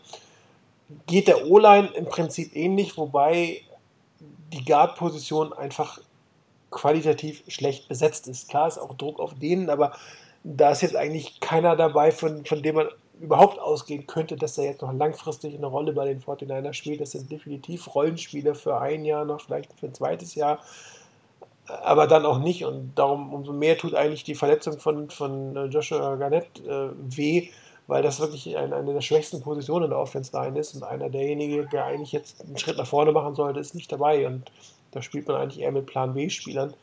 [1.06, 3.62] Geht der O-Line im Prinzip ähnlich, wobei
[4.54, 6.00] die Guard-Position einfach
[6.72, 8.50] qualitativ schlecht besetzt ist.
[8.50, 9.94] Klar ist auch Druck auf denen, aber
[10.44, 12.88] da ist jetzt eigentlich keiner dabei, von, von dem man
[13.20, 17.02] überhaupt ausgehen könnte, dass er jetzt noch langfristig eine Rolle bei den 49ers spielt.
[17.02, 20.60] Das sind definitiv Rollenspieler für ein Jahr, noch vielleicht für ein zweites Jahr,
[21.68, 22.66] aber dann auch nicht.
[22.66, 27.50] Und darum umso mehr tut eigentlich die Verletzung von, von äh, Joshua Garnett äh, weh,
[27.88, 31.10] weil das wirklich eine, eine der schwächsten Positionen in der Offense Line ist und einer
[31.10, 34.52] derjenigen, der eigentlich jetzt einen Schritt nach vorne machen sollte, ist nicht dabei und
[34.92, 36.74] da spielt man eigentlich eher mit Plan B-Spielern.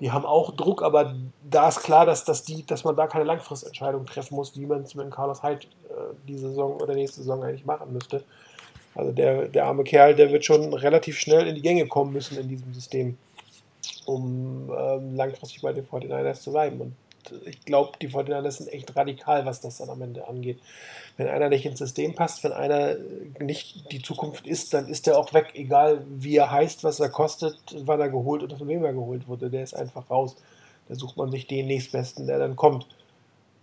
[0.00, 1.14] Die haben auch Druck, aber
[1.48, 4.82] da ist klar, dass, dass, die, dass man da keine Langfristentscheidung treffen muss, wie man
[4.82, 8.24] es mit Carlos Hyde äh, diese Saison oder nächste Saison eigentlich machen müsste.
[8.94, 12.36] Also der, der arme Kerl, der wird schon relativ schnell in die Gänge kommen müssen
[12.36, 13.16] in diesem System,
[14.06, 16.80] um ähm, langfristig bei den 49ers zu bleiben.
[16.80, 16.94] Und
[17.44, 20.60] ich glaube, die 49ers sind echt radikal, was das dann am Ende angeht.
[21.16, 22.96] Wenn einer nicht ins System passt, wenn einer
[23.38, 27.10] nicht die Zukunft ist, dann ist er auch weg, egal wie er heißt, was er
[27.10, 29.50] kostet, wann er geholt oder von wem er geholt wurde.
[29.50, 30.36] Der ist einfach raus.
[30.88, 32.86] Da sucht man sich den nächstbesten, der dann kommt.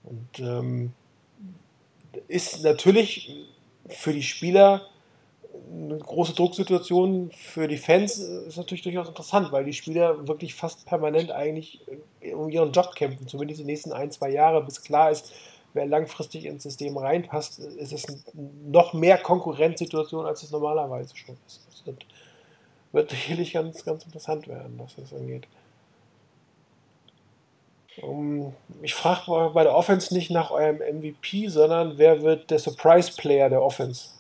[0.04, 0.94] Und ähm,
[2.28, 3.36] ist natürlich
[3.88, 4.88] für die Spieler
[5.72, 10.86] eine große Drucksituation für die Fans ist natürlich durchaus interessant, weil die Spieler wirklich fast
[10.86, 11.82] permanent eigentlich
[12.34, 15.32] um ihren Job kämpfen, zumindest die nächsten ein, zwei Jahre, bis klar ist,
[15.74, 18.06] wer langfristig ins System reinpasst, ist es
[18.66, 21.62] noch mehr Konkurrenzsituation, als es normalerweise schon ist.
[21.70, 22.06] Das wird,
[22.92, 25.48] wird sicherlich ganz, ganz interessant werden, was das angeht.
[28.02, 33.12] Um, ich frage bei der Offense nicht nach eurem MVP, sondern wer wird der Surprise
[33.16, 34.19] Player der Offense?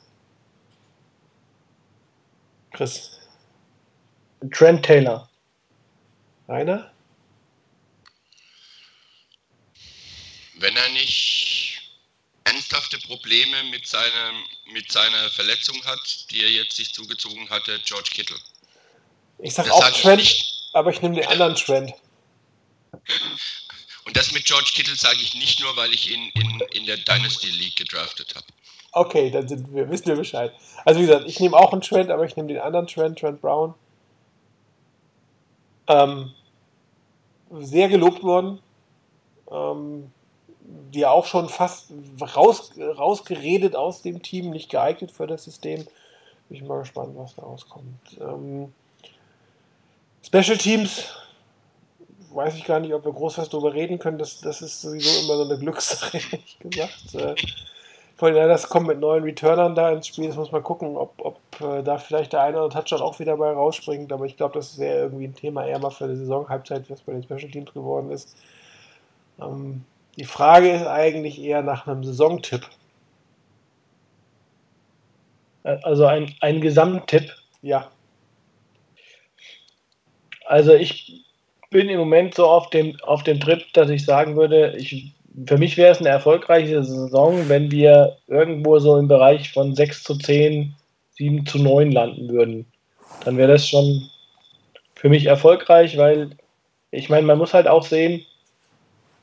[2.71, 3.19] Chris.
[4.51, 5.29] Trent Taylor.
[6.47, 6.91] Rainer?
[10.55, 11.81] Wenn er nicht
[12.43, 14.43] ernsthafte Probleme mit, seinem,
[14.73, 18.37] mit seiner Verletzung hat, die er jetzt sich zugezogen hatte, George Kittle.
[19.39, 21.93] Ich sag das auch Trent, ich aber ich nehme den anderen Trent.
[24.05, 26.97] Und das mit George Kittle sage ich nicht nur, weil ich ihn in, in der
[26.97, 28.45] Dynasty League gedraftet habe.
[28.91, 30.51] Okay, dann sind wir, wissen wir Bescheid.
[30.85, 33.41] Also wie gesagt, ich nehme auch einen Trent, aber ich nehme den anderen Trent, Trent
[33.41, 33.73] Brown.
[35.87, 36.31] Ähm,
[37.51, 38.59] sehr gelobt worden.
[39.51, 40.11] Ähm,
[40.93, 41.91] die auch schon fast
[42.35, 45.85] raus, rausgeredet aus dem Team, nicht geeignet für das System.
[46.47, 48.17] Bin ich mal gespannt, was da rauskommt.
[48.19, 48.73] Ähm,
[50.25, 51.05] Special Teams,
[52.31, 54.17] weiß ich gar nicht, ob wir groß was darüber reden können.
[54.17, 57.15] Das, das ist sowieso immer so eine Glückssache, ehrlich gesagt.
[57.15, 57.35] Äh,
[58.19, 60.27] vor allem, das kommt mit neuen Returnern da ins Spiel.
[60.27, 63.37] Das muss man gucken, ob, ob äh, da vielleicht der eine oder Touchdown auch wieder
[63.37, 64.11] bei rausspringt.
[64.11, 67.13] Aber ich glaube, das wäre irgendwie ein Thema eher mal für die Saison-Halbzeit, was bei
[67.13, 68.35] den Special Teams geworden ist.
[69.41, 69.85] Ähm,
[70.17, 72.67] die Frage ist eigentlich eher nach einem Saisontipp.
[75.63, 77.33] Also ein, ein Gesamttipp?
[77.61, 77.89] Ja.
[80.45, 81.23] Also ich
[81.69, 85.13] bin im Moment so auf dem, auf dem Trip, dass ich sagen würde, ich,
[85.45, 90.03] für mich wäre es eine erfolgreiche Saison, wenn wir irgendwo so im Bereich von 6
[90.03, 90.75] zu 10,
[91.11, 92.65] 7 zu 9 landen würden.
[93.25, 94.09] Dann wäre das schon
[94.95, 96.31] für mich erfolgreich, weil
[96.91, 98.25] ich meine, man muss halt auch sehen,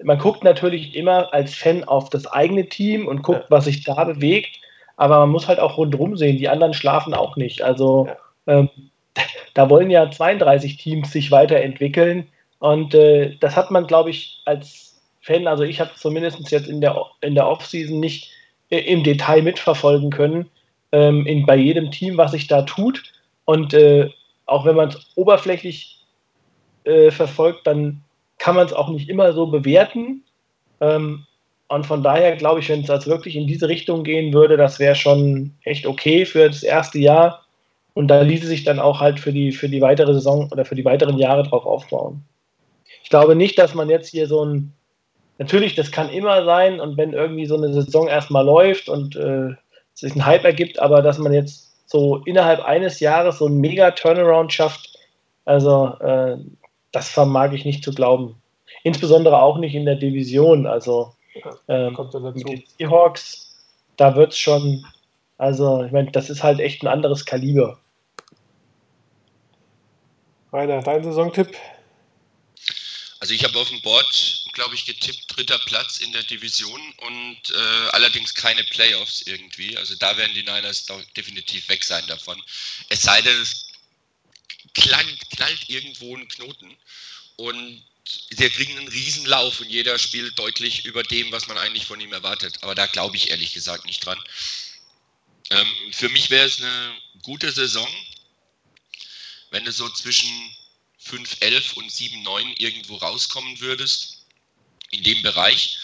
[0.02, 3.46] man guckt natürlich immer als Fan auf das eigene Team und guckt, ja.
[3.50, 4.58] was sich da bewegt,
[4.96, 7.62] aber man muss halt auch rundherum sehen, die anderen schlafen auch nicht.
[7.62, 8.06] Also
[8.46, 8.58] ja.
[8.58, 8.70] ähm,
[9.54, 12.26] da wollen ja 32 Teams sich weiterentwickeln
[12.58, 14.85] und äh, das hat man, glaube ich, als
[15.26, 18.30] Fan, also ich habe zumindest jetzt in der, in der Offseason nicht
[18.70, 20.48] äh, im Detail mitverfolgen können,
[20.92, 23.02] ähm, in, bei jedem Team, was sich da tut.
[23.44, 24.08] Und äh,
[24.46, 26.04] auch wenn man es oberflächlich
[26.84, 28.02] äh, verfolgt, dann
[28.38, 30.22] kann man es auch nicht immer so bewerten.
[30.80, 31.26] Ähm,
[31.66, 34.78] und von daher glaube ich, wenn es als wirklich in diese Richtung gehen würde, das
[34.78, 37.44] wäre schon echt okay für das erste Jahr.
[37.94, 40.76] Und da ließe sich dann auch halt für die, für die weitere Saison oder für
[40.76, 42.22] die weiteren Jahre drauf aufbauen.
[43.02, 44.72] Ich glaube nicht, dass man jetzt hier so ein,
[45.38, 49.54] natürlich, das kann immer sein und wenn irgendwie so eine Saison erstmal läuft und äh,
[49.94, 53.90] sich ein Hype ergibt, aber dass man jetzt so innerhalb eines Jahres so ein mega
[53.92, 54.98] Turnaround schafft,
[55.44, 56.36] also äh,
[56.92, 58.40] das vermag ich nicht zu glauben.
[58.82, 60.66] Insbesondere auch nicht in der Division.
[60.66, 61.12] Also
[61.68, 63.54] ähm, kommt mit den Seahawks,
[63.96, 64.84] da wird es schon,
[65.38, 67.78] also ich meine, das ist halt echt ein anderes Kaliber.
[70.52, 71.48] Rainer, dein Saisontipp?
[73.26, 77.50] Also ich habe auf dem Board, glaube ich, getippt, dritter Platz in der Division und
[77.50, 79.76] äh, allerdings keine Playoffs irgendwie.
[79.76, 80.86] Also da werden die Niners
[81.16, 82.40] definitiv weg sein davon.
[82.88, 83.66] Es sei denn, es
[84.74, 86.76] knallt, knallt irgendwo ein Knoten
[87.34, 87.84] und
[88.30, 92.12] sie kriegen einen Riesenlauf und jeder spielt deutlich über dem, was man eigentlich von ihm
[92.12, 92.62] erwartet.
[92.62, 94.22] Aber da glaube ich ehrlich gesagt nicht dran.
[95.50, 97.88] Ähm, für mich wäre es eine gute Saison,
[99.50, 100.30] wenn du so zwischen
[101.06, 104.24] 5, 11 und 7, 9 irgendwo rauskommen würdest,
[104.90, 105.78] in dem Bereich.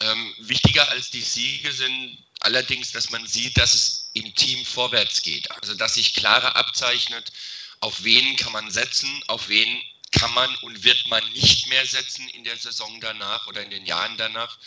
[0.00, 5.22] Ähm, wichtiger als die Siege sind allerdings, dass man sieht, dass es im Team vorwärts
[5.22, 5.50] geht.
[5.50, 7.32] Also, dass sich klarer abzeichnet,
[7.80, 9.82] auf wen kann man setzen, auf wen
[10.12, 13.84] kann man und wird man nicht mehr setzen in der Saison danach oder in den
[13.84, 14.58] Jahren danach,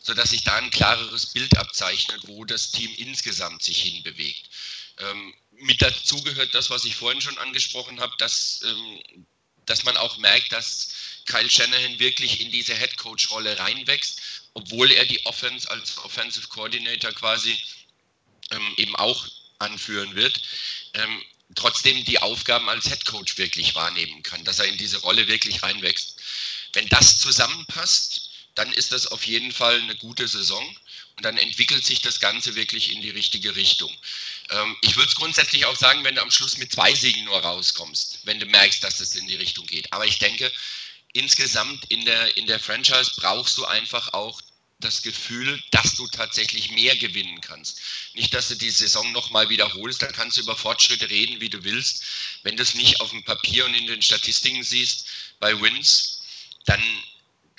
[0.00, 4.50] sodass sich da ein klareres Bild abzeichnet, wo das Team insgesamt sich hinbewegt.
[4.98, 9.26] Ähm, mit dazu gehört das, was ich vorhin schon angesprochen habe, dass, ähm,
[9.68, 10.88] dass man auch merkt, dass
[11.26, 14.20] Kyle Shanahan wirklich in diese Head Coach Rolle reinwächst,
[14.54, 17.58] obwohl er die Offense als Offensive Coordinator quasi
[18.50, 19.28] ähm, eben auch
[19.58, 20.40] anführen wird.
[20.94, 21.22] Ähm,
[21.54, 25.62] trotzdem die Aufgaben als Head Coach wirklich wahrnehmen kann, dass er in diese Rolle wirklich
[25.62, 26.16] reinwächst.
[26.72, 30.76] Wenn das zusammenpasst, dann ist das auf jeden Fall eine gute Saison
[31.18, 33.92] und dann entwickelt sich das Ganze wirklich in die richtige Richtung.
[34.50, 37.40] Ähm, ich würde es grundsätzlich auch sagen, wenn du am Schluss mit zwei Siegen nur
[37.40, 39.92] rauskommst, wenn du merkst, dass es in die Richtung geht.
[39.92, 40.52] Aber ich denke,
[41.14, 44.40] insgesamt in der, in der Franchise brauchst du einfach auch
[44.78, 47.80] das Gefühl, dass du tatsächlich mehr gewinnen kannst.
[48.14, 51.64] Nicht, dass du die Saison nochmal wiederholst, dann kannst du über Fortschritte reden, wie du
[51.64, 52.04] willst.
[52.44, 55.08] Wenn du es nicht auf dem Papier und in den Statistiken siehst,
[55.40, 56.22] bei Wins,
[56.66, 56.80] dann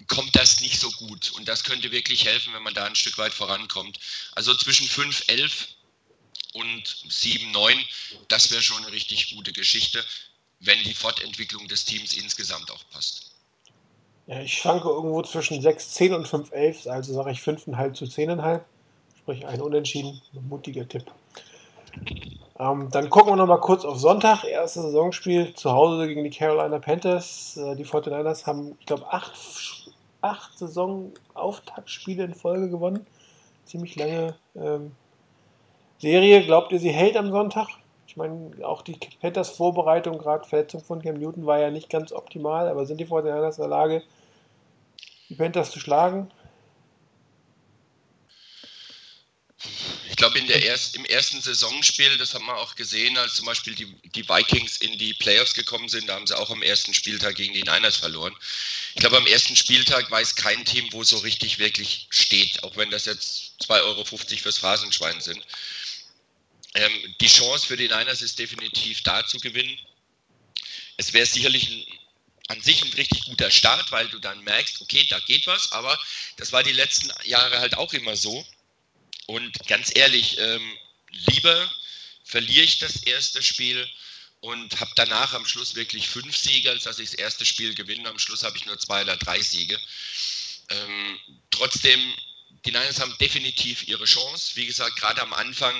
[0.08, 1.32] kommt das nicht so gut.
[1.38, 4.00] Und das könnte wirklich helfen, wenn man da ein Stück weit vorankommt.
[4.34, 5.68] Also zwischen 5, 11
[6.54, 7.78] und 7, 9,
[8.28, 10.04] das wäre schon eine richtig gute Geschichte,
[10.62, 13.32] wenn die Fortentwicklung des Teams insgesamt auch passt.
[14.28, 18.06] Ja, ich schwanke irgendwo zwischen 6, 10 und 5, 11, also sage ich 5,5 zu
[18.06, 18.62] 10,5.
[19.18, 21.06] Sprich ein Unentschieden, ein mutiger Tipp.
[22.60, 24.44] Ähm, dann gucken wir noch mal kurz auf Sonntag.
[24.44, 27.58] Erstes Saisonspiel zu Hause gegen die Carolina Panthers.
[27.58, 29.36] Äh, die 49ers haben, ich glaube, acht
[30.22, 33.06] acht Saisonauftaktspiele in Folge gewonnen.
[33.66, 34.92] Ziemlich lange ähm,
[36.00, 36.44] Serie.
[36.44, 37.68] Glaubt ihr, sie hält am Sonntag?
[38.08, 42.12] Ich meine, auch die Panthers Vorbereitung, gerade Verletzung von Cam Newton, war ja nicht ganz
[42.12, 44.04] optimal, aber sind die 49ers in der Lage,
[45.30, 46.32] die Panthers zu schlagen?
[50.20, 54.28] Glaube, erst, im ersten Saisonspiel, das haben wir auch gesehen, als zum Beispiel die, die
[54.28, 57.64] Vikings in die Playoffs gekommen sind, da haben sie auch am ersten Spieltag gegen die
[57.64, 58.36] Niners verloren.
[58.94, 62.92] Ich glaube, am ersten Spieltag weiß kein Team, wo so richtig wirklich steht, auch wenn
[62.92, 65.42] das jetzt 2,50 Euro fürs Phrasenschwein sind.
[66.76, 69.76] Ähm, die Chance für die Niners ist definitiv da zu gewinnen.
[70.98, 71.86] Es wäre sicherlich ein,
[72.50, 75.98] an sich ein richtig guter Start, weil du dann merkst, okay, da geht was, aber
[76.36, 78.46] das war die letzten Jahre halt auch immer so
[79.30, 80.78] und ganz ehrlich, ähm,
[81.12, 81.72] lieber
[82.24, 83.88] verliere ich das erste Spiel
[84.40, 88.10] und habe danach am Schluss wirklich fünf Siege, als dass ich das erste Spiel gewinne.
[88.10, 89.80] Am Schluss habe ich nur zwei oder drei Siege.
[90.70, 91.20] Ähm,
[91.52, 92.02] trotzdem,
[92.66, 94.56] die Niners haben definitiv ihre Chance.
[94.56, 95.76] Wie gesagt, gerade am Anfang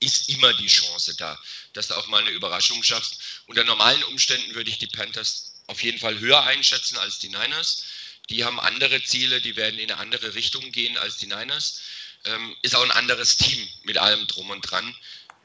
[0.00, 1.40] ist immer die Chance da,
[1.74, 3.20] dass du auch mal eine Überraschung schaffst.
[3.46, 7.84] Unter normalen Umständen würde ich die Panthers auf jeden Fall höher einschätzen als die Niners.
[8.30, 11.80] Die haben andere Ziele, die werden in eine andere Richtung gehen als die Niners.
[12.26, 14.94] Ähm, ist auch ein anderes Team mit allem drum und dran.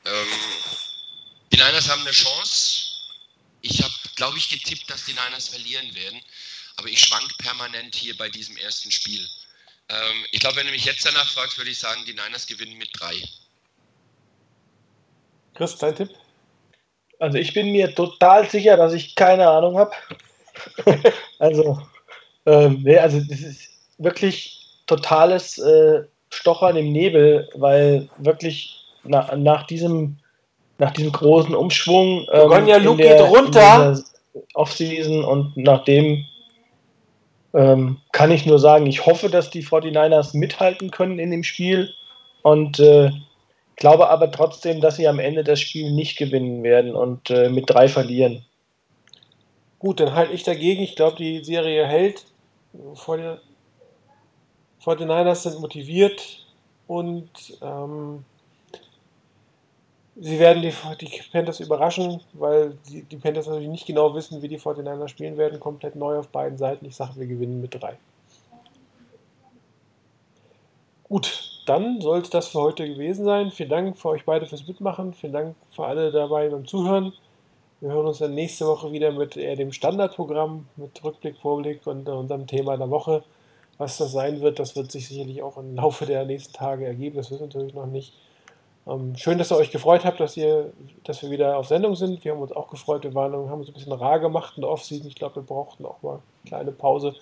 [0.05, 0.27] Ähm,
[1.51, 2.85] die Niners haben eine Chance.
[3.61, 6.21] Ich habe, glaube ich, getippt, dass die Niners verlieren werden.
[6.77, 9.27] Aber ich schwank permanent hier bei diesem ersten Spiel.
[9.89, 12.77] Ähm, ich glaube, wenn du mich jetzt danach fragst, würde ich sagen, die Niners gewinnen
[12.77, 13.21] mit drei.
[15.55, 16.09] Chris, dein Tipp?
[17.19, 19.91] Also ich bin mir total sicher, dass ich keine Ahnung habe.
[21.39, 21.85] also,
[22.45, 23.69] ähm, nee, also das ist,
[23.99, 30.17] wirklich totales äh, Stochern im Nebel, weil wirklich na, nach diesem
[30.77, 33.99] nach diesem großen Umschwung ähm, ja, Luke der, geht runter.
[34.53, 36.25] Offseason und nachdem
[37.53, 41.89] ähm, kann ich nur sagen, ich hoffe, dass die 49ers mithalten können in dem Spiel
[42.43, 43.11] und äh,
[43.75, 47.69] glaube aber trotzdem, dass sie am Ende das Spiel nicht gewinnen werden und äh, mit
[47.69, 48.45] drei verlieren.
[49.79, 50.83] Gut, dann halte ich dagegen.
[50.83, 52.25] Ich glaube, die Serie hält.
[52.93, 53.37] Vor den
[54.83, 56.45] 49ers sind motiviert
[56.87, 57.29] und
[57.61, 58.23] ähm,
[60.15, 64.47] sie werden die, die Panthers überraschen, weil die, die Panthers natürlich nicht genau wissen, wie
[64.47, 65.59] die 49ers spielen werden.
[65.59, 66.85] Komplett neu auf beiden Seiten.
[66.85, 67.97] Ich sage, wir gewinnen mit drei.
[71.03, 73.51] Gut, dann soll es das für heute gewesen sein.
[73.51, 75.13] Vielen Dank für euch beide fürs Mitmachen.
[75.13, 77.13] Vielen Dank für alle dabei beim Zuhören.
[77.81, 82.09] Wir hören uns dann nächste Woche wieder mit eher dem Standardprogramm, mit Rückblick, Vorblick und
[82.09, 83.23] unserem Thema der Woche.
[83.79, 87.15] Was das sein wird, das wird sich sicherlich auch im Laufe der nächsten Tage ergeben.
[87.15, 88.13] Das wissen wir natürlich noch nicht.
[88.85, 90.73] Ähm, schön, dass ihr euch gefreut habt, dass, ihr,
[91.05, 92.23] dass wir wieder auf Sendung sind.
[92.23, 93.03] Wir haben uns auch gefreut.
[93.03, 95.07] Wir waren, haben uns ein bisschen rar gemacht in der Offseason.
[95.07, 97.15] Ich glaube, wir brauchten auch mal eine kleine Pause.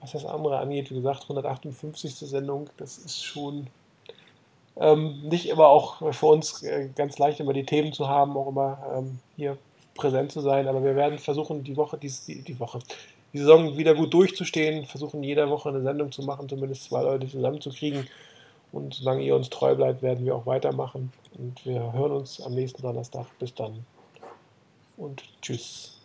[0.00, 2.14] Was das andere angeht, wie gesagt, 158.
[2.14, 3.68] Sendung, das ist schon
[4.76, 8.48] ähm, nicht immer auch für uns äh, ganz leicht, immer die Themen zu haben, auch
[8.48, 9.56] immer ähm, hier
[9.94, 12.12] präsent zu sein, aber wir werden versuchen, die Woche, die,
[12.42, 12.78] die Woche,
[13.32, 17.28] die Saison wieder gut durchzustehen, versuchen jede Woche eine Sendung zu machen, zumindest zwei Leute
[17.28, 18.06] zusammenzukriegen.
[18.72, 21.12] Und solange ihr uns treu bleibt, werden wir auch weitermachen.
[21.38, 23.26] Und wir hören uns am nächsten Donnerstag.
[23.38, 23.84] Bis dann.
[24.96, 25.95] Und tschüss.